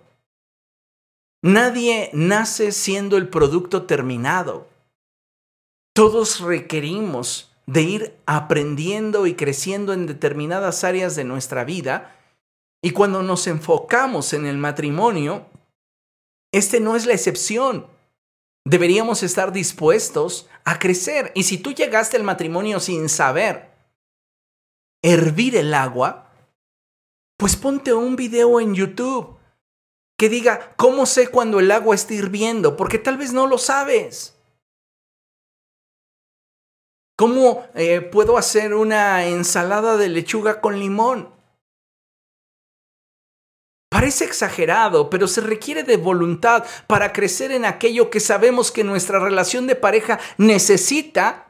Nadie 1.43 2.11
nace 2.13 2.73
siendo 2.73 3.17
el 3.17 3.31
producto 3.31 3.85
terminado. 3.85 4.69
Todos 5.95 6.41
requerimos 6.41 7.51
de 7.65 7.81
ir 7.81 8.17
aprendiendo 8.27 9.27
y 9.27 9.37
creciendo 9.37 9.95
en 9.95 10.05
determinadas 10.05 10.85
áreas 10.85 11.17
de 11.17 11.25
nuestra 11.25 11.65
vida 11.65 12.14
y 12.85 12.91
cuando 12.91 13.22
nos 13.22 13.47
enfocamos 13.47 14.35
en 14.35 14.45
el 14.45 14.59
matrimonio, 14.59 15.47
este 16.53 16.80
no 16.80 16.97
es 16.97 17.07
la 17.07 17.14
excepción. 17.14 17.87
Deberíamos 18.66 19.22
estar 19.22 19.53
dispuestos 19.53 20.51
a 20.66 20.78
crecer. 20.78 21.32
Y 21.35 21.45
si 21.45 21.57
tú 21.57 21.72
llegaste 21.72 22.18
al 22.18 22.24
matrimonio 22.24 22.80
sin 22.80 23.09
saber 23.09 23.70
hervir 25.03 25.57
el 25.57 25.72
agua, 25.72 26.30
pues 27.39 27.57
ponte 27.57 27.95
un 27.95 28.16
video 28.16 28.61
en 28.61 28.74
YouTube 28.74 29.39
que 30.18 30.28
diga, 30.28 30.74
¿cómo 30.76 31.07
sé 31.07 31.28
cuando 31.28 31.61
el 31.61 31.70
agua 31.70 31.95
está 31.95 32.12
hirviendo? 32.12 32.76
Porque 32.76 32.99
tal 32.99 33.16
vez 33.16 33.32
no 33.32 33.47
lo 33.47 33.57
sabes. 33.57 34.37
¿Cómo 37.16 37.66
eh, 37.74 38.03
puedo 38.03 38.37
hacer 38.37 38.74
una 38.74 39.24
ensalada 39.24 39.97
de 39.97 40.11
lechuga 40.11 40.61
con 40.61 40.78
limón? 40.78 41.34
Parece 44.05 44.27
exagerado, 44.27 45.09
pero 45.09 45.27
se 45.27 45.41
requiere 45.41 45.83
de 45.83 45.97
voluntad 45.97 46.63
para 46.87 47.11
crecer 47.11 47.53
en 47.53 47.65
aquello 47.65 48.11
que 48.11 48.21
sabemos 48.21 48.71
que 48.71 48.85
nuestra 48.85 49.19
relación 49.19 49.67
de 49.67 49.77
pareja 49.77 50.21
necesita 50.37 51.47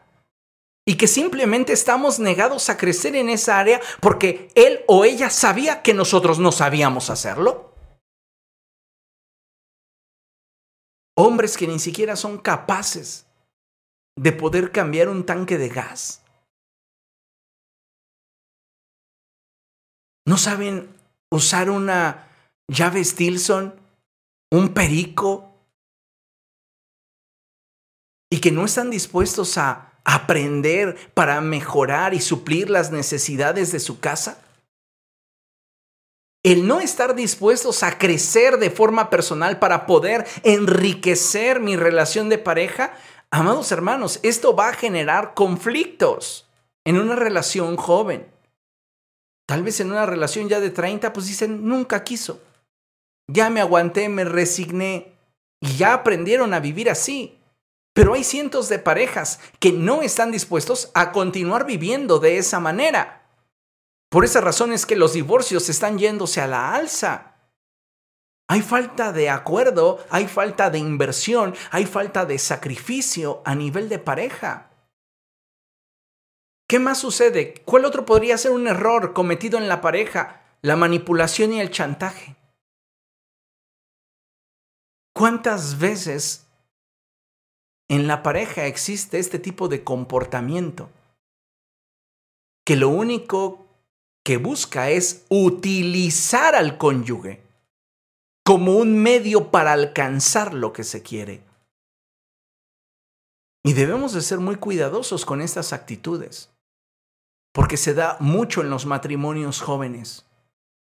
y 0.86 0.96
que 0.96 1.08
simplemente 1.08 1.72
estamos 1.72 2.20
negados 2.20 2.70
a 2.70 2.76
crecer 2.76 3.16
en 3.16 3.28
esa 3.28 3.58
área 3.58 3.80
porque 4.00 4.52
él 4.54 4.84
o 4.86 5.04
ella 5.04 5.30
sabía 5.30 5.82
que 5.82 5.94
nosotros 5.94 6.38
no 6.38 6.52
sabíamos 6.52 7.10
hacerlo. 7.10 7.74
Hombres 11.16 11.56
que 11.56 11.66
ni 11.66 11.80
siquiera 11.80 12.14
son 12.14 12.38
capaces 12.38 13.26
de 14.14 14.30
poder 14.30 14.70
cambiar 14.70 15.08
un 15.08 15.26
tanque 15.26 15.58
de 15.58 15.70
gas. 15.70 16.22
No 20.24 20.38
saben 20.38 20.94
usar 21.32 21.68
una 21.68 22.30
llave 22.68 23.04
Stilson, 23.04 23.74
un 24.50 24.74
perico, 24.74 25.54
y 28.30 28.40
que 28.40 28.50
no 28.50 28.64
están 28.64 28.90
dispuestos 28.90 29.58
a 29.58 29.92
aprender 30.04 31.12
para 31.14 31.40
mejorar 31.40 32.14
y 32.14 32.20
suplir 32.20 32.68
las 32.68 32.90
necesidades 32.90 33.72
de 33.72 33.80
su 33.80 34.00
casa? 34.00 34.42
El 36.42 36.66
no 36.66 36.80
estar 36.80 37.14
dispuestos 37.14 37.82
a 37.82 37.96
crecer 37.96 38.58
de 38.58 38.70
forma 38.70 39.08
personal 39.08 39.58
para 39.58 39.86
poder 39.86 40.26
enriquecer 40.42 41.60
mi 41.60 41.76
relación 41.76 42.28
de 42.28 42.38
pareja, 42.38 42.94
amados 43.30 43.72
hermanos, 43.72 44.20
esto 44.22 44.54
va 44.54 44.68
a 44.68 44.74
generar 44.74 45.32
conflictos 45.34 46.46
en 46.84 46.98
una 46.98 47.16
relación 47.16 47.76
joven. 47.76 48.26
Tal 49.46 49.62
vez 49.62 49.80
en 49.80 49.90
una 49.90 50.06
relación 50.06 50.48
ya 50.48 50.60
de 50.60 50.70
30, 50.70 51.12
pues 51.12 51.26
dicen, 51.26 51.66
nunca 51.66 52.04
quiso. 52.04 52.40
Ya 53.28 53.50
me 53.50 53.60
aguanté, 53.60 54.08
me 54.08 54.24
resigné 54.24 55.14
y 55.60 55.76
ya 55.76 55.94
aprendieron 55.94 56.54
a 56.54 56.60
vivir 56.60 56.90
así. 56.90 57.38
Pero 57.94 58.14
hay 58.14 58.24
cientos 58.24 58.68
de 58.68 58.78
parejas 58.78 59.40
que 59.60 59.72
no 59.72 60.02
están 60.02 60.32
dispuestos 60.32 60.90
a 60.94 61.12
continuar 61.12 61.64
viviendo 61.64 62.18
de 62.18 62.38
esa 62.38 62.60
manera. 62.60 63.22
Por 64.10 64.24
esa 64.24 64.40
razón 64.40 64.72
es 64.72 64.84
que 64.84 64.96
los 64.96 65.12
divorcios 65.12 65.68
están 65.68 65.98
yéndose 65.98 66.40
a 66.40 66.46
la 66.46 66.74
alza. 66.74 67.34
Hay 68.48 68.62
falta 68.62 69.12
de 69.12 69.30
acuerdo, 69.30 70.04
hay 70.10 70.26
falta 70.26 70.70
de 70.70 70.78
inversión, 70.78 71.54
hay 71.70 71.86
falta 71.86 72.26
de 72.26 72.38
sacrificio 72.38 73.42
a 73.44 73.54
nivel 73.54 73.88
de 73.88 73.98
pareja. 73.98 74.70
¿Qué 76.68 76.78
más 76.78 76.98
sucede? 76.98 77.54
¿Cuál 77.64 77.84
otro 77.84 78.04
podría 78.04 78.36
ser 78.36 78.50
un 78.50 78.66
error 78.66 79.12
cometido 79.12 79.58
en 79.58 79.68
la 79.68 79.80
pareja? 79.80 80.42
La 80.62 80.76
manipulación 80.76 81.52
y 81.52 81.60
el 81.60 81.70
chantaje. 81.70 82.36
¿Cuántas 85.14 85.78
veces 85.78 86.46
en 87.88 88.08
la 88.08 88.22
pareja 88.24 88.66
existe 88.66 89.18
este 89.18 89.38
tipo 89.38 89.68
de 89.68 89.84
comportamiento? 89.84 90.90
Que 92.66 92.74
lo 92.76 92.88
único 92.88 93.66
que 94.24 94.38
busca 94.38 94.90
es 94.90 95.24
utilizar 95.28 96.56
al 96.56 96.78
cónyuge 96.78 97.44
como 98.44 98.76
un 98.76 98.98
medio 98.98 99.50
para 99.50 99.72
alcanzar 99.72 100.52
lo 100.52 100.72
que 100.72 100.82
se 100.82 101.02
quiere. 101.02 101.42
Y 103.64 103.72
debemos 103.72 104.12
de 104.12 104.20
ser 104.20 104.40
muy 104.40 104.56
cuidadosos 104.56 105.24
con 105.24 105.40
estas 105.40 105.72
actitudes, 105.72 106.50
porque 107.52 107.76
se 107.76 107.94
da 107.94 108.16
mucho 108.20 108.60
en 108.60 108.68
los 108.68 108.84
matrimonios 108.84 109.62
jóvenes, 109.62 110.26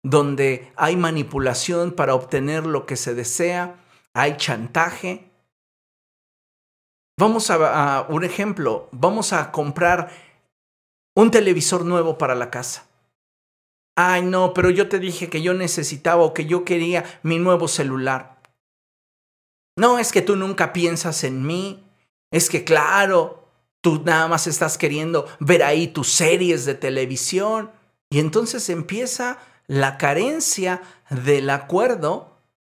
donde 0.02 0.72
hay 0.74 0.96
manipulación 0.96 1.92
para 1.92 2.14
obtener 2.14 2.66
lo 2.66 2.86
que 2.86 2.96
se 2.96 3.14
desea, 3.14 3.81
hay 4.14 4.36
chantaje. 4.36 5.30
Vamos 7.18 7.50
a, 7.50 8.06
un 8.08 8.24
ejemplo, 8.24 8.88
vamos 8.92 9.32
a 9.32 9.52
comprar 9.52 10.10
un 11.14 11.30
televisor 11.30 11.84
nuevo 11.84 12.18
para 12.18 12.34
la 12.34 12.50
casa. 12.50 12.86
Ay, 13.96 14.22
no, 14.22 14.54
pero 14.54 14.70
yo 14.70 14.88
te 14.88 14.98
dije 14.98 15.28
que 15.28 15.42
yo 15.42 15.52
necesitaba 15.52 16.22
o 16.22 16.32
que 16.32 16.46
yo 16.46 16.64
quería 16.64 17.04
mi 17.22 17.38
nuevo 17.38 17.68
celular. 17.68 18.40
No, 19.76 19.98
es 19.98 20.12
que 20.12 20.22
tú 20.22 20.36
nunca 20.36 20.72
piensas 20.72 21.24
en 21.24 21.46
mí. 21.46 21.84
Es 22.30 22.48
que 22.48 22.64
claro, 22.64 23.48
tú 23.82 24.02
nada 24.04 24.28
más 24.28 24.46
estás 24.46 24.78
queriendo 24.78 25.26
ver 25.38 25.62
ahí 25.62 25.88
tus 25.88 26.08
series 26.08 26.64
de 26.64 26.74
televisión. 26.74 27.70
Y 28.10 28.18
entonces 28.18 28.68
empieza 28.70 29.38
la 29.66 29.98
carencia 29.98 30.82
del 31.10 31.50
acuerdo 31.50 32.31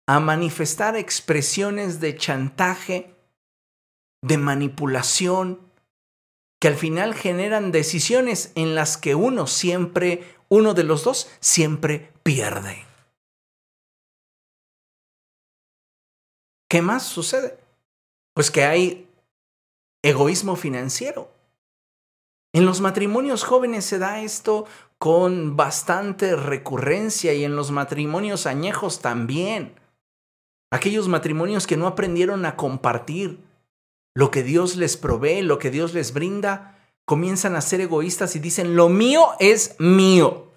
a 0.08 0.20
manifestar 0.20 0.96
expresiones 0.96 2.00
de 2.00 2.16
chantaje, 2.16 3.14
de 4.24 4.38
manipulación, 4.38 5.60
que 6.60 6.70
al 6.70 6.76
final 6.76 7.14
generan 7.14 7.72
decisiones 7.72 8.52
en 8.56 8.74
las 8.74 8.98
que 8.98 9.16
uno 9.16 9.46
siempre, 9.48 10.36
uno 10.50 10.74
de 10.74 10.84
los 10.84 11.04
dos, 11.04 11.30
siempre 11.40 12.12
pierde. 12.24 12.86
¿Qué 16.70 16.82
más 16.82 17.04
sucede? 17.04 17.60
Pues 18.34 18.50
que 18.50 18.64
hay 18.64 19.10
egoísmo 20.04 20.56
financiero. 20.56 21.32
En 22.54 22.66
los 22.66 22.82
matrimonios 22.82 23.44
jóvenes 23.44 23.86
se 23.86 24.00
da 24.00 24.22
esto 24.22 24.66
con 24.98 25.56
bastante 25.56 26.36
recurrencia 26.36 27.34
y 27.34 27.44
en 27.44 27.56
los 27.56 27.72
matrimonios 27.72 28.48
añejos 28.48 29.02
también. 29.02 29.76
Aquellos 30.72 31.08
matrimonios 31.08 31.66
que 31.66 31.78
no 31.78 31.88
aprendieron 31.88 32.46
a 32.46 32.56
compartir 32.56 33.44
lo 34.16 34.32
que 34.32 34.44
Dios 34.44 34.76
les 34.76 34.98
provee, 34.98 35.42
lo 35.42 35.60
que 35.60 35.72
Dios 35.72 35.94
les 35.94 36.14
brinda, 36.14 36.78
comienzan 37.06 37.56
a 37.56 37.62
ser 37.62 37.82
egoístas 37.82 38.36
y 38.36 38.40
dicen, 38.40 38.76
lo 38.76 38.90
mío 38.90 39.28
es 39.40 39.76
mío. 39.80 40.52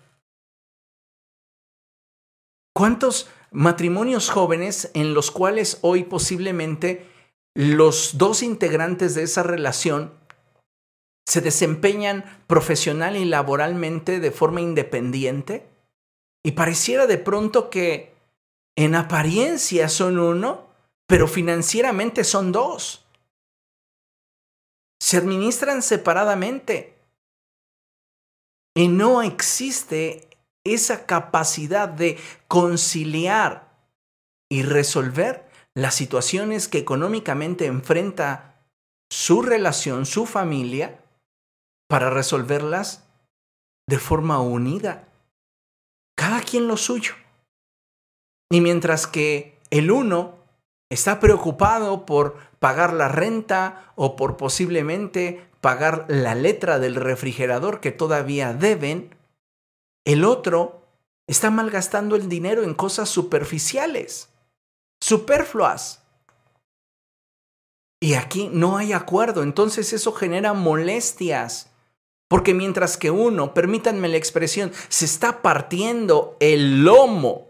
¿Cuántos 2.75 3.29
matrimonios 3.53 4.31
jóvenes 4.31 4.91
en 4.95 5.15
los 5.15 5.31
cuales 5.31 5.79
hoy 5.83 6.05
posiblemente 6.05 7.07
los 7.55 8.17
dos 8.17 8.43
integrantes 8.43 9.15
de 9.15 9.25
esa 9.25 9.43
relación 9.43 10.15
se 11.27 11.41
desempeñan 11.41 12.25
profesional 12.47 13.17
y 13.17 13.25
laboralmente 13.25 14.19
de 14.19 14.31
forma 14.31 14.61
independiente 14.61 15.69
y 16.43 16.53
pareciera 16.53 17.07
de 17.07 17.19
pronto 17.19 17.71
que 17.71 18.10
en 18.85 18.95
apariencia 18.95 19.89
son 19.89 20.19
uno, 20.19 20.69
pero 21.07 21.29
financieramente 21.29 22.25
son 22.25 22.53
dos. 22.53 23.05
Se 25.01 25.17
administran 25.17 25.83
separadamente 25.83 26.97
y 28.75 28.89
no 28.89 29.23
existe 29.23 30.29
esa 30.65 31.05
capacidad 31.07 31.89
de 31.89 32.19
conciliar 32.49 33.69
y 34.51 34.63
resolver 34.63 35.49
las 35.75 35.95
situaciones 35.95 36.69
que 36.69 36.79
económicamente 36.79 37.67
enfrenta 37.67 38.63
su 39.11 39.43
relación, 39.43 40.07
su 40.07 40.27
familia, 40.27 41.05
para 41.89 42.09
resolverlas 42.09 43.05
de 43.89 43.99
forma 43.99 44.41
unida. 44.41 45.09
Cada 46.17 46.41
quien 46.41 46.69
lo 46.69 46.77
suyo. 46.77 47.15
Y 48.51 48.61
mientras 48.61 49.07
que 49.07 49.59
el 49.71 49.91
uno 49.91 50.35
está 50.91 51.21
preocupado 51.21 52.05
por 52.05 52.37
pagar 52.59 52.93
la 52.93 53.09
renta 53.09 53.93
o 53.95 54.17
por 54.17 54.37
posiblemente 54.37 55.47
pagar 55.61 56.07
la 56.09 56.35
letra 56.35 56.79
del 56.79 56.97
refrigerador 56.97 57.81
que 57.81 57.93
todavía 57.93 58.53
deben, 58.53 59.15
el 60.05 60.25
otro 60.25 60.83
está 61.29 61.51
malgastando 61.51 62.17
el 62.17 62.29
dinero 62.29 62.65
en 62.65 62.75
cosas 62.75 63.09
superficiales, 63.09 64.31
superfluas. 65.01 66.03
Y 68.03 68.15
aquí 68.15 68.49
no 68.53 68.79
hay 68.79 68.93
acuerdo, 68.93 69.43
entonces 69.43 69.93
eso 69.93 70.13
genera 70.13 70.55
molestias. 70.55 71.71
Porque 72.29 72.55
mientras 72.55 72.97
que 72.97 73.11
uno, 73.11 73.55
permítanme 73.55 74.09
la 74.09 74.17
expresión, 74.17 74.73
se 74.89 75.05
está 75.05 75.43
partiendo 75.43 76.37
el 76.41 76.83
lomo, 76.85 77.50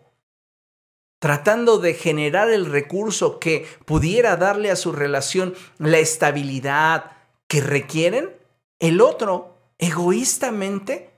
tratando 1.20 1.78
de 1.78 1.94
generar 1.94 2.50
el 2.50 2.66
recurso 2.66 3.38
que 3.38 3.66
pudiera 3.84 4.36
darle 4.36 4.70
a 4.70 4.76
su 4.76 4.90
relación 4.90 5.54
la 5.78 5.98
estabilidad 5.98 7.12
que 7.46 7.60
requieren, 7.60 8.30
el 8.78 9.00
otro, 9.00 9.54
egoístamente, 9.78 11.10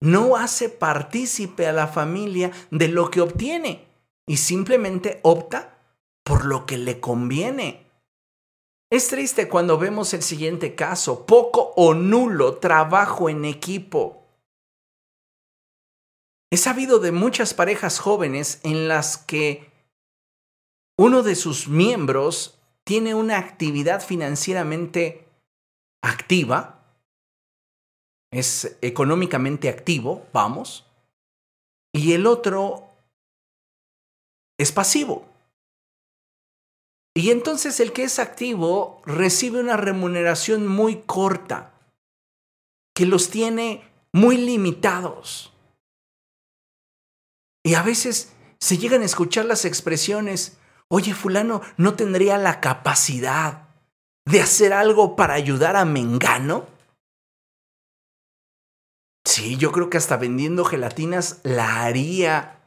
no 0.00 0.36
hace 0.36 0.68
partícipe 0.68 1.66
a 1.66 1.72
la 1.72 1.86
familia 1.86 2.50
de 2.70 2.88
lo 2.88 3.10
que 3.10 3.20
obtiene 3.20 3.86
y 4.26 4.36
simplemente 4.36 5.20
opta 5.22 5.78
por 6.24 6.44
lo 6.44 6.66
que 6.66 6.76
le 6.76 7.00
conviene. 7.00 7.86
Es 8.90 9.08
triste 9.08 9.48
cuando 9.48 9.78
vemos 9.78 10.14
el 10.14 10.22
siguiente 10.22 10.74
caso, 10.74 11.26
poco 11.26 11.74
o 11.76 11.94
nulo 11.94 12.56
trabajo 12.56 13.28
en 13.28 13.44
equipo. 13.44 14.17
He 16.50 16.56
sabido 16.56 16.98
de 16.98 17.12
muchas 17.12 17.54
parejas 17.54 17.98
jóvenes 17.98 18.60
en 18.62 18.88
las 18.88 19.18
que 19.18 19.70
uno 20.96 21.22
de 21.22 21.34
sus 21.34 21.68
miembros 21.68 22.58
tiene 22.84 23.14
una 23.14 23.38
actividad 23.38 24.00
financieramente 24.04 25.28
activa 26.02 26.78
es 28.30 28.76
económicamente 28.82 29.68
activo, 29.68 30.26
vamos, 30.32 30.84
y 31.94 32.12
el 32.12 32.26
otro 32.26 32.86
es 34.58 34.72
pasivo. 34.72 35.26
Y 37.14 37.30
entonces 37.30 37.80
el 37.80 37.92
que 37.92 38.04
es 38.04 38.18
activo 38.18 39.02
recibe 39.04 39.60
una 39.60 39.76
remuneración 39.76 40.66
muy 40.66 41.02
corta, 41.02 41.72
que 42.94 43.06
los 43.06 43.30
tiene 43.30 43.82
muy 44.12 44.36
limitados. 44.36 45.52
Y 47.68 47.74
a 47.74 47.82
veces 47.82 48.32
se 48.58 48.78
llegan 48.78 49.02
a 49.02 49.04
escuchar 49.04 49.44
las 49.44 49.66
expresiones, 49.66 50.56
oye 50.88 51.12
fulano, 51.12 51.60
¿no 51.76 51.96
tendría 51.96 52.38
la 52.38 52.62
capacidad 52.62 53.68
de 54.24 54.40
hacer 54.40 54.72
algo 54.72 55.16
para 55.16 55.34
ayudar 55.34 55.76
a 55.76 55.84
Mengano? 55.84 56.66
Sí, 59.22 59.58
yo 59.58 59.70
creo 59.70 59.90
que 59.90 59.98
hasta 59.98 60.16
vendiendo 60.16 60.64
gelatinas 60.64 61.40
la 61.42 61.84
haría. 61.84 62.58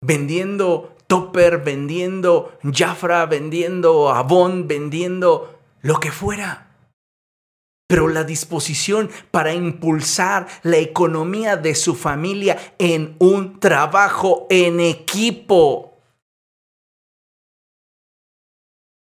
Vendiendo 0.00 0.96
topper, 1.08 1.64
vendiendo 1.64 2.56
Jafra, 2.72 3.26
vendiendo 3.26 4.10
Avon, 4.10 4.68
vendiendo 4.68 5.58
lo 5.80 5.98
que 5.98 6.12
fuera. 6.12 6.67
Pero 7.88 8.06
la 8.06 8.22
disposición 8.22 9.10
para 9.30 9.54
impulsar 9.54 10.46
la 10.62 10.76
economía 10.76 11.56
de 11.56 11.74
su 11.74 11.96
familia 11.96 12.74
en 12.78 13.16
un 13.18 13.58
trabajo 13.58 14.46
en 14.50 14.78
equipo. 14.78 15.98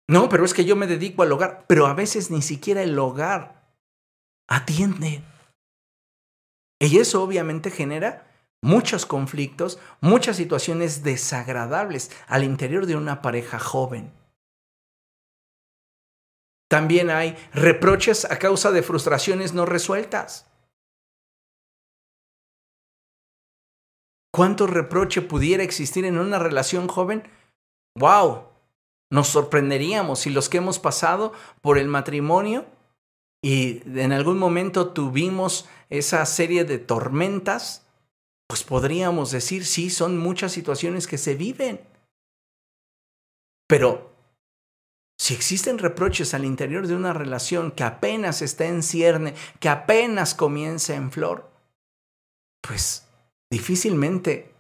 No, 0.06 0.28
pero 0.28 0.44
es 0.44 0.52
que 0.52 0.66
yo 0.66 0.76
me 0.76 0.86
dedico 0.86 1.22
al 1.22 1.32
hogar, 1.32 1.64
pero 1.66 1.86
a 1.86 1.94
veces 1.94 2.30
ni 2.30 2.42
siquiera 2.42 2.82
el 2.82 2.98
hogar 2.98 3.64
atiende. 4.46 5.22
Y 6.78 6.98
eso 6.98 7.22
obviamente 7.22 7.70
genera 7.70 8.30
muchos 8.62 9.06
conflictos, 9.06 9.78
muchas 10.00 10.36
situaciones 10.36 11.02
desagradables 11.02 12.10
al 12.26 12.44
interior 12.44 12.86
de 12.86 12.96
una 12.96 13.22
pareja 13.22 13.58
joven. 13.58 14.12
También 16.68 17.10
hay 17.10 17.36
reproches 17.52 18.24
a 18.24 18.38
causa 18.38 18.70
de 18.72 18.82
frustraciones 18.82 19.52
no 19.52 19.66
resueltas. 19.66 20.50
¿Cuánto 24.32 24.66
reproche 24.66 25.22
pudiera 25.22 25.62
existir 25.62 26.04
en 26.04 26.18
una 26.18 26.40
relación 26.40 26.88
joven? 26.88 27.22
¡Wow! 27.96 28.48
Nos 29.12 29.28
sorprenderíamos 29.28 30.20
si 30.20 30.30
los 30.30 30.48
que 30.48 30.58
hemos 30.58 30.80
pasado 30.80 31.32
por 31.60 31.78
el 31.78 31.86
matrimonio 31.86 32.66
y 33.44 33.82
en 34.00 34.12
algún 34.12 34.38
momento 34.38 34.88
tuvimos 34.88 35.68
esa 35.90 36.24
serie 36.26 36.64
de 36.64 36.78
tormentas, 36.78 37.86
pues 38.48 38.64
podríamos 38.64 39.30
decir, 39.30 39.66
sí, 39.66 39.90
son 39.90 40.18
muchas 40.18 40.50
situaciones 40.52 41.06
que 41.06 41.18
se 41.18 41.34
viven. 41.34 41.80
Pero 43.68 44.13
Si 45.24 45.32
existen 45.32 45.78
reproches 45.78 46.34
al 46.34 46.44
interior 46.44 46.86
de 46.86 46.94
una 46.94 47.14
relación 47.14 47.70
que 47.70 47.82
apenas 47.82 48.42
está 48.42 48.66
en 48.66 48.82
cierne, 48.82 49.32
que 49.58 49.70
apenas 49.70 50.34
comienza 50.34 50.96
en 50.96 51.10
flor, 51.10 51.50
pues 52.60 53.06
difícilmente 53.50 54.52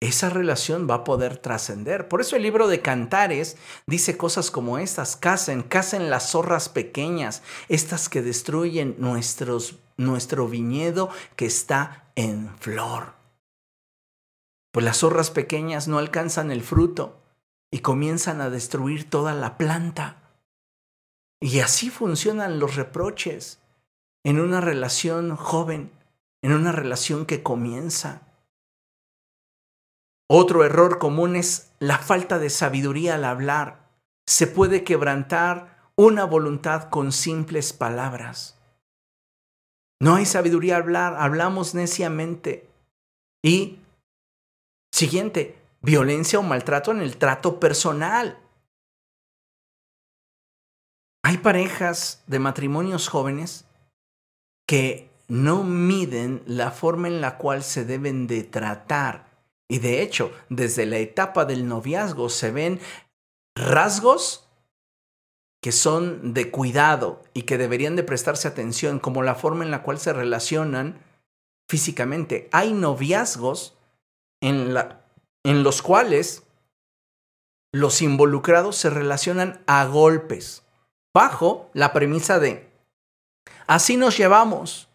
esa 0.00 0.30
relación 0.30 0.86
va 0.88 0.94
a 0.94 1.02
poder 1.02 1.38
trascender. 1.38 2.06
Por 2.06 2.20
eso 2.20 2.36
el 2.36 2.44
libro 2.44 2.68
de 2.68 2.80
Cantares 2.80 3.56
dice 3.88 4.16
cosas 4.16 4.52
como 4.52 4.78
estas, 4.78 5.16
casen, 5.16 5.64
casen 5.64 6.10
las 6.10 6.30
zorras 6.30 6.68
pequeñas, 6.68 7.42
estas 7.68 8.08
que 8.08 8.22
destruyen 8.22 8.94
nuestro 9.00 10.48
viñedo 10.48 11.10
que 11.34 11.46
está 11.46 12.04
en 12.14 12.56
flor. 12.60 13.14
Pues 14.70 14.84
las 14.84 14.98
zorras 14.98 15.32
pequeñas 15.32 15.88
no 15.88 15.98
alcanzan 15.98 16.52
el 16.52 16.62
fruto 16.62 17.21
y 17.72 17.80
comienzan 17.80 18.40
a 18.40 18.50
destruir 18.50 19.08
toda 19.08 19.34
la 19.34 19.56
planta. 19.56 20.18
Y 21.40 21.60
así 21.60 21.90
funcionan 21.90 22.60
los 22.60 22.76
reproches 22.76 23.58
en 24.24 24.38
una 24.38 24.60
relación 24.60 25.34
joven, 25.34 25.90
en 26.42 26.52
una 26.52 26.70
relación 26.70 27.24
que 27.26 27.42
comienza. 27.42 28.22
Otro 30.28 30.64
error 30.64 30.98
común 30.98 31.34
es 31.34 31.72
la 31.78 31.98
falta 31.98 32.38
de 32.38 32.50
sabiduría 32.50 33.14
al 33.14 33.24
hablar. 33.24 33.88
Se 34.26 34.46
puede 34.46 34.84
quebrantar 34.84 35.90
una 35.96 36.24
voluntad 36.24 36.90
con 36.90 37.10
simples 37.10 37.72
palabras. 37.72 38.58
No 40.00 40.14
hay 40.14 40.26
sabiduría 40.26 40.76
al 40.76 40.82
hablar, 40.82 41.16
hablamos 41.18 41.74
neciamente. 41.74 42.68
Y, 43.42 43.78
siguiente, 44.92 45.61
violencia 45.82 46.38
o 46.38 46.42
maltrato 46.42 46.90
en 46.90 47.00
el 47.00 47.16
trato 47.16 47.60
personal. 47.60 48.38
Hay 51.24 51.38
parejas 51.38 52.22
de 52.26 52.38
matrimonios 52.38 53.08
jóvenes 53.08 53.66
que 54.66 55.10
no 55.28 55.64
miden 55.64 56.42
la 56.46 56.70
forma 56.70 57.08
en 57.08 57.20
la 57.20 57.38
cual 57.38 57.62
se 57.62 57.84
deben 57.84 58.26
de 58.26 58.42
tratar 58.42 59.32
y 59.72 59.78
de 59.78 60.02
hecho, 60.02 60.30
desde 60.50 60.84
la 60.84 60.98
etapa 60.98 61.46
del 61.46 61.66
noviazgo 61.66 62.28
se 62.28 62.50
ven 62.50 62.78
rasgos 63.56 64.46
que 65.62 65.72
son 65.72 66.34
de 66.34 66.50
cuidado 66.50 67.22
y 67.32 67.44
que 67.44 67.56
deberían 67.56 67.96
de 67.96 68.02
prestarse 68.02 68.48
atención, 68.48 68.98
como 68.98 69.22
la 69.22 69.34
forma 69.34 69.64
en 69.64 69.70
la 69.70 69.82
cual 69.82 69.98
se 69.98 70.12
relacionan 70.12 71.00
físicamente. 71.70 72.50
Hay 72.52 72.74
noviazgos 72.74 73.78
en, 74.42 74.74
en 75.44 75.62
los 75.62 75.82
cuales 75.82 76.44
los 77.72 78.02
involucrados 78.02 78.76
se 78.76 78.90
relacionan 78.90 79.62
a 79.66 79.84
golpes, 79.86 80.62
bajo 81.14 81.70
la 81.72 81.92
premisa 81.92 82.38
de, 82.38 82.70
así 83.66 83.96
nos 83.96 84.16
llevamos, 84.16 84.88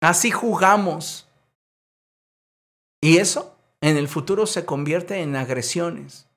así 0.00 0.30
jugamos. 0.30 1.26
Y 3.02 3.16
eso 3.16 3.56
en 3.80 3.96
el 3.96 4.08
futuro 4.08 4.46
se 4.46 4.66
convierte 4.66 5.22
en 5.22 5.36
agresiones, 5.36 6.28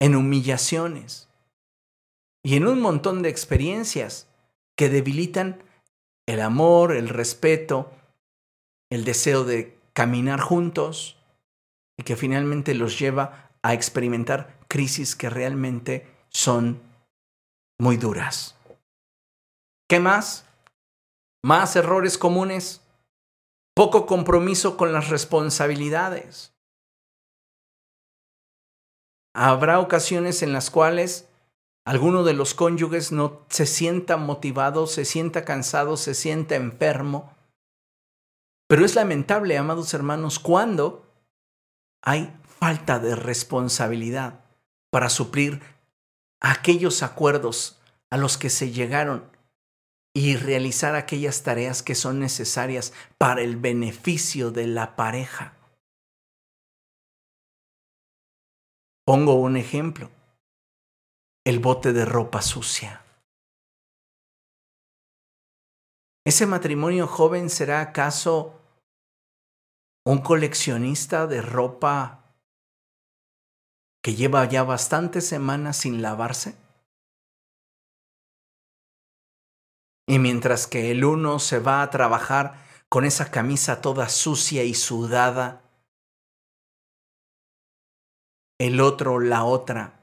en 0.00 0.14
humillaciones 0.14 1.28
y 2.44 2.56
en 2.56 2.66
un 2.66 2.80
montón 2.80 3.22
de 3.22 3.30
experiencias 3.30 4.28
que 4.76 4.88
debilitan 4.88 5.62
el 6.26 6.40
amor, 6.40 6.94
el 6.94 7.08
respeto, 7.08 7.90
el 8.90 9.04
deseo 9.04 9.44
de 9.44 9.78
caminar 9.94 10.40
juntos 10.40 11.17
y 11.98 12.04
que 12.04 12.16
finalmente 12.16 12.74
los 12.74 12.98
lleva 12.98 13.50
a 13.62 13.74
experimentar 13.74 14.56
crisis 14.68 15.16
que 15.16 15.28
realmente 15.28 16.06
son 16.30 16.80
muy 17.78 17.96
duras. 17.96 18.56
¿Qué 19.88 20.00
más? 20.00 20.46
Más 21.42 21.74
errores 21.76 22.16
comunes. 22.16 22.82
Poco 23.74 24.06
compromiso 24.06 24.76
con 24.76 24.92
las 24.92 25.08
responsabilidades. 25.08 26.54
Habrá 29.34 29.78
ocasiones 29.78 30.42
en 30.42 30.52
las 30.52 30.70
cuales 30.70 31.28
alguno 31.86 32.24
de 32.24 32.34
los 32.34 32.54
cónyuges 32.54 33.12
no 33.12 33.46
se 33.48 33.66
sienta 33.66 34.16
motivado, 34.16 34.86
se 34.86 35.04
sienta 35.04 35.44
cansado, 35.44 35.96
se 35.96 36.14
sienta 36.14 36.56
enfermo. 36.56 37.34
Pero 38.68 38.84
es 38.84 38.94
lamentable, 38.94 39.56
amados 39.56 39.94
hermanos, 39.94 40.38
cuando 40.38 41.07
hay 42.02 42.32
falta 42.42 42.98
de 42.98 43.14
responsabilidad 43.14 44.44
para 44.90 45.10
suplir 45.10 45.60
aquellos 46.40 47.02
acuerdos 47.02 47.80
a 48.10 48.16
los 48.16 48.38
que 48.38 48.50
se 48.50 48.70
llegaron 48.70 49.30
y 50.14 50.36
realizar 50.36 50.94
aquellas 50.94 51.42
tareas 51.42 51.82
que 51.82 51.94
son 51.94 52.18
necesarias 52.18 52.92
para 53.18 53.42
el 53.42 53.56
beneficio 53.56 54.50
de 54.50 54.66
la 54.66 54.96
pareja. 54.96 55.54
Pongo 59.04 59.34
un 59.34 59.56
ejemplo. 59.56 60.10
El 61.44 61.60
bote 61.60 61.92
de 61.92 62.04
ropa 62.04 62.42
sucia. 62.42 63.02
¿Ese 66.26 66.46
matrimonio 66.46 67.06
joven 67.06 67.48
será 67.48 67.80
acaso 67.80 68.57
un 70.08 70.22
coleccionista 70.22 71.26
de 71.26 71.42
ropa 71.42 72.24
que 74.02 74.14
lleva 74.14 74.46
ya 74.46 74.62
bastantes 74.62 75.28
semanas 75.28 75.76
sin 75.76 76.00
lavarse? 76.00 76.56
Y 80.08 80.18
mientras 80.18 80.66
que 80.66 80.92
el 80.92 81.04
uno 81.04 81.38
se 81.38 81.58
va 81.58 81.82
a 81.82 81.90
trabajar 81.90 82.54
con 82.88 83.04
esa 83.04 83.30
camisa 83.30 83.82
toda 83.82 84.08
sucia 84.08 84.64
y 84.64 84.72
sudada, 84.72 85.60
el 88.58 88.80
otro, 88.80 89.20
la 89.20 89.44
otra, 89.44 90.00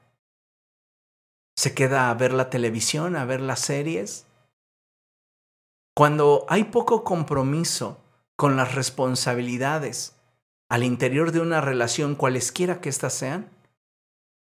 se 1.57 1.73
queda 1.73 2.11
a 2.11 2.13
ver 2.13 2.31
la 2.31 2.51
televisión, 2.51 3.15
a 3.15 3.25
ver 3.25 3.41
las 3.41 3.61
series. 3.61 4.27
Cuando 5.95 6.45
hay 6.47 6.65
poco 6.65 7.03
compromiso 7.03 8.04
con 8.35 8.55
las 8.57 8.75
responsabilidades 8.75 10.15
al 10.69 10.83
interior 10.83 11.31
de 11.31 11.39
una 11.39 11.61
relación, 11.61 12.15
cualesquiera 12.15 12.81
que 12.81 12.89
éstas 12.89 13.13
sean, 13.13 13.49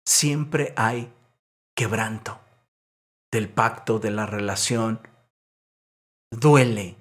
siempre 0.06 0.74
hay 0.78 1.12
quebranto 1.76 2.40
del 3.32 3.50
pacto, 3.50 4.00
de 4.00 4.12
la 4.12 4.26
relación. 4.26 5.08
Duele, 6.32 6.98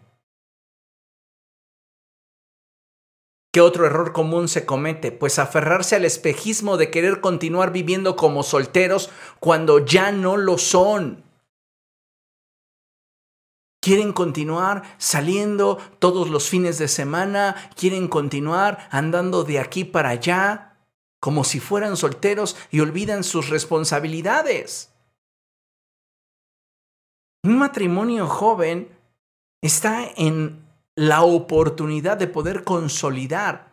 ¿Qué 3.55 3.61
otro 3.61 3.87
error 3.87 4.13
común 4.13 4.49
se 4.49 4.67
comete? 4.67 5.13
Pues 5.13 5.39
aferrarse 5.39 5.95
al 5.95 6.05
espejismo 6.05 6.77
de 6.77 6.91
querer 6.91 7.21
continuar 7.21 7.71
viviendo 7.71 8.17
como 8.17 8.43
solteros 8.43 9.11
cuando 9.39 9.79
ya 9.79 10.11
no 10.11 10.37
lo 10.37 10.59
son. 10.59 11.23
Quieren 13.85 14.15
continuar 14.15 14.97
saliendo 14.97 15.77
todos 15.99 16.31
los 16.31 16.49
fines 16.49 16.79
de 16.79 16.89
semana, 16.89 17.55
quieren 17.77 18.09
continuar 18.09 18.89
andando 18.91 19.45
de 19.45 19.59
aquí 19.61 19.85
para 19.85 20.09
allá, 20.09 20.79
como 21.21 21.45
si 21.45 21.61
fueran 21.61 21.99
solteros 21.99 22.57
y 22.71 22.81
olvidan 22.81 23.23
sus 23.23 23.51
responsabilidades. 23.51 24.91
Un 27.43 27.59
matrimonio 27.59 28.27
joven 28.27 28.89
está 29.61 30.09
en 30.17 30.65
la 30.97 31.21
oportunidad 31.21 32.17
de 32.17 32.29
poder 32.29 32.65
consolidar 32.65 33.69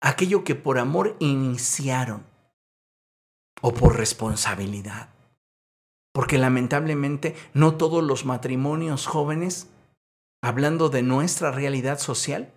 aquello 0.00 0.44
que 0.44 0.54
por 0.54 0.78
amor 0.78 1.16
iniciaron 1.18 2.24
o 3.60 3.74
por 3.74 3.96
responsabilidad. 3.96 5.08
Porque 6.12 6.38
lamentablemente 6.38 7.36
no 7.54 7.76
todos 7.76 8.02
los 8.02 8.24
matrimonios 8.24 9.06
jóvenes, 9.06 9.68
hablando 10.42 10.88
de 10.88 11.02
nuestra 11.02 11.50
realidad 11.50 11.98
social, 11.98 12.52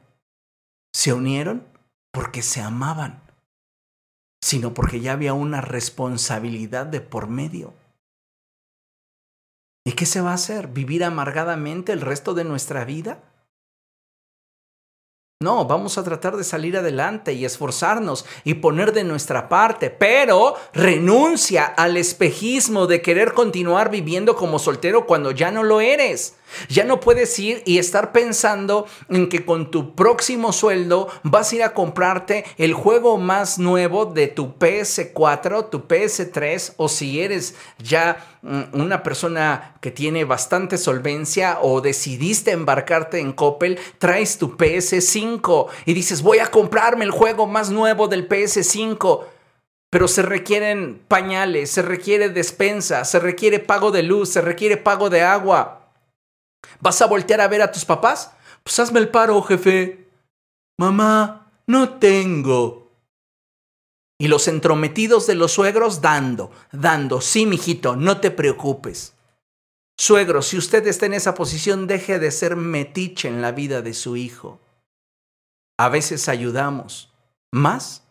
se 0.93 1.13
unieron 1.13 1.67
porque 2.11 2.41
se 2.41 2.61
amaban, 2.61 3.23
sino 4.43 4.73
porque 4.73 4.99
ya 4.99 5.13
había 5.13 5.33
una 5.33 5.61
responsabilidad 5.61 6.85
de 6.85 7.01
por 7.01 7.27
medio. 7.27 7.73
¿Y 9.85 9.93
qué 9.93 10.05
se 10.05 10.21
va 10.21 10.31
a 10.31 10.35
hacer? 10.35 10.67
¿Vivir 10.67 11.03
amargadamente 11.03 11.91
el 11.91 12.01
resto 12.01 12.33
de 12.33 12.43
nuestra 12.43 12.85
vida? 12.85 13.30
No, 15.41 15.65
vamos 15.65 15.97
a 15.97 16.03
tratar 16.03 16.37
de 16.37 16.43
salir 16.43 16.77
adelante 16.77 17.33
y 17.33 17.45
esforzarnos 17.45 18.25
y 18.43 18.53
poner 18.53 18.93
de 18.93 19.03
nuestra 19.03 19.49
parte, 19.49 19.89
pero 19.89 20.53
renuncia 20.71 21.65
al 21.65 21.97
espejismo 21.97 22.85
de 22.85 23.01
querer 23.01 23.33
continuar 23.33 23.89
viviendo 23.89 24.35
como 24.35 24.59
soltero 24.59 25.07
cuando 25.07 25.31
ya 25.31 25.49
no 25.49 25.63
lo 25.63 25.81
eres. 25.81 26.35
Ya 26.69 26.83
no 26.83 26.99
puedes 26.99 27.37
ir 27.39 27.61
y 27.65 27.77
estar 27.77 28.11
pensando 28.11 28.85
en 29.09 29.29
que 29.29 29.45
con 29.45 29.71
tu 29.71 29.95
próximo 29.95 30.53
sueldo 30.53 31.07
vas 31.23 31.51
a 31.51 31.55
ir 31.55 31.63
a 31.63 31.73
comprarte 31.73 32.45
el 32.57 32.73
juego 32.73 33.17
más 33.17 33.59
nuevo 33.59 34.05
de 34.05 34.27
tu 34.27 34.57
PS4, 34.57 35.69
tu 35.69 35.87
PS3 35.87 36.73
o 36.77 36.89
si 36.89 37.21
eres 37.21 37.55
ya 37.79 38.25
mm, 38.41 38.79
una 38.79 39.03
persona 39.03 39.75
que 39.81 39.91
tiene 39.91 40.25
bastante 40.25 40.77
solvencia 40.77 41.59
o 41.61 41.81
decidiste 41.81 42.51
embarcarte 42.51 43.19
en 43.19 43.33
Coppel, 43.33 43.79
traes 43.97 44.37
tu 44.37 44.57
PS5 44.57 45.67
y 45.85 45.93
dices 45.93 46.21
voy 46.21 46.39
a 46.39 46.47
comprarme 46.47 47.05
el 47.05 47.11
juego 47.11 47.47
más 47.47 47.69
nuevo 47.69 48.07
del 48.07 48.27
PS5 48.27 49.25
pero 49.91 50.07
se 50.07 50.21
requieren 50.21 51.01
pañales, 51.09 51.69
se 51.69 51.81
requiere 51.81 52.29
despensa, 52.29 53.03
se 53.03 53.19
requiere 53.19 53.59
pago 53.59 53.91
de 53.91 54.03
luz, 54.03 54.29
se 54.29 54.39
requiere 54.39 54.77
pago 54.77 55.09
de 55.09 55.21
agua. 55.21 55.80
¿Vas 56.79 57.01
a 57.01 57.07
voltear 57.07 57.41
a 57.41 57.47
ver 57.47 57.61
a 57.61 57.71
tus 57.71 57.85
papás? 57.85 58.31
Pues 58.63 58.79
hazme 58.79 58.99
el 58.99 59.09
paro, 59.09 59.41
jefe. 59.41 60.09
Mamá, 60.77 61.51
no 61.67 61.97
tengo. 61.99 62.91
Y 64.19 64.27
los 64.27 64.47
entrometidos 64.47 65.27
de 65.27 65.35
los 65.35 65.53
suegros 65.53 66.01
dando, 66.01 66.51
dando. 66.71 67.21
Sí, 67.21 67.45
mijito, 67.45 67.95
no 67.95 68.19
te 68.19 68.31
preocupes. 68.31 69.15
Suegro, 69.97 70.41
si 70.41 70.57
usted 70.57 70.85
está 70.87 71.05
en 71.05 71.13
esa 71.13 71.35
posición, 71.35 71.87
deje 71.87 72.19
de 72.19 72.31
ser 72.31 72.55
metiche 72.55 73.27
en 73.27 73.41
la 73.41 73.51
vida 73.51 73.81
de 73.81 73.93
su 73.93 74.17
hijo. 74.17 74.59
A 75.77 75.89
veces 75.89 76.27
ayudamos, 76.27 77.13
más 77.51 78.03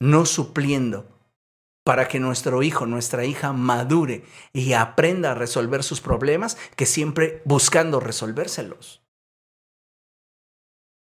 no 0.00 0.26
supliendo 0.26 1.11
para 1.84 2.08
que 2.08 2.20
nuestro 2.20 2.62
hijo, 2.62 2.86
nuestra 2.86 3.24
hija 3.24 3.52
madure 3.52 4.24
y 4.52 4.72
aprenda 4.74 5.32
a 5.32 5.34
resolver 5.34 5.82
sus 5.82 6.00
problemas 6.00 6.56
que 6.76 6.86
siempre 6.86 7.42
buscando 7.44 8.00
resolvérselos. 8.00 9.02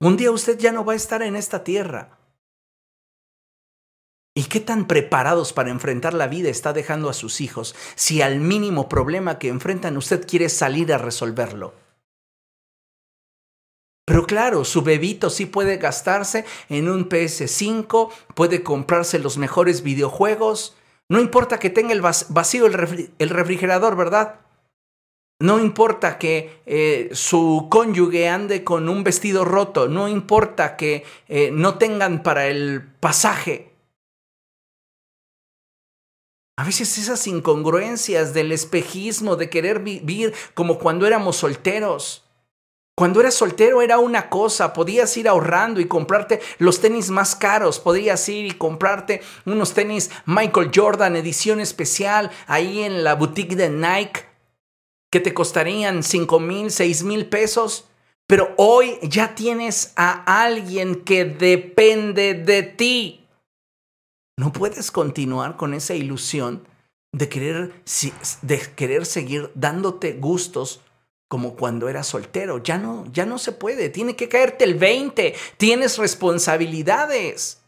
Un 0.01 0.17
día 0.17 0.31
usted 0.31 0.59
ya 0.59 0.73
no 0.73 0.85
va 0.85 0.95
a 0.95 0.97
estar 0.97 1.23
en 1.23 1.37
esta 1.37 1.65
tierra. 1.65 2.19
¿Y 4.37 4.45
qué 4.45 4.59
tan 4.59 4.87
preparados 4.89 5.53
para 5.53 5.71
enfrentar 5.71 6.12
la 6.12 6.27
vida 6.27 6.49
está 6.49 6.73
dejando 6.73 7.09
a 7.09 7.15
sus 7.15 7.41
hijos 7.41 7.77
si 7.95 8.21
al 8.21 8.41
mínimo 8.41 8.89
problema 8.89 9.39
que 9.39 9.49
enfrentan 9.49 9.97
usted 9.97 10.27
quiere 10.27 10.49
salir 10.49 10.93
a 10.93 10.99
resolverlo? 10.99 11.84
Pero 14.07 14.27
claro, 14.27 14.65
su 14.65 14.83
bebito 14.83 15.31
sí 15.31 15.47
puede 15.47 15.79
gastarse 15.79 16.45
en 16.69 16.89
un 16.89 17.09
PS5, 17.09 18.11
puede 18.35 18.63
comprarse 18.63 19.19
los 19.19 19.39
mejores 19.39 19.83
videojuegos. 19.83 20.77
No 21.09 21.21
importa 21.21 21.59
que 21.59 21.71
tenga 21.71 21.93
el 21.93 22.03
vacío 22.03 22.67
el, 22.67 23.31
refrigerador, 23.31 23.97
¿verdad? 23.97 24.41
No 25.41 25.59
importa 25.59 26.19
que 26.19 26.61
eh, 26.67 27.11
su 27.13 27.69
cónyuge 27.71 28.29
ande 28.29 28.63
con 28.63 28.89
un 28.89 29.05
vestido 29.05 29.45
roto, 29.45 29.89
no 29.89 30.09
importa 30.09 30.77
que 30.77 31.05
eh, 31.29 31.51
no 31.53 31.79
tengan 31.79 32.23
para 32.23 32.47
el 32.47 32.83
pasaje. 33.01 33.75
A 36.57 36.65
veces 36.65 36.99
esas 36.99 37.27
incongruencias 37.27 38.33
del 38.33 38.53
espejismo, 38.53 39.35
de 39.37 39.51
querer 39.51 39.81
vivir 39.81 40.33
como 40.55 40.79
cuando 40.79 41.07
éramos 41.07 41.37
solteros. 41.37 42.24
Cuando 42.97 43.21
eras 43.21 43.35
soltero 43.35 43.83
era 43.83 43.99
una 43.99 44.31
cosa, 44.31 44.73
podías 44.73 45.17
ir 45.17 45.29
ahorrando 45.29 45.81
y 45.81 45.89
comprarte 45.89 46.41
los 46.59 46.81
tenis 46.81 47.11
más 47.11 47.35
caros, 47.35 47.81
podías 47.81 48.29
ir 48.29 48.47
y 48.47 48.53
comprarte 48.53 49.21
unos 49.47 49.75
tenis 49.75 50.11
Michael 50.27 50.71
Jordan 50.73 51.17
edición 51.17 51.59
especial 51.59 52.31
ahí 52.47 52.83
en 52.83 53.03
la 53.03 53.17
boutique 53.17 53.57
de 53.57 53.69
Nike 53.69 54.35
que 55.11 55.21
te 55.21 55.35
costarían 55.35 56.03
5 56.03 56.41
mil, 56.41 56.71
6 56.73 57.05
mil 57.05 57.27
pesos. 57.27 57.87
Pero 58.27 58.53
hoy 58.57 58.99
ya 59.03 59.35
tienes 59.37 59.93
a 59.97 60.43
alguien 60.43 61.05
que 61.05 61.25
depende 61.25 62.35
de 62.35 62.63
ti. 62.63 63.27
No 64.37 64.53
puedes 64.53 64.91
continuar 64.91 65.57
con 65.57 65.75
esa 65.75 65.95
ilusión 65.95 66.67
de 67.13 67.29
querer, 67.29 67.85
de 68.43 68.61
querer 68.75 69.07
seguir 69.07 69.53
dándote 69.55 70.15
gustos 70.15 70.81
como 71.35 71.57
cuando 71.57 71.89
era 71.89 72.05
soltero. 72.05 72.62
Ya 72.62 72.78
no, 72.78 73.07
ya 73.12 73.26
no 73.26 73.39
se 73.39 73.51
puede. 73.51 73.89
Tiene 73.89 74.14
que 74.14 74.28
caerte 74.28 74.62
el 74.62 74.76
20. 74.76 75.35
Tienes 75.57 75.99
responsabilidades. 75.99 77.61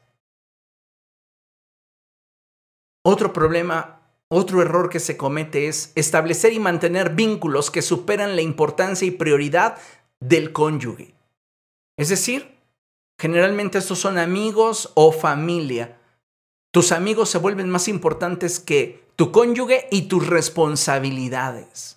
Otro 3.04 3.32
problema, 3.32 4.02
otro 4.28 4.62
error 4.62 4.88
que 4.88 5.00
se 5.00 5.16
comete 5.16 5.66
es 5.66 5.90
establecer 5.96 6.52
y 6.52 6.60
mantener 6.60 7.16
vínculos 7.16 7.72
que 7.72 7.82
superan 7.82 8.36
la 8.36 8.42
importancia 8.42 9.04
y 9.04 9.10
prioridad 9.10 9.78
del 10.20 10.52
cónyuge. 10.52 11.16
Es 11.98 12.08
decir, 12.08 12.56
generalmente 13.20 13.78
estos 13.78 13.98
son 13.98 14.16
amigos 14.16 14.92
o 14.94 15.10
familia. 15.10 15.98
Tus 16.72 16.92
amigos 16.92 17.30
se 17.30 17.38
vuelven 17.38 17.68
más 17.68 17.88
importantes 17.88 18.60
que 18.60 19.04
tu 19.16 19.32
cónyuge 19.32 19.88
y 19.90 20.02
tus 20.02 20.24
responsabilidades 20.28 21.95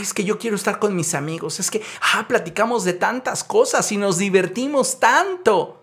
es 0.00 0.14
que 0.14 0.24
yo 0.24 0.38
quiero 0.38 0.56
estar 0.56 0.78
con 0.78 0.96
mis 0.96 1.14
amigos, 1.14 1.60
es 1.60 1.70
que, 1.70 1.82
ah, 2.14 2.26
platicamos 2.26 2.84
de 2.84 2.94
tantas 2.94 3.44
cosas 3.44 3.90
y 3.92 3.96
nos 3.96 4.18
divertimos 4.18 4.98
tanto. 4.98 5.82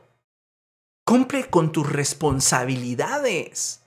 Cumple 1.06 1.50
con 1.50 1.72
tus 1.72 1.90
responsabilidades. 1.90 3.82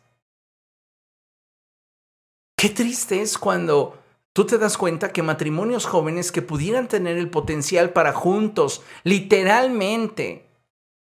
Qué 2.57 2.71
triste 2.71 3.21
es 3.21 3.37
cuando 3.37 3.99
tú 4.33 4.47
te 4.47 4.59
das 4.59 4.79
cuenta 4.79 5.13
que 5.13 5.23
matrimonios 5.23 5.87
jóvenes 5.87 6.33
que 6.33 6.43
pudieran 6.43 6.89
tener 6.89 7.19
el 7.19 7.31
potencial 7.31 7.93
para 7.93 8.13
juntos, 8.13 8.83
literalmente, 9.03 10.47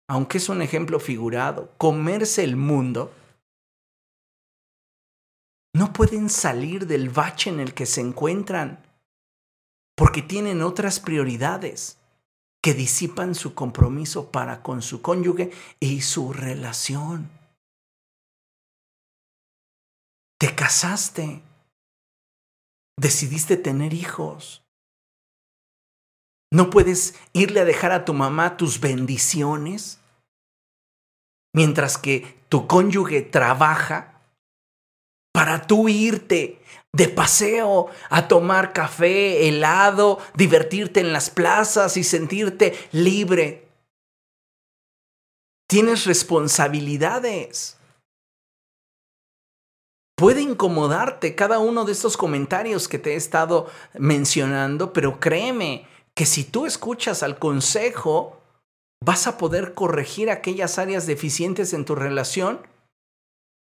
aunque 0.08 0.38
es 0.38 0.48
un 0.48 0.62
ejemplo 0.62 1.00
figurado, 1.00 1.72
comerse 1.76 2.44
el 2.44 2.56
mundo, 2.56 3.12
no 5.74 5.92
pueden 5.92 6.28
salir 6.28 6.86
del 6.86 7.11
bache 7.11 7.50
en 7.50 7.61
el 7.61 7.74
que 7.74 7.86
se 7.86 8.00
encuentran 8.00 8.89
porque 10.01 10.22
tienen 10.22 10.62
otras 10.62 10.98
prioridades 10.98 11.98
que 12.62 12.72
disipan 12.72 13.34
su 13.34 13.53
compromiso 13.55 14.30
para 14.30 14.62
con 14.62 14.80
su 14.80 15.03
cónyuge 15.03 15.51
y 15.78 16.01
su 16.01 16.32
relación. 16.32 17.28
Te 20.38 20.55
casaste, 20.55 21.42
decidiste 22.96 23.59
tener 23.59 23.92
hijos. 23.92 24.64
¿No 26.51 26.70
puedes 26.70 27.14
irle 27.34 27.61
a 27.61 27.66
dejar 27.66 27.92
a 27.92 28.07
tu 28.07 28.14
mamá 28.14 28.57
tus 28.57 28.80
bendiciones 28.80 30.01
mientras 31.53 31.98
que 31.98 32.42
tu 32.48 32.66
cónyuge 32.66 33.20
trabaja 33.20 34.22
para 35.34 35.66
tú 35.66 35.90
irte 35.90 36.62
de 36.93 37.09
paseo, 37.09 37.88
a 38.09 38.28
tomar 38.28 38.72
café, 38.72 39.49
helado, 39.49 40.18
divertirte 40.34 41.01
en 41.01 41.12
las 41.12 41.30
plazas 41.30 41.97
y 41.97 42.05
sentirte 42.05 42.74
libre. 42.93 43.68
Tienes 45.68 46.05
responsabilidades. 46.05 47.76
Puede 50.16 50.43
incomodarte 50.43 51.34
cada 51.34 51.61
uno 51.61 51.84
de 51.84 51.93
estos 51.93 52.16
comentarios 52.16 52.88
que 52.88 52.99
te 52.99 53.12
he 53.12 53.16
estado 53.16 53.70
mencionando, 53.95 54.93
pero 54.93 55.20
créeme 55.20 55.86
que 56.14 56.26
si 56.26 56.45
tú 56.45 56.66
escuchas 56.66 57.22
al 57.22 57.38
consejo, 57.38 58.43
vas 59.03 59.26
a 59.26 59.38
poder 59.38 59.72
corregir 59.72 60.28
aquellas 60.28 60.78
áreas 60.78 61.07
deficientes 61.07 61.72
en 61.72 61.84
tu 61.84 61.95
relación 61.95 62.61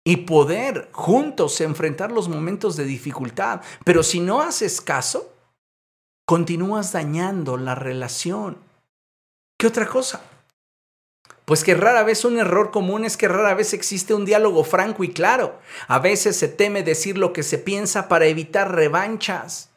y 0.05 0.19
poder 0.19 0.89
juntos 0.93 1.61
enfrentar 1.61 2.11
los 2.11 2.29
momentos 2.29 2.77
de 2.77 2.85
dificultad. 2.85 3.63
Pero 3.85 4.03
si 4.03 4.21
no 4.21 4.41
haces 4.41 4.81
caso, 4.81 5.33
continúas 6.27 6.93
dañando 6.93 7.57
la 7.57 7.75
relación. 7.75 8.59
¿Qué 9.59 9.67
otra 9.67 9.87
cosa? 9.87 10.23
Pues 11.45 11.65
que 11.65 11.75
rara 11.75 12.03
vez 12.03 12.25
un 12.25 12.39
error 12.39 12.71
común 12.71 13.05
es 13.05 13.17
que 13.17 13.29
rara 13.29 13.55
vez 13.55 13.73
existe 13.73 14.15
un 14.15 14.25
diálogo 14.25 14.65
franco 14.65 15.05
y 15.05 15.13
claro. 15.13 15.59
A 15.89 15.99
veces 15.99 16.37
se 16.37 16.49
teme 16.49 16.83
decir 16.83 17.19
lo 17.19 17.33
que 17.33 17.43
se 17.43 17.59
piensa 17.59 18.09
para 18.09 18.27
evitar 18.27 18.75
revanchas. 18.75 19.71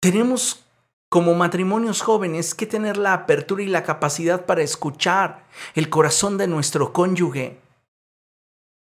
Tenemos 0.00 0.64
como 1.10 1.34
matrimonios 1.34 2.02
jóvenes 2.02 2.54
que 2.54 2.66
tener 2.66 2.96
la 2.96 3.12
apertura 3.12 3.62
y 3.62 3.66
la 3.66 3.82
capacidad 3.82 4.46
para 4.46 4.62
escuchar 4.62 5.44
el 5.74 5.90
corazón 5.90 6.38
de 6.38 6.46
nuestro 6.46 6.92
cónyuge. 6.92 7.58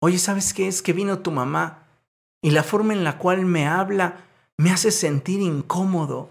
Oye, 0.00 0.18
¿sabes 0.18 0.54
qué 0.54 0.66
es? 0.66 0.80
Que 0.80 0.94
vino 0.94 1.18
tu 1.18 1.30
mamá 1.30 1.86
y 2.42 2.50
la 2.50 2.62
forma 2.62 2.94
en 2.94 3.04
la 3.04 3.18
cual 3.18 3.44
me 3.44 3.66
habla 3.66 4.24
me 4.56 4.70
hace 4.70 4.90
sentir 4.90 5.40
incómodo. 5.40 6.30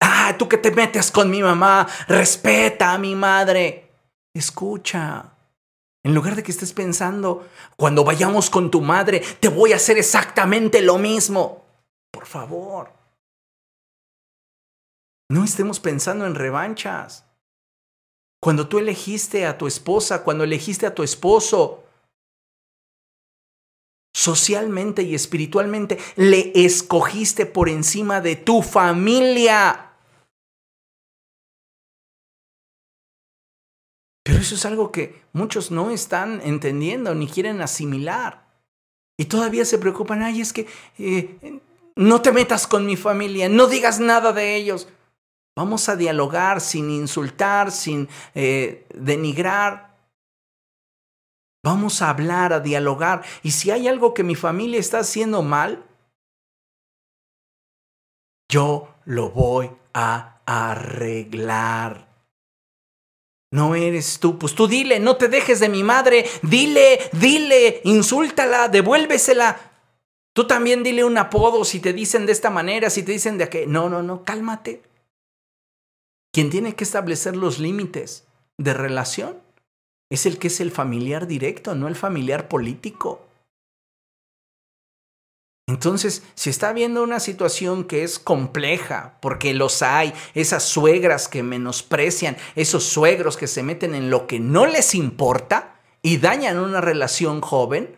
Ah, 0.00 0.34
tú 0.38 0.48
que 0.48 0.56
te 0.56 0.70
metes 0.70 1.10
con 1.10 1.30
mi 1.30 1.42
mamá, 1.42 1.86
respeta 2.06 2.92
a 2.92 2.98
mi 2.98 3.14
madre. 3.14 3.90
Escucha. 4.32 5.32
En 6.02 6.14
lugar 6.14 6.34
de 6.34 6.42
que 6.42 6.52
estés 6.52 6.72
pensando, 6.72 7.46
cuando 7.76 8.04
vayamos 8.04 8.48
con 8.48 8.70
tu 8.70 8.80
madre, 8.80 9.22
te 9.40 9.48
voy 9.48 9.72
a 9.72 9.76
hacer 9.76 9.98
exactamente 9.98 10.80
lo 10.80 10.96
mismo. 10.96 11.64
Por 12.10 12.24
favor. 12.24 12.97
No 15.30 15.44
estemos 15.44 15.78
pensando 15.80 16.26
en 16.26 16.34
revanchas. 16.34 17.26
Cuando 18.40 18.68
tú 18.68 18.78
elegiste 18.78 19.46
a 19.46 19.58
tu 19.58 19.66
esposa, 19.66 20.24
cuando 20.24 20.44
elegiste 20.44 20.86
a 20.86 20.94
tu 20.94 21.02
esposo, 21.02 21.84
socialmente 24.14 25.02
y 25.02 25.14
espiritualmente, 25.14 25.98
le 26.16 26.52
escogiste 26.54 27.46
por 27.46 27.68
encima 27.68 28.20
de 28.20 28.36
tu 28.36 28.62
familia. 28.62 29.92
Pero 34.24 34.38
eso 34.38 34.54
es 34.54 34.64
algo 34.66 34.92
que 34.92 35.22
muchos 35.32 35.70
no 35.70 35.90
están 35.90 36.40
entendiendo 36.42 37.14
ni 37.14 37.28
quieren 37.28 37.60
asimilar. 37.60 38.46
Y 39.18 39.24
todavía 39.24 39.64
se 39.64 39.78
preocupan, 39.78 40.22
ay, 40.22 40.40
es 40.40 40.52
que 40.52 40.66
eh, 40.98 41.60
no 41.96 42.22
te 42.22 42.30
metas 42.30 42.66
con 42.66 42.86
mi 42.86 42.96
familia, 42.96 43.48
no 43.48 43.66
digas 43.66 43.98
nada 44.00 44.32
de 44.32 44.54
ellos. 44.56 44.88
Vamos 45.58 45.88
a 45.88 45.96
dialogar 45.96 46.60
sin 46.60 46.88
insultar, 46.88 47.72
sin 47.72 48.08
eh, 48.36 48.86
denigrar. 48.94 49.98
Vamos 51.64 52.00
a 52.00 52.10
hablar, 52.10 52.52
a 52.52 52.60
dialogar. 52.60 53.24
Y 53.42 53.50
si 53.50 53.72
hay 53.72 53.88
algo 53.88 54.14
que 54.14 54.22
mi 54.22 54.36
familia 54.36 54.78
está 54.78 55.00
haciendo 55.00 55.42
mal, 55.42 55.84
yo 58.48 58.94
lo 59.04 59.30
voy 59.30 59.68
a 59.94 60.42
arreglar. 60.46 62.06
No 63.50 63.74
eres 63.74 64.20
tú, 64.20 64.38
pues 64.38 64.54
tú 64.54 64.68
dile, 64.68 65.00
no 65.00 65.16
te 65.16 65.26
dejes 65.26 65.58
de 65.58 65.68
mi 65.68 65.82
madre, 65.82 66.24
dile, 66.42 67.00
dile, 67.14 67.80
insúltala, 67.82 68.68
devuélvesela. 68.68 69.58
Tú 70.32 70.46
también 70.46 70.84
dile 70.84 71.02
un 71.02 71.18
apodo 71.18 71.64
si 71.64 71.80
te 71.80 71.92
dicen 71.92 72.26
de 72.26 72.32
esta 72.32 72.48
manera, 72.48 72.90
si 72.90 73.02
te 73.02 73.10
dicen 73.10 73.38
de 73.38 73.44
aquel. 73.44 73.72
No, 73.72 73.88
no, 73.88 74.04
no, 74.04 74.22
cálmate. 74.22 74.87
Quien 76.38 76.50
tiene 76.50 76.76
que 76.76 76.84
establecer 76.84 77.34
los 77.34 77.58
límites 77.58 78.24
de 78.58 78.72
relación 78.72 79.42
es 80.08 80.24
el 80.24 80.38
que 80.38 80.46
es 80.46 80.60
el 80.60 80.70
familiar 80.70 81.26
directo, 81.26 81.74
no 81.74 81.88
el 81.88 81.96
familiar 81.96 82.46
político. 82.46 83.26
Entonces, 85.66 86.22
si 86.36 86.48
está 86.48 86.72
viendo 86.72 87.02
una 87.02 87.18
situación 87.18 87.82
que 87.82 88.04
es 88.04 88.20
compleja, 88.20 89.18
porque 89.20 89.52
los 89.52 89.82
hay, 89.82 90.14
esas 90.34 90.62
suegras 90.62 91.26
que 91.26 91.42
menosprecian, 91.42 92.36
esos 92.54 92.84
suegros 92.84 93.36
que 93.36 93.48
se 93.48 93.64
meten 93.64 93.96
en 93.96 94.08
lo 94.08 94.28
que 94.28 94.38
no 94.38 94.64
les 94.64 94.94
importa 94.94 95.80
y 96.02 96.18
dañan 96.18 96.60
una 96.60 96.80
relación 96.80 97.40
joven, 97.40 97.96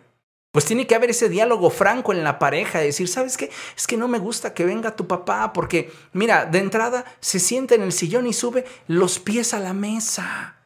pues 0.53 0.65
tiene 0.65 0.87
que 0.87 0.95
haber 0.95 1.11
ese 1.11 1.29
diálogo 1.29 1.71
franco 1.71 2.13
en 2.13 2.25
la 2.25 2.39
pareja, 2.39 2.81
decir, 2.81 3.07
¿sabes 3.09 3.37
qué? 3.37 3.51
Es 3.77 3.87
que 3.87 3.97
no 3.97 4.09
me 4.09 4.19
gusta 4.19 4.53
que 4.53 4.65
venga 4.65 4.97
tu 4.97 5.07
papá, 5.07 5.53
porque, 5.53 5.93
mira, 6.13 6.45
de 6.45 6.59
entrada 6.59 7.05
se 7.21 7.39
sienta 7.39 7.77
en 7.77 7.83
el 7.83 7.93
sillón 7.93 8.27
y 8.27 8.33
sube 8.33 8.65
los 8.89 9.21
pies 9.21 9.55
a 9.55 9.61
la 9.61 9.75
mesa. 9.75 10.57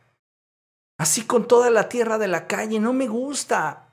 Así 0.99 1.22
con 1.26 1.47
toda 1.47 1.70
la 1.70 1.89
tierra 1.89 2.16
de 2.18 2.28
la 2.28 2.47
calle, 2.47 2.80
no 2.80 2.93
me 2.93 3.09
gusta. 3.09 3.89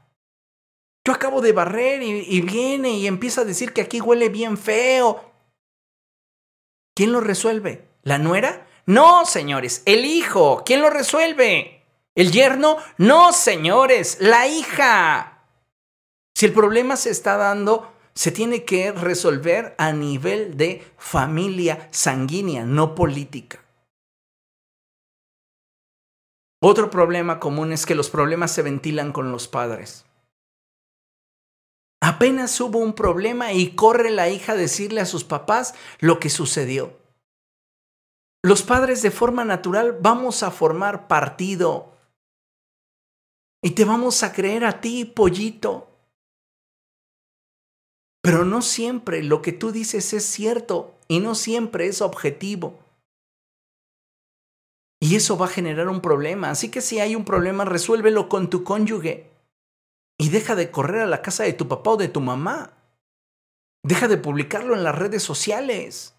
Yo 1.05 1.13
acabo 1.13 1.41
de 1.41 1.51
barrer 1.51 2.01
y, 2.03 2.21
y 2.21 2.41
viene 2.41 2.91
y 2.91 3.07
empieza 3.07 3.41
a 3.41 3.45
decir 3.45 3.73
que 3.73 3.81
aquí 3.81 3.99
huele 3.99 4.29
bien 4.29 4.57
feo. 4.57 5.33
¿Quién 6.95 7.11
lo 7.11 7.19
resuelve? 7.19 7.89
¿La 8.03 8.17
nuera? 8.17 8.67
No, 8.85 9.25
señores, 9.25 9.81
el 9.85 10.05
hijo. 10.05 10.63
¿Quién 10.65 10.81
lo 10.81 10.89
resuelve? 10.89 11.83
¿El 12.15 12.31
yerno? 12.31 12.77
No, 12.97 13.33
señores, 13.33 14.17
la 14.19 14.47
hija. 14.47 15.30
Si 16.41 16.47
el 16.47 16.53
problema 16.53 16.95
se 16.95 17.11
está 17.11 17.37
dando, 17.37 17.93
se 18.15 18.31
tiene 18.31 18.65
que 18.65 18.91
resolver 18.91 19.75
a 19.77 19.91
nivel 19.91 20.57
de 20.57 20.83
familia 20.97 21.87
sanguínea, 21.91 22.65
no 22.65 22.95
política. 22.95 23.63
Otro 26.59 26.89
problema 26.89 27.39
común 27.39 27.71
es 27.73 27.85
que 27.85 27.93
los 27.93 28.09
problemas 28.09 28.51
se 28.51 28.63
ventilan 28.63 29.11
con 29.11 29.31
los 29.31 29.47
padres. 29.47 30.07
Apenas 32.01 32.59
hubo 32.59 32.79
un 32.79 32.93
problema 32.93 33.53
y 33.53 33.75
corre 33.75 34.09
la 34.09 34.27
hija 34.27 34.53
a 34.53 34.55
decirle 34.55 34.99
a 34.99 35.05
sus 35.05 35.23
papás 35.23 35.75
lo 35.99 36.19
que 36.19 36.31
sucedió. 36.31 36.97
Los 38.43 38.63
padres 38.63 39.03
de 39.03 39.11
forma 39.11 39.45
natural 39.45 39.95
vamos 40.01 40.41
a 40.41 40.49
formar 40.49 41.07
partido 41.07 41.95
y 43.61 43.75
te 43.75 43.85
vamos 43.85 44.23
a 44.23 44.33
creer 44.33 44.65
a 44.65 44.81
ti, 44.81 45.05
pollito. 45.05 45.90
Pero 48.21 48.45
no 48.45 48.61
siempre 48.61 49.23
lo 49.23 49.41
que 49.41 49.51
tú 49.51 49.71
dices 49.71 50.13
es 50.13 50.25
cierto 50.25 50.95
y 51.07 51.19
no 51.19 51.33
siempre 51.33 51.87
es 51.87 52.01
objetivo. 52.01 52.79
Y 54.99 55.15
eso 55.15 55.37
va 55.37 55.47
a 55.47 55.49
generar 55.49 55.89
un 55.89 56.01
problema. 56.01 56.51
Así 56.51 56.69
que 56.69 56.81
si 56.81 56.99
hay 56.99 57.15
un 57.15 57.25
problema, 57.25 57.65
resuélvelo 57.65 58.29
con 58.29 58.51
tu 58.51 58.63
cónyuge. 58.63 59.31
Y 60.19 60.29
deja 60.29 60.53
de 60.53 60.69
correr 60.69 61.01
a 61.01 61.07
la 61.07 61.23
casa 61.23 61.43
de 61.43 61.53
tu 61.53 61.67
papá 61.67 61.91
o 61.91 61.97
de 61.97 62.07
tu 62.07 62.21
mamá. 62.21 62.77
Deja 63.83 64.07
de 64.07 64.17
publicarlo 64.17 64.75
en 64.75 64.83
las 64.83 64.95
redes 64.95 65.23
sociales. 65.23 66.13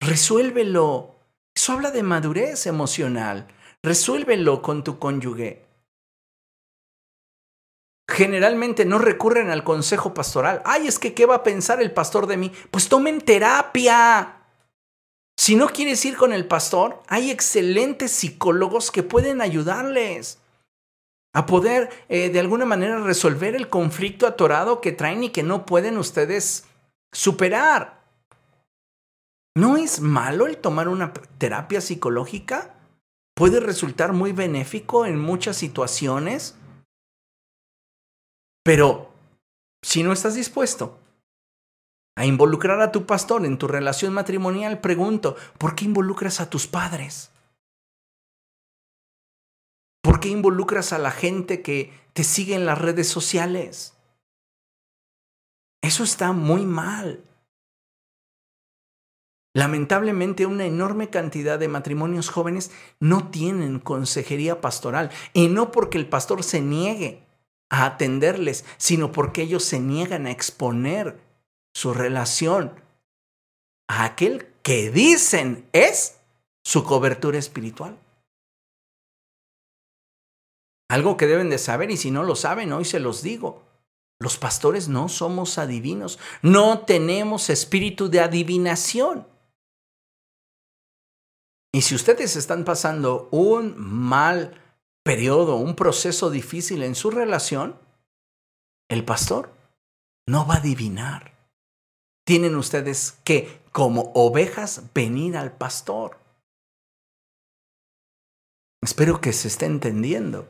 Resuélvelo. 0.00 1.14
Eso 1.54 1.72
habla 1.74 1.92
de 1.92 2.02
madurez 2.02 2.66
emocional. 2.66 3.46
Resuélvelo 3.84 4.60
con 4.60 4.82
tu 4.82 4.98
cónyuge 4.98 5.67
generalmente 8.08 8.86
no 8.86 8.98
recurren 8.98 9.50
al 9.50 9.64
consejo 9.64 10.14
pastoral. 10.14 10.62
Ay, 10.64 10.88
es 10.88 10.98
que 10.98 11.14
¿qué 11.14 11.26
va 11.26 11.36
a 11.36 11.42
pensar 11.42 11.82
el 11.82 11.92
pastor 11.92 12.26
de 12.26 12.38
mí? 12.38 12.52
Pues 12.70 12.88
tomen 12.88 13.20
terapia. 13.20 14.36
Si 15.36 15.54
no 15.54 15.68
quieres 15.68 16.04
ir 16.04 16.16
con 16.16 16.32
el 16.32 16.46
pastor, 16.46 17.02
hay 17.06 17.30
excelentes 17.30 18.10
psicólogos 18.10 18.90
que 18.90 19.02
pueden 19.02 19.40
ayudarles 19.40 20.40
a 21.34 21.46
poder 21.46 21.90
eh, 22.08 22.30
de 22.30 22.40
alguna 22.40 22.64
manera 22.64 22.98
resolver 22.98 23.54
el 23.54 23.68
conflicto 23.68 24.26
atorado 24.26 24.80
que 24.80 24.92
traen 24.92 25.22
y 25.22 25.30
que 25.30 25.42
no 25.42 25.66
pueden 25.66 25.98
ustedes 25.98 26.64
superar. 27.12 28.02
¿No 29.54 29.76
es 29.76 30.00
malo 30.00 30.46
el 30.46 30.56
tomar 30.56 30.88
una 30.88 31.12
terapia 31.12 31.80
psicológica? 31.80 32.74
Puede 33.34 33.60
resultar 33.60 34.12
muy 34.12 34.32
benéfico 34.32 35.06
en 35.06 35.20
muchas 35.20 35.56
situaciones. 35.56 36.56
Pero 38.62 39.12
si 39.82 40.02
no 40.02 40.12
estás 40.12 40.34
dispuesto 40.34 40.98
a 42.16 42.26
involucrar 42.26 42.80
a 42.80 42.90
tu 42.90 43.06
pastor 43.06 43.46
en 43.46 43.58
tu 43.58 43.68
relación 43.68 44.12
matrimonial, 44.12 44.80
pregunto, 44.80 45.36
¿por 45.56 45.74
qué 45.74 45.84
involucras 45.84 46.40
a 46.40 46.50
tus 46.50 46.66
padres? 46.66 47.30
¿Por 50.02 50.20
qué 50.20 50.28
involucras 50.28 50.92
a 50.92 50.98
la 50.98 51.10
gente 51.10 51.62
que 51.62 51.92
te 52.12 52.24
sigue 52.24 52.54
en 52.54 52.66
las 52.66 52.78
redes 52.78 53.08
sociales? 53.08 53.94
Eso 55.82 56.02
está 56.02 56.32
muy 56.32 56.66
mal. 56.66 57.24
Lamentablemente 59.54 60.46
una 60.46 60.66
enorme 60.66 61.10
cantidad 61.10 61.58
de 61.58 61.68
matrimonios 61.68 62.30
jóvenes 62.30 62.70
no 63.00 63.30
tienen 63.30 63.78
consejería 63.78 64.60
pastoral 64.60 65.10
y 65.32 65.48
no 65.48 65.70
porque 65.70 65.98
el 65.98 66.08
pastor 66.08 66.42
se 66.42 66.60
niegue 66.60 67.27
a 67.70 67.84
atenderles, 67.86 68.64
sino 68.76 69.12
porque 69.12 69.42
ellos 69.42 69.64
se 69.64 69.80
niegan 69.80 70.26
a 70.26 70.30
exponer 70.30 71.20
su 71.74 71.94
relación 71.94 72.72
a 73.88 74.04
aquel 74.04 74.46
que 74.62 74.90
dicen 74.90 75.68
es 75.72 76.18
su 76.64 76.84
cobertura 76.84 77.38
espiritual. 77.38 77.98
Algo 80.90 81.16
que 81.16 81.26
deben 81.26 81.50
de 81.50 81.58
saber 81.58 81.90
y 81.90 81.96
si 81.96 82.10
no 82.10 82.24
lo 82.24 82.34
saben, 82.34 82.72
hoy 82.72 82.84
se 82.84 83.00
los 83.00 83.22
digo. 83.22 83.62
Los 84.20 84.36
pastores 84.36 84.88
no 84.88 85.08
somos 85.08 85.58
adivinos, 85.58 86.18
no 86.42 86.80
tenemos 86.80 87.50
espíritu 87.50 88.08
de 88.08 88.20
adivinación. 88.20 89.26
Y 91.72 91.82
si 91.82 91.94
ustedes 91.94 92.34
están 92.34 92.64
pasando 92.64 93.28
un 93.30 93.74
mal 93.76 94.60
periodo, 95.08 95.56
un 95.56 95.74
proceso 95.74 96.28
difícil 96.28 96.82
en 96.82 96.94
su 96.94 97.10
relación, 97.10 97.80
el 98.90 99.06
pastor 99.06 99.54
no 100.26 100.46
va 100.46 100.56
a 100.56 100.58
adivinar. 100.58 101.32
Tienen 102.26 102.54
ustedes 102.56 103.12
que, 103.24 103.58
como 103.72 104.12
ovejas, 104.14 104.82
venir 104.92 105.38
al 105.38 105.56
pastor. 105.56 106.18
Espero 108.82 109.22
que 109.22 109.32
se 109.32 109.48
esté 109.48 109.64
entendiendo. 109.64 110.46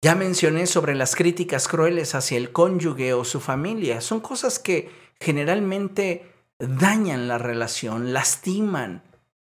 Ya 0.00 0.14
mencioné 0.14 0.68
sobre 0.68 0.94
las 0.94 1.16
críticas 1.16 1.66
crueles 1.66 2.14
hacia 2.14 2.38
el 2.38 2.52
cónyuge 2.52 3.12
o 3.12 3.24
su 3.24 3.40
familia. 3.40 4.00
Son 4.00 4.20
cosas 4.20 4.60
que 4.60 4.88
generalmente 5.20 6.32
dañan 6.60 7.26
la 7.26 7.38
relación, 7.38 8.12
lastiman 8.12 9.02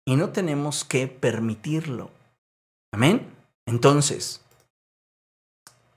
y 0.04 0.16
no 0.16 0.30
tenemos 0.30 0.82
que 0.82 1.06
permitirlo. 1.06 2.10
Amén. 2.94 3.34
Entonces, 3.66 4.40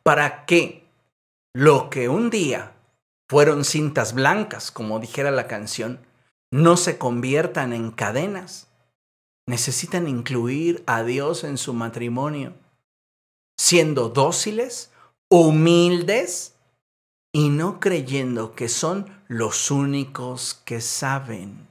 para 0.02 0.48
que 0.48 0.84
lo 1.54 1.92
que 1.92 2.10
un 2.10 2.32
día 2.32 2.74
fueron 3.30 3.66
cintas 3.66 4.16
blancas, 4.16 4.72
como 4.72 5.00
dijera 5.00 5.30
la 5.30 5.46
canción, 5.46 6.00
no 6.52 6.76
se 6.76 6.98
conviertan 6.98 7.72
en 7.74 7.92
cadenas. 7.92 8.68
Necesitan 9.46 10.08
incluir 10.08 10.84
a 10.88 11.04
Dios 11.04 11.44
en 11.44 11.60
su 11.60 11.76
matrimonio, 11.76 12.56
siendo 13.60 14.10
dóciles, 14.10 14.92
humildes 15.30 16.56
y 17.32 17.50
no 17.50 17.80
creyendo 17.80 18.56
que 18.56 18.70
son 18.70 19.22
los 19.28 19.70
únicos 19.70 20.64
que 20.66 20.82
saben. 20.82 21.68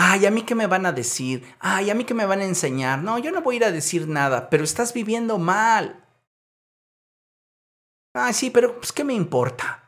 Ay, 0.00 0.26
a 0.26 0.30
mí 0.30 0.42
qué 0.42 0.54
me 0.54 0.68
van 0.68 0.86
a 0.86 0.92
decir. 0.92 1.42
Ay, 1.58 1.90
a 1.90 1.94
mí 1.96 2.04
qué 2.04 2.14
me 2.14 2.24
van 2.24 2.38
a 2.38 2.44
enseñar. 2.44 3.02
No, 3.02 3.18
yo 3.18 3.32
no 3.32 3.42
voy 3.42 3.56
a 3.56 3.58
ir 3.58 3.64
a 3.64 3.72
decir 3.72 4.06
nada, 4.06 4.48
pero 4.48 4.62
estás 4.62 4.94
viviendo 4.94 5.38
mal. 5.38 6.04
Ay, 8.14 8.32
sí, 8.32 8.50
pero 8.50 8.78
pues, 8.78 8.92
¿qué 8.92 9.02
me 9.02 9.14
importa? 9.14 9.82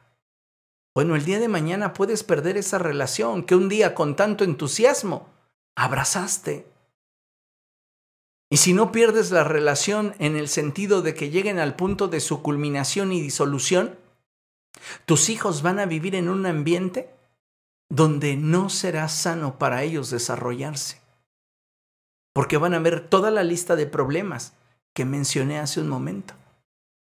Bueno, 0.96 1.14
el 1.14 1.24
día 1.24 1.38
de 1.38 1.46
mañana 1.46 1.92
puedes 1.92 2.24
perder 2.24 2.56
esa 2.56 2.80
relación 2.80 3.44
que 3.44 3.54
un 3.54 3.68
día 3.68 3.94
con 3.94 4.16
tanto 4.16 4.42
entusiasmo 4.42 5.28
abrazaste. 5.76 6.66
Y 8.50 8.56
si 8.56 8.72
no 8.72 8.90
pierdes 8.90 9.30
la 9.30 9.44
relación 9.44 10.16
en 10.18 10.34
el 10.34 10.48
sentido 10.48 11.02
de 11.02 11.14
que 11.14 11.30
lleguen 11.30 11.60
al 11.60 11.76
punto 11.76 12.08
de 12.08 12.18
su 12.18 12.42
culminación 12.42 13.12
y 13.12 13.20
disolución, 13.20 13.96
tus 15.06 15.28
hijos 15.28 15.62
van 15.62 15.78
a 15.78 15.86
vivir 15.86 16.16
en 16.16 16.28
un 16.28 16.46
ambiente 16.46 17.14
donde 17.90 18.36
no 18.36 18.70
será 18.70 19.08
sano 19.08 19.58
para 19.58 19.82
ellos 19.82 20.10
desarrollarse. 20.10 21.00
Porque 22.32 22.56
van 22.56 22.74
a 22.74 22.78
ver 22.78 23.08
toda 23.08 23.30
la 23.30 23.42
lista 23.42 23.76
de 23.76 23.86
problemas 23.86 24.54
que 24.94 25.04
mencioné 25.04 25.58
hace 25.58 25.80
un 25.80 25.88
momento 25.88 26.34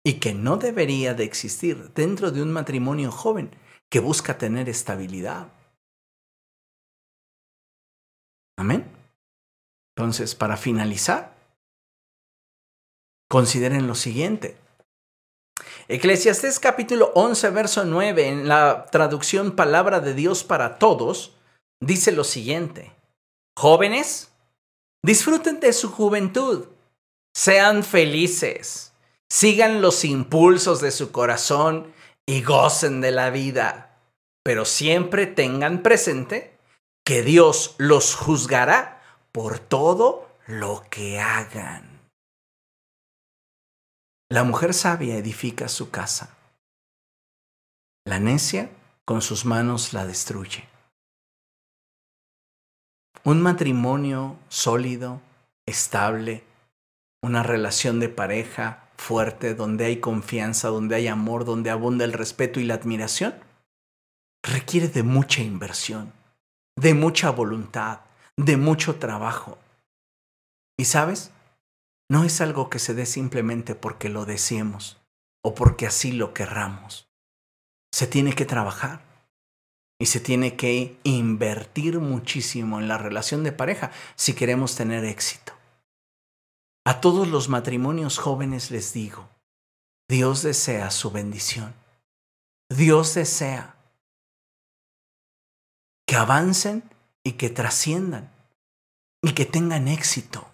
y 0.06 0.20
que 0.20 0.36
no 0.36 0.58
debería 0.58 1.16
de 1.16 1.24
existir 1.24 1.92
dentro 1.94 2.32
de 2.32 2.44
un 2.44 2.54
matrimonio 2.54 3.12
joven 3.12 3.50
que 3.90 4.00
busca 4.00 4.38
tener 4.38 4.70
estabilidad. 4.70 5.52
Amén. 8.58 8.86
Entonces, 9.96 10.36
para 10.36 10.58
finalizar, 10.58 11.36
consideren 13.28 13.88
lo 13.88 13.96
siguiente. 13.96 14.58
Eclesiastés 15.88 16.60
capítulo 16.60 17.12
11, 17.14 17.50
verso 17.52 17.86
9, 17.86 18.28
en 18.28 18.48
la 18.48 18.88
traducción 18.88 19.52
Palabra 19.52 20.00
de 20.00 20.16
Dios 20.16 20.44
para 20.44 20.80
Todos, 20.80 21.38
dice 21.80 22.12
lo 22.12 22.24
siguiente. 22.24 22.92
Jóvenes, 23.56 24.32
disfruten 25.04 25.60
de 25.60 25.74
su 25.74 25.92
juventud, 25.92 26.66
sean 27.36 27.84
felices, 27.84 28.94
sigan 29.30 29.82
los 29.82 30.04
impulsos 30.06 30.82
de 30.82 30.90
su 30.90 31.12
corazón 31.12 31.94
y 32.26 32.42
gocen 32.42 33.00
de 33.00 33.12
la 33.12 33.30
vida, 33.30 34.00
pero 34.44 34.66
siempre 34.66 35.28
tengan 35.28 35.84
presente 35.84 36.58
que 37.06 37.22
Dios 37.22 37.76
los 37.78 38.16
juzgará 38.16 39.04
por 39.32 39.60
todo 39.60 40.28
lo 40.48 40.84
que 40.90 41.20
hagan. 41.20 41.95
La 44.28 44.44
mujer 44.44 44.74
sabia 44.74 45.18
edifica 45.18 45.68
su 45.68 45.92
casa. 45.92 46.36
La 48.06 48.20
necia 48.20 48.72
con 49.06 49.22
sus 49.22 49.46
manos 49.46 49.94
la 49.94 50.08
destruye. 50.08 50.68
Un 53.24 53.44
matrimonio 53.44 54.40
sólido, 54.50 55.22
estable, 55.68 56.44
una 57.22 57.44
relación 57.44 58.00
de 58.00 58.10
pareja 58.10 58.90
fuerte, 58.98 59.54
donde 59.54 59.86
hay 59.86 60.00
confianza, 60.00 60.70
donde 60.70 60.96
hay 60.96 61.08
amor, 61.08 61.46
donde 61.46 61.70
abunda 61.70 62.04
el 62.04 62.14
respeto 62.14 62.60
y 62.60 62.64
la 62.64 62.74
admiración, 62.74 63.36
requiere 64.42 64.88
de 64.88 65.04
mucha 65.04 65.44
inversión, 65.44 66.12
de 66.76 66.96
mucha 66.96 67.30
voluntad, 67.30 68.00
de 68.38 68.58
mucho 68.58 68.96
trabajo. 68.96 69.60
¿Y 70.78 70.86
sabes? 70.86 71.32
No 72.10 72.24
es 72.24 72.42
algo 72.42 72.70
que 72.70 72.80
se 72.80 72.94
dé 72.94 73.06
simplemente 73.06 73.76
porque 73.76 74.10
lo 74.10 74.26
deseemos 74.26 75.02
o 75.44 75.56
porque 75.56 75.88
así 75.88 76.12
lo 76.12 76.34
querramos. 76.34 77.10
Se 77.92 78.08
tiene 78.08 78.34
que 78.34 78.46
trabajar 78.46 79.02
y 80.00 80.08
se 80.08 80.20
tiene 80.20 80.56
que 80.56 81.00
invertir 81.04 82.00
muchísimo 82.00 82.80
en 82.80 82.88
la 82.88 82.98
relación 82.98 83.44
de 83.44 83.52
pareja 83.52 83.92
si 84.16 84.34
queremos 84.34 84.76
tener 84.76 85.06
éxito. 85.06 85.54
A 86.86 87.02
todos 87.02 87.28
los 87.28 87.50
matrimonios 87.50 88.18
jóvenes 88.20 88.70
les 88.70 88.94
digo, 88.94 89.30
Dios 90.08 90.44
desea 90.44 90.92
su 90.92 91.10
bendición. 91.10 91.74
Dios 92.70 93.16
desea 93.16 93.76
que 96.08 96.16
avancen 96.16 96.84
y 97.24 97.34
que 97.34 97.50
trasciendan 97.50 98.32
y 99.24 99.34
que 99.34 99.46
tengan 99.46 99.88
éxito. 99.88 100.48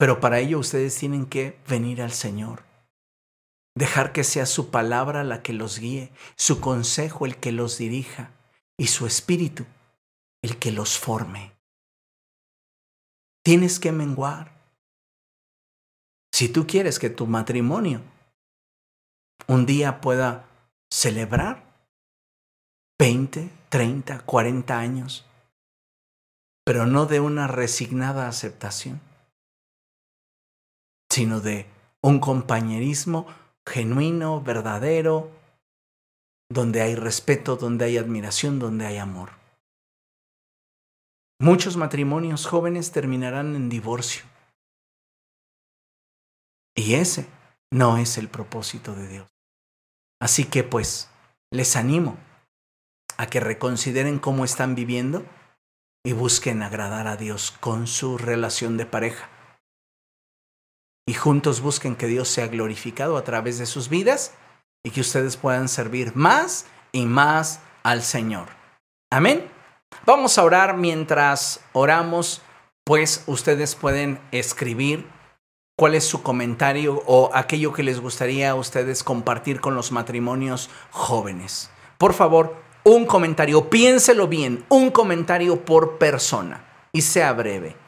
Pero 0.00 0.18
para 0.18 0.38
ello 0.38 0.58
ustedes 0.58 0.96
tienen 0.96 1.26
que 1.26 1.58
venir 1.68 2.00
al 2.00 2.12
Señor. 2.12 2.64
Dejar 3.76 4.14
que 4.14 4.24
sea 4.24 4.46
su 4.46 4.70
palabra 4.70 5.24
la 5.24 5.42
que 5.42 5.52
los 5.52 5.78
guíe, 5.78 6.10
su 6.36 6.58
consejo 6.62 7.26
el 7.26 7.36
que 7.36 7.52
los 7.52 7.76
dirija 7.76 8.30
y 8.78 8.86
su 8.86 9.06
espíritu 9.06 9.66
el 10.42 10.58
que 10.58 10.72
los 10.72 10.98
forme. 10.98 11.52
Tienes 13.44 13.78
que 13.78 13.92
menguar. 13.92 14.52
Si 16.32 16.48
tú 16.48 16.66
quieres 16.66 16.98
que 16.98 17.10
tu 17.10 17.26
matrimonio 17.26 18.00
un 19.48 19.66
día 19.66 20.00
pueda 20.00 20.48
celebrar 20.90 21.62
20, 22.98 23.50
30, 23.68 24.20
40 24.20 24.78
años, 24.78 25.26
pero 26.64 26.86
no 26.86 27.04
de 27.04 27.20
una 27.20 27.48
resignada 27.48 28.28
aceptación 28.28 29.09
sino 31.10 31.40
de 31.40 31.66
un 32.02 32.20
compañerismo 32.20 33.26
genuino, 33.66 34.40
verdadero, 34.40 35.30
donde 36.48 36.82
hay 36.82 36.94
respeto, 36.94 37.56
donde 37.56 37.84
hay 37.84 37.98
admiración, 37.98 38.58
donde 38.58 38.86
hay 38.86 38.98
amor. 38.98 39.30
Muchos 41.40 41.76
matrimonios 41.76 42.46
jóvenes 42.46 42.92
terminarán 42.92 43.56
en 43.56 43.68
divorcio. 43.68 44.24
Y 46.76 46.94
ese 46.94 47.28
no 47.72 47.98
es 47.98 48.18
el 48.18 48.28
propósito 48.28 48.94
de 48.94 49.08
Dios. 49.08 49.28
Así 50.20 50.44
que 50.44 50.64
pues 50.64 51.08
les 51.50 51.76
animo 51.76 52.18
a 53.16 53.26
que 53.26 53.40
reconsideren 53.40 54.18
cómo 54.18 54.44
están 54.44 54.74
viviendo 54.74 55.24
y 56.04 56.12
busquen 56.12 56.62
agradar 56.62 57.06
a 57.06 57.16
Dios 57.16 57.52
con 57.60 57.86
su 57.86 58.18
relación 58.18 58.76
de 58.76 58.86
pareja 58.86 59.28
y 61.10 61.14
juntos 61.14 61.60
busquen 61.60 61.96
que 61.96 62.06
Dios 62.06 62.28
sea 62.28 62.46
glorificado 62.46 63.16
a 63.16 63.24
través 63.24 63.58
de 63.58 63.66
sus 63.66 63.88
vidas 63.88 64.32
y 64.84 64.92
que 64.92 65.00
ustedes 65.00 65.36
puedan 65.36 65.68
servir 65.68 66.14
más 66.14 66.66
y 66.92 67.04
más 67.04 67.58
al 67.82 68.04
Señor. 68.04 68.46
Amén. 69.12 69.50
Vamos 70.06 70.38
a 70.38 70.44
orar 70.44 70.76
mientras 70.76 71.62
oramos, 71.72 72.42
pues 72.84 73.24
ustedes 73.26 73.74
pueden 73.74 74.20
escribir 74.30 75.04
cuál 75.76 75.96
es 75.96 76.04
su 76.04 76.22
comentario 76.22 77.02
o 77.06 77.30
aquello 77.34 77.72
que 77.72 77.82
les 77.82 77.98
gustaría 77.98 78.52
a 78.52 78.54
ustedes 78.54 79.02
compartir 79.02 79.60
con 79.60 79.74
los 79.74 79.90
matrimonios 79.90 80.70
jóvenes. 80.92 81.72
Por 81.98 82.14
favor, 82.14 82.54
un 82.84 83.04
comentario, 83.04 83.68
piénselo 83.68 84.28
bien, 84.28 84.64
un 84.68 84.92
comentario 84.92 85.64
por 85.64 85.98
persona 85.98 86.64
y 86.92 87.02
sea 87.02 87.32
breve. 87.32 87.79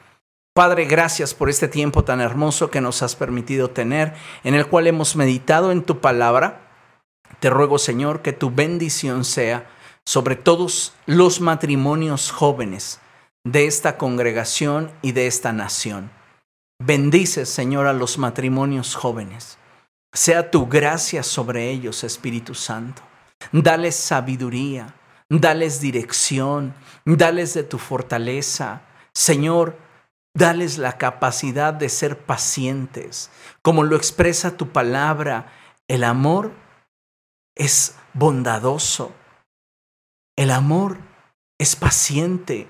Padre, 0.53 0.85
gracias 0.85 1.33
por 1.33 1.49
este 1.49 1.67
tiempo 1.67 2.03
tan 2.03 2.21
hermoso 2.21 2.69
que 2.69 2.79
nos 2.79 3.01
has 3.01 3.15
permitido 3.15 3.71
tener, 3.71 4.13
en 4.43 4.53
el 4.53 4.67
cual 4.67 4.85
hemos 4.85 5.15
meditado 5.15 5.71
en 5.71 5.81
tu 5.81 5.99
palabra. 5.99 6.69
Te 7.39 7.49
ruego, 7.49 7.79
Señor, 7.79 8.21
que 8.21 8.33
tu 8.33 8.51
bendición 8.51 9.25
sea 9.25 9.67
sobre 10.05 10.35
todos 10.35 10.93
los 11.07 11.41
matrimonios 11.41 12.31
jóvenes 12.31 12.99
de 13.43 13.65
esta 13.65 13.97
congregación 13.97 14.91
y 15.01 15.13
de 15.13 15.25
esta 15.25 15.53
nación. 15.53 16.11
Bendice, 16.79 17.47
Señor, 17.47 17.87
a 17.87 17.93
los 17.93 18.19
matrimonios 18.19 18.93
jóvenes. 18.93 19.57
Sea 20.13 20.51
tu 20.51 20.67
gracia 20.67 21.23
sobre 21.23 21.71
ellos, 21.71 22.03
Espíritu 22.03 22.53
Santo. 22.53 23.01
Dales 23.51 23.95
sabiduría, 23.95 24.93
dales 25.29 25.81
dirección, 25.81 26.75
dales 27.05 27.55
de 27.55 27.63
tu 27.63 27.79
fortaleza. 27.79 28.83
Señor, 29.13 29.77
Dales 30.35 30.77
la 30.77 30.97
capacidad 30.97 31.73
de 31.73 31.89
ser 31.89 32.17
pacientes. 32.17 33.29
Como 33.61 33.83
lo 33.83 33.95
expresa 33.95 34.57
tu 34.57 34.71
palabra, 34.71 35.51
el 35.87 36.03
amor 36.03 36.51
es 37.55 37.97
bondadoso. 38.13 39.13
El 40.35 40.49
amor 40.49 40.97
es 41.59 41.75
paciente. 41.75 42.67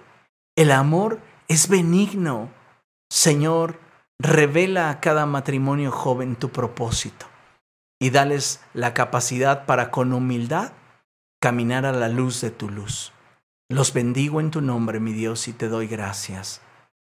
El 0.58 0.72
amor 0.72 1.22
es 1.48 1.70
benigno. 1.70 2.52
Señor, 3.10 3.80
revela 4.20 4.90
a 4.90 5.00
cada 5.00 5.26
matrimonio 5.26 5.92
joven 5.92 6.36
tu 6.36 6.50
propósito 6.50 7.28
y 8.00 8.10
dales 8.10 8.60
la 8.74 8.94
capacidad 8.94 9.66
para 9.66 9.90
con 9.90 10.12
humildad 10.12 10.74
caminar 11.42 11.86
a 11.86 11.94
la 11.94 12.10
luz 12.10 12.42
de 12.42 12.52
tu 12.52 12.70
luz. 12.70 13.14
Los 13.70 13.94
bendigo 13.94 14.42
en 14.42 14.52
tu 14.52 14.60
nombre, 14.60 15.00
mi 15.00 15.14
Dios, 15.14 15.48
y 15.48 15.54
te 15.54 15.70
doy 15.70 15.88
gracias. 15.88 16.62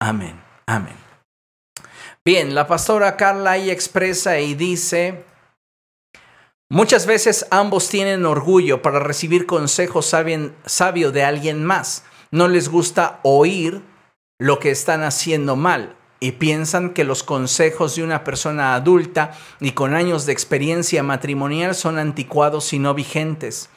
Amén. 0.04 0.38
Amén. 0.66 0.98
Bien, 2.26 2.54
la 2.54 2.68
pastora 2.68 3.16
Carla 3.16 3.52
ahí 3.52 3.72
expresa 3.72 4.38
y 4.38 4.54
dice, 4.54 5.24
muchas 6.70 7.06
veces 7.06 7.48
ambos 7.52 7.88
tienen 7.88 8.26
orgullo 8.26 8.82
para 8.82 9.00
recibir 9.00 9.46
consejos 9.46 10.14
sabio 10.66 11.12
de 11.14 11.24
alguien 11.24 11.64
más. 11.64 12.04
No 12.32 12.50
les 12.50 12.68
gusta 12.68 13.22
oír 13.24 13.82
lo 14.40 14.60
que 14.60 14.72
están 14.72 15.04
haciendo 15.04 15.56
mal 15.56 15.96
y 16.20 16.34
piensan 16.34 16.90
que 16.90 17.06
los 17.06 17.24
consejos 17.24 17.96
de 17.96 18.04
una 18.04 18.26
persona 18.26 18.76
adulta 18.76 19.32
y 19.62 19.72
con 19.72 19.94
años 19.94 20.26
de 20.26 20.34
experiencia 20.34 21.02
matrimonial 21.02 21.76
son 21.76 21.98
anticuados 21.98 22.74
y 22.74 22.80
no 22.80 22.94
vigentes, 22.94 23.70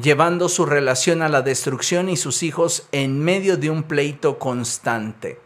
llevando 0.00 0.48
su 0.48 0.64
relación 0.64 1.22
a 1.22 1.28
la 1.28 1.42
destrucción 1.42 2.08
y 2.08 2.16
sus 2.16 2.44
hijos 2.44 2.86
en 2.92 3.18
medio 3.18 3.56
de 3.56 3.70
un 3.70 3.82
pleito 3.82 4.38
constante. 4.38 5.40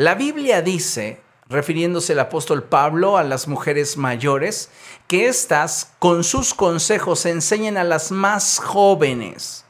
La 0.00 0.14
Biblia 0.14 0.62
dice, 0.62 1.20
refiriéndose 1.46 2.14
el 2.14 2.20
apóstol 2.20 2.62
Pablo 2.62 3.18
a 3.18 3.22
las 3.22 3.48
mujeres 3.48 3.98
mayores, 3.98 4.70
que 5.06 5.28
éstas 5.28 5.92
con 5.98 6.24
sus 6.24 6.54
consejos 6.54 7.26
enseñan 7.26 7.76
a 7.76 7.84
las 7.84 8.10
más 8.10 8.60
jóvenes. 8.60 9.66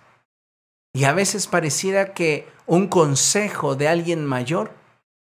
Y 0.95 1.03
a 1.03 1.13
veces 1.15 1.49
pareciera 1.49 2.15
que 2.15 2.49
un 2.67 2.87
consejo 2.87 3.75
de 3.75 3.89
alguien 3.89 4.25
mayor 4.25 4.73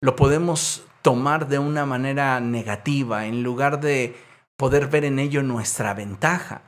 lo 0.01 0.17
podemos 0.17 0.83
tomar 1.03 1.47
de 1.47 1.61
una 1.61 1.87
manera 1.87 2.41
negativa 2.41 3.27
en 3.27 3.45
lugar 3.45 3.79
de 3.79 4.17
poder 4.57 4.89
ver 4.89 5.05
en 5.05 5.21
ello 5.21 5.45
nuestra 5.45 5.95
ventaja. 5.95 6.63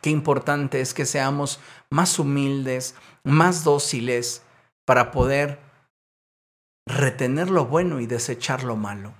Qué 0.00 0.10
importante 0.10 0.80
es 0.80 0.92
que 0.92 1.06
seamos 1.06 1.60
más 1.88 2.18
humildes, 2.18 2.96
más 3.22 3.62
dóciles 3.62 4.42
para 4.84 5.12
poder 5.12 5.67
retener 6.88 7.50
lo 7.50 7.66
bueno 7.66 8.00
y 8.00 8.06
desechar 8.06 8.64
lo 8.64 8.76
malo. 8.76 9.12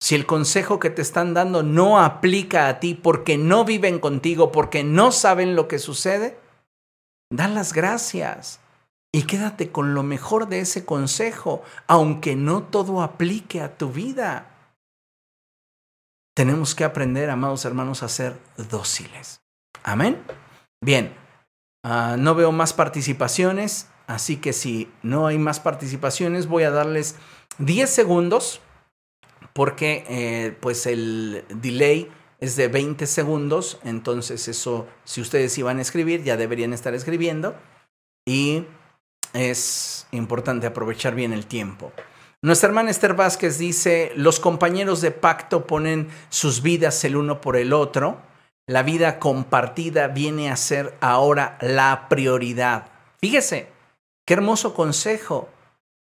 Si 0.00 0.14
el 0.14 0.26
consejo 0.26 0.78
que 0.78 0.90
te 0.90 1.02
están 1.02 1.34
dando 1.34 1.62
no 1.62 2.00
aplica 2.00 2.68
a 2.68 2.80
ti 2.80 2.94
porque 2.94 3.38
no 3.38 3.64
viven 3.64 3.98
contigo, 4.00 4.50
porque 4.50 4.82
no 4.82 5.12
saben 5.12 5.54
lo 5.54 5.68
que 5.68 5.78
sucede, 5.78 6.38
da 7.30 7.48
las 7.48 7.72
gracias 7.72 8.60
y 9.12 9.24
quédate 9.24 9.70
con 9.70 9.94
lo 9.94 10.02
mejor 10.02 10.48
de 10.48 10.60
ese 10.60 10.84
consejo, 10.84 11.62
aunque 11.86 12.34
no 12.34 12.64
todo 12.64 13.02
aplique 13.02 13.60
a 13.60 13.76
tu 13.76 13.92
vida. 13.92 14.48
Tenemos 16.34 16.74
que 16.74 16.84
aprender, 16.84 17.28
amados 17.28 17.64
hermanos, 17.64 18.02
a 18.02 18.08
ser 18.08 18.38
dóciles. 18.70 19.42
Amén. 19.84 20.22
Bien, 20.82 21.14
ah, 21.84 22.16
no 22.18 22.34
veo 22.34 22.52
más 22.52 22.72
participaciones. 22.72 23.91
Así 24.06 24.36
que 24.36 24.52
si 24.52 24.90
no 25.02 25.26
hay 25.26 25.38
más 25.38 25.60
participaciones, 25.60 26.46
voy 26.46 26.64
a 26.64 26.70
darles 26.70 27.16
10 27.58 27.88
segundos 27.88 28.60
porque 29.52 30.04
eh, 30.08 30.56
pues 30.60 30.86
el 30.86 31.44
delay 31.48 32.10
es 32.40 32.56
de 32.56 32.68
20 32.68 33.06
segundos. 33.06 33.78
Entonces 33.84 34.48
eso, 34.48 34.88
si 35.04 35.20
ustedes 35.20 35.56
iban 35.58 35.78
a 35.78 35.82
escribir, 35.82 36.22
ya 36.24 36.36
deberían 36.36 36.72
estar 36.72 36.94
escribiendo. 36.94 37.54
Y 38.26 38.64
es 39.32 40.06
importante 40.10 40.66
aprovechar 40.66 41.14
bien 41.14 41.32
el 41.32 41.46
tiempo. 41.46 41.92
Nuestra 42.42 42.68
hermana 42.68 42.90
Esther 42.90 43.14
Vázquez 43.14 43.58
dice, 43.58 44.12
los 44.16 44.40
compañeros 44.40 45.00
de 45.00 45.12
pacto 45.12 45.66
ponen 45.66 46.08
sus 46.28 46.62
vidas 46.62 47.04
el 47.04 47.16
uno 47.16 47.40
por 47.40 47.56
el 47.56 47.72
otro. 47.72 48.20
La 48.66 48.82
vida 48.82 49.18
compartida 49.18 50.08
viene 50.08 50.50
a 50.50 50.56
ser 50.56 50.96
ahora 51.00 51.56
la 51.60 52.08
prioridad. 52.08 52.86
Fíjese, 53.20 53.71
Hermoso 54.32 54.72
consejo. 54.72 55.50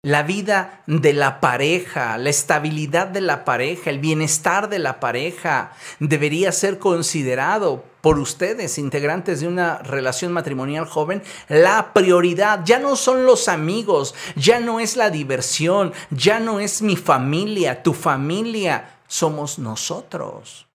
La 0.01 0.23
vida 0.23 0.81
de 0.87 1.11
la 1.11 1.41
pareja, 1.41 2.17
la 2.17 2.29
estabilidad 2.29 3.07
de 3.07 3.19
la 3.19 3.43
pareja, 3.43 3.89
el 3.89 3.99
bienestar 3.99 4.69
de 4.69 4.79
la 4.79 5.01
pareja 5.01 5.73
debería 5.99 6.53
ser 6.53 6.79
considerado 6.79 7.83
por 7.99 8.19
ustedes, 8.19 8.77
integrantes 8.77 9.41
de 9.41 9.47
una 9.47 9.79
relación 9.79 10.31
matrimonial 10.31 10.85
joven, 10.85 11.21
la 11.49 11.91
prioridad. 11.91 12.61
Ya 12.63 12.79
no 12.79 12.95
son 12.95 13.25
los 13.25 13.49
amigos, 13.49 14.15
ya 14.37 14.61
no 14.61 14.79
es 14.79 14.95
la 14.95 15.09
diversión, 15.09 15.91
ya 16.09 16.39
no 16.39 16.61
es 16.61 16.81
mi 16.81 16.95
familia, 16.95 17.83
tu 17.83 17.93
familia, 17.93 18.99
somos 19.07 19.59
nosotros. 19.59 20.67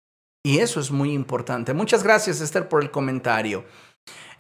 Y 0.43 0.59
eso 0.59 0.81
es 0.81 0.91
muy 0.91 1.13
importante. 1.13 1.73
Muchas 1.73 2.03
gracias, 2.03 2.43
Esther, 2.43 2.69
por 2.69 2.83
el 2.83 2.91
comentario. 2.91 3.65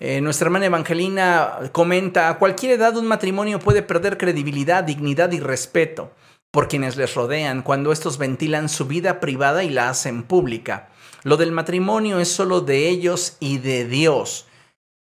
Eh, 0.01 0.21
nuestra 0.21 0.47
hermana 0.47 0.67
Evangelina 0.67 1.71
comenta, 1.73 2.29
a 2.29 2.39
cualquier 2.39 2.73
edad 2.73 2.97
un 2.97 3.07
matrimonio 3.07 3.59
puede 3.59 3.83
perder 3.83 4.17
credibilidad, 4.17 4.85
dignidad 4.85 5.33
y 5.33 5.41
respeto 5.41 6.13
por 6.51 6.69
quienes 6.69 6.97
les 6.97 7.15
rodean 7.15 7.63
cuando 7.63 7.93
estos 7.93 8.17
ventilan 8.17 8.69
su 8.69 8.87
vida 8.87 9.21
privada 9.21 9.65
y 9.65 9.71
la 9.71 9.91
hacen 9.91 10.23
pública. 10.23 10.89
Lo 11.25 11.37
del 11.37 11.53
matrimonio 11.53 12.21
es 12.21 12.29
solo 12.29 12.61
de 12.61 12.89
ellos 12.89 13.37
y 13.41 13.59
de 13.59 13.87
Dios, 13.87 14.47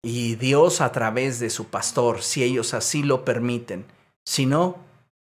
y 0.04 0.36
Dios 0.36 0.82
a 0.82 0.92
través 0.92 1.40
de 1.40 1.50
su 1.50 1.66
pastor, 1.66 2.22
si 2.22 2.44
ellos 2.44 2.74
así 2.74 3.02
lo 3.02 3.24
permiten. 3.24 3.86
Si 4.26 4.46
no, 4.46 4.78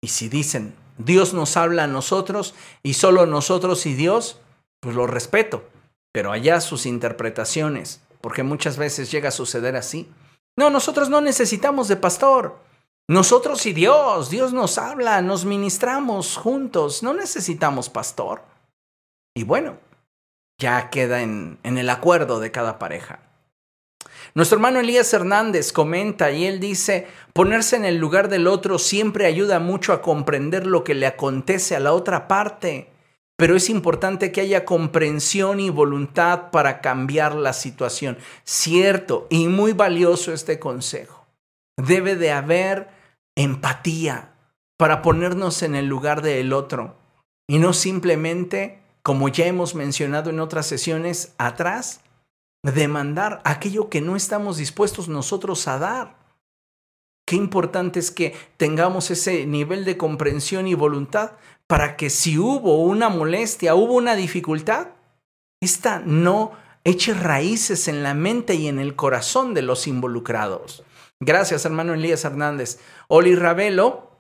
y 0.02 0.10
si 0.10 0.30
dicen, 0.30 0.76
Dios 0.98 1.34
nos 1.34 1.58
habla 1.58 1.86
a 1.86 1.88
nosotros 1.88 2.54
y 2.84 2.94
solo 2.94 3.26
nosotros 3.26 3.86
y 3.86 3.94
Dios, 3.94 4.40
pues 4.82 4.96
lo 4.96 5.08
respeto, 5.08 5.64
pero 6.12 6.32
allá 6.32 6.62
sus 6.62 6.86
interpretaciones 6.86 8.02
porque 8.24 8.42
muchas 8.42 8.78
veces 8.78 9.12
llega 9.12 9.28
a 9.28 9.32
suceder 9.32 9.76
así. 9.76 10.10
No, 10.58 10.70
nosotros 10.70 11.10
no 11.10 11.20
necesitamos 11.20 11.90
de 11.90 11.98
pastor. 11.98 12.58
Nosotros 13.10 13.66
y 13.66 13.74
Dios, 13.74 14.30
Dios 14.30 14.54
nos 14.54 14.78
habla, 14.78 15.22
nos 15.22 15.44
ministramos 15.44 16.38
juntos, 16.38 17.04
no 17.04 17.14
necesitamos 17.14 17.90
pastor. 17.90 18.46
Y 19.36 19.44
bueno, 19.44 19.78
ya 20.58 20.90
queda 20.90 21.22
en, 21.22 21.60
en 21.64 21.78
el 21.78 21.90
acuerdo 21.90 22.40
de 22.40 22.50
cada 22.50 22.80
pareja. 22.80 23.20
Nuestro 24.36 24.56
hermano 24.56 24.80
Elías 24.80 25.14
Hernández 25.14 25.74
comenta 25.74 26.32
y 26.32 26.46
él 26.46 26.62
dice, 26.62 27.08
ponerse 27.34 27.76
en 27.76 27.84
el 27.84 27.98
lugar 27.98 28.30
del 28.30 28.48
otro 28.48 28.80
siempre 28.80 29.26
ayuda 29.26 29.60
mucho 29.60 29.92
a 29.92 30.02
comprender 30.02 30.66
lo 30.66 30.86
que 30.86 30.96
le 30.96 31.08
acontece 31.08 31.76
a 31.76 31.82
la 31.82 31.92
otra 31.92 32.30
parte 32.30 32.93
pero 33.44 33.58
es 33.58 33.70
importante 33.70 34.32
que 34.32 34.40
haya 34.40 34.64
comprensión 34.64 35.60
y 35.60 35.70
voluntad 35.70 36.50
para 36.50 36.80
cambiar 36.80 37.36
la 37.36 37.52
situación. 37.52 38.18
Cierto 38.46 39.28
y 39.30 39.50
muy 39.50 39.74
valioso 39.74 40.32
este 40.32 40.60
consejo. 40.60 41.28
Debe 41.76 42.16
de 42.16 42.32
haber 42.32 42.88
empatía 43.36 44.34
para 44.78 45.02
ponernos 45.02 45.62
en 45.62 45.76
el 45.76 45.88
lugar 45.88 46.22
del 46.22 46.54
otro 46.54 46.96
y 47.46 47.60
no 47.60 47.74
simplemente, 47.74 48.80
como 49.02 49.28
ya 49.28 49.46
hemos 49.46 49.76
mencionado 49.76 50.30
en 50.30 50.40
otras 50.40 50.66
sesiones 50.66 51.34
atrás, 51.38 52.00
demandar 52.64 53.42
aquello 53.44 53.90
que 53.90 54.00
no 54.00 54.16
estamos 54.16 54.56
dispuestos 54.56 55.10
nosotros 55.10 55.68
a 55.68 55.80
dar. 55.80 56.16
Qué 57.26 57.36
importante 57.36 58.00
es 58.00 58.10
que 58.10 58.38
tengamos 58.56 59.12
ese 59.12 59.46
nivel 59.46 59.84
de 59.84 59.98
comprensión 59.98 60.66
y 60.66 60.76
voluntad 60.76 61.34
para 61.68 61.96
que 61.96 62.10
si 62.10 62.38
hubo 62.38 62.84
una 62.84 63.10
molestia, 63.10 63.76
hubo 63.76 63.94
una 63.94 64.16
dificultad, 64.16 64.90
esta 65.62 66.00
no 66.00 66.52
eche 66.84 67.14
raíces 67.14 67.88
en 67.88 68.04
la 68.04 68.14
mente 68.14 68.56
y 68.56 68.68
en 68.68 68.80
el 68.80 68.96
corazón 68.96 69.54
de 69.54 69.62
los 69.62 69.88
involucrados. 69.88 70.84
Gracias, 71.20 71.66
hermano 71.66 71.94
Elías 71.94 72.26
Hernández. 72.26 72.80
Oli 73.08 73.36
Ravelo, 73.36 74.12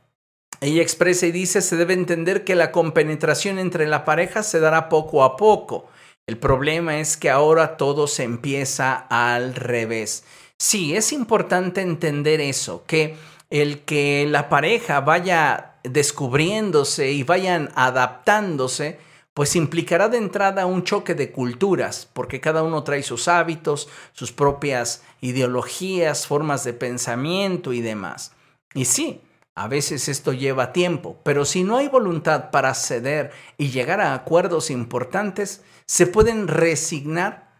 ella 0.61 0.81
expresa 0.81 1.25
y 1.25 1.31
dice, 1.31 1.61
se 1.61 1.75
debe 1.75 1.93
entender 1.93 2.45
que 2.45 2.55
la 2.55 2.71
compenetración 2.71 3.59
entre 3.59 3.87
la 3.87 4.05
pareja 4.05 4.43
se 4.43 4.59
dará 4.59 4.87
poco 4.87 5.23
a 5.23 5.35
poco. 5.35 5.87
El 6.25 6.37
problema 6.37 6.99
es 6.99 7.17
que 7.17 7.29
ahora 7.29 7.75
todo 7.75 8.07
se 8.07 8.23
empieza 8.23 8.93
al 9.09 9.55
revés. 9.55 10.23
Sí, 10.57 10.95
es 10.95 11.11
importante 11.11 11.81
entender 11.81 12.39
eso, 12.39 12.85
que 12.87 13.17
el 13.49 13.81
que 13.81 14.25
la 14.29 14.47
pareja 14.47 15.01
vaya 15.01 15.72
descubriéndose 15.83 17.11
y 17.11 17.23
vayan 17.23 17.69
adaptándose, 17.75 18.99
pues 19.33 19.55
implicará 19.55 20.09
de 20.09 20.17
entrada 20.17 20.65
un 20.65 20.83
choque 20.83 21.15
de 21.15 21.31
culturas, 21.31 22.07
porque 22.13 22.39
cada 22.39 22.63
uno 22.63 22.83
trae 22.83 23.03
sus 23.03 23.27
hábitos, 23.27 23.89
sus 24.13 24.31
propias 24.31 25.03
ideologías, 25.21 26.27
formas 26.27 26.63
de 26.63 26.73
pensamiento 26.73 27.73
y 27.73 27.81
demás. 27.81 28.31
Y 28.73 28.85
sí, 28.85 29.21
a 29.55 29.67
veces 29.67 30.07
esto 30.07 30.33
lleva 30.33 30.73
tiempo, 30.73 31.19
pero 31.23 31.45
si 31.45 31.63
no 31.63 31.77
hay 31.77 31.87
voluntad 31.87 32.51
para 32.51 32.73
ceder 32.73 33.31
y 33.57 33.69
llegar 33.69 34.01
a 34.01 34.13
acuerdos 34.13 34.69
importantes, 34.69 35.63
se 35.85 36.07
pueden 36.07 36.47
resignar 36.47 37.53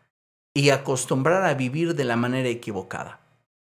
y 0.55 0.69
acostumbrar 0.69 1.43
a 1.45 1.55
vivir 1.55 1.95
de 1.95 2.03
la 2.03 2.15
manera 2.15 2.49
equivocada. 2.49 3.19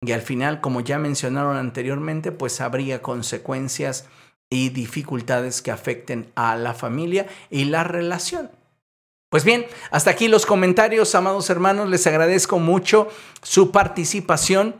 Y 0.00 0.12
al 0.12 0.22
final, 0.22 0.60
como 0.60 0.80
ya 0.80 0.98
mencionaron 0.98 1.56
anteriormente, 1.56 2.30
pues 2.30 2.60
habría 2.60 3.02
consecuencias 3.02 4.06
y 4.50 4.70
dificultades 4.70 5.62
que 5.62 5.70
afecten 5.70 6.30
a 6.34 6.56
la 6.56 6.74
familia 6.74 7.26
y 7.50 7.64
la 7.64 7.84
relación. 7.84 8.50
Pues 9.30 9.44
bien, 9.44 9.66
hasta 9.90 10.10
aquí 10.10 10.26
los 10.28 10.46
comentarios, 10.46 11.14
amados 11.14 11.50
hermanos, 11.50 11.90
les 11.90 12.06
agradezco 12.06 12.58
mucho 12.58 13.08
su 13.42 13.70
participación. 13.70 14.76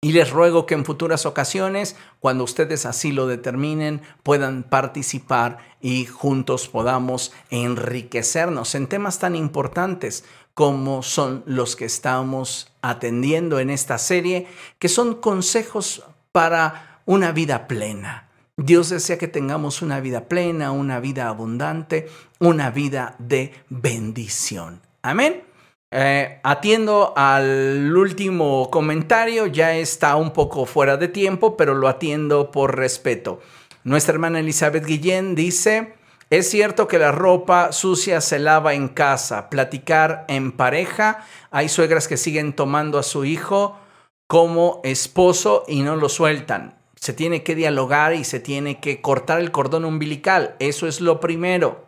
Y 0.00 0.12
les 0.12 0.28
ruego 0.30 0.66
que 0.66 0.74
en 0.74 0.84
futuras 0.84 1.24
ocasiones, 1.24 1.96
cuando 2.20 2.44
ustedes 2.44 2.84
así 2.84 3.10
lo 3.10 3.26
determinen, 3.26 4.02
puedan 4.22 4.62
participar 4.62 5.56
y 5.80 6.04
juntos 6.04 6.68
podamos 6.68 7.32
enriquecernos 7.48 8.74
en 8.74 8.86
temas 8.86 9.18
tan 9.18 9.34
importantes 9.34 10.26
como 10.52 11.02
son 11.02 11.42
los 11.46 11.74
que 11.74 11.86
estamos 11.86 12.70
atendiendo 12.82 13.60
en 13.60 13.70
esta 13.70 13.96
serie, 13.96 14.46
que 14.78 14.90
son 14.90 15.14
consejos 15.14 16.04
para 16.32 17.00
una 17.06 17.32
vida 17.32 17.66
plena. 17.66 18.28
Dios 18.56 18.90
desea 18.90 19.18
que 19.18 19.28
tengamos 19.28 19.82
una 19.82 20.00
vida 20.00 20.28
plena, 20.28 20.70
una 20.70 21.00
vida 21.00 21.28
abundante, 21.28 22.08
una 22.38 22.70
vida 22.70 23.16
de 23.18 23.52
bendición. 23.68 24.80
Amén. 25.02 25.42
Eh, 25.90 26.40
atiendo 26.42 27.12
al 27.16 27.96
último 27.96 28.70
comentario, 28.70 29.46
ya 29.46 29.74
está 29.74 30.16
un 30.16 30.32
poco 30.32 30.66
fuera 30.66 30.96
de 30.96 31.08
tiempo, 31.08 31.56
pero 31.56 31.74
lo 31.74 31.88
atiendo 31.88 32.50
por 32.50 32.76
respeto. 32.76 33.40
Nuestra 33.84 34.14
hermana 34.14 34.40
Elizabeth 34.40 34.86
Guillén 34.86 35.34
dice, 35.34 35.94
es 36.30 36.48
cierto 36.48 36.88
que 36.88 36.98
la 36.98 37.12
ropa 37.12 37.70
sucia 37.72 38.20
se 38.20 38.38
lava 38.38 38.74
en 38.74 38.88
casa, 38.88 39.50
platicar 39.50 40.24
en 40.28 40.52
pareja, 40.52 41.24
hay 41.50 41.68
suegras 41.68 42.08
que 42.08 42.16
siguen 42.16 42.54
tomando 42.54 42.98
a 42.98 43.02
su 43.02 43.24
hijo 43.24 43.78
como 44.26 44.80
esposo 44.84 45.64
y 45.68 45.82
no 45.82 45.96
lo 45.96 46.08
sueltan. 46.08 46.83
Se 47.04 47.12
tiene 47.12 47.42
que 47.42 47.54
dialogar 47.54 48.14
y 48.14 48.24
se 48.24 48.40
tiene 48.40 48.80
que 48.80 49.00
cortar 49.00 49.40
el 49.40 49.52
cordón 49.52 49.84
umbilical, 49.84 50.56
eso 50.58 50.86
es 50.86 51.00
lo 51.00 51.20
primero. 51.20 51.84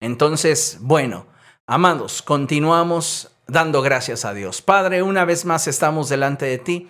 Entonces, 0.00 0.78
bueno, 0.80 1.26
Amados, 1.68 2.22
continuamos 2.22 3.32
dando 3.48 3.82
gracias 3.82 4.24
a 4.24 4.32
Dios. 4.32 4.62
Padre, 4.62 5.02
una 5.02 5.24
vez 5.24 5.44
más 5.44 5.66
estamos 5.66 6.08
delante 6.08 6.46
de 6.46 6.58
ti 6.58 6.88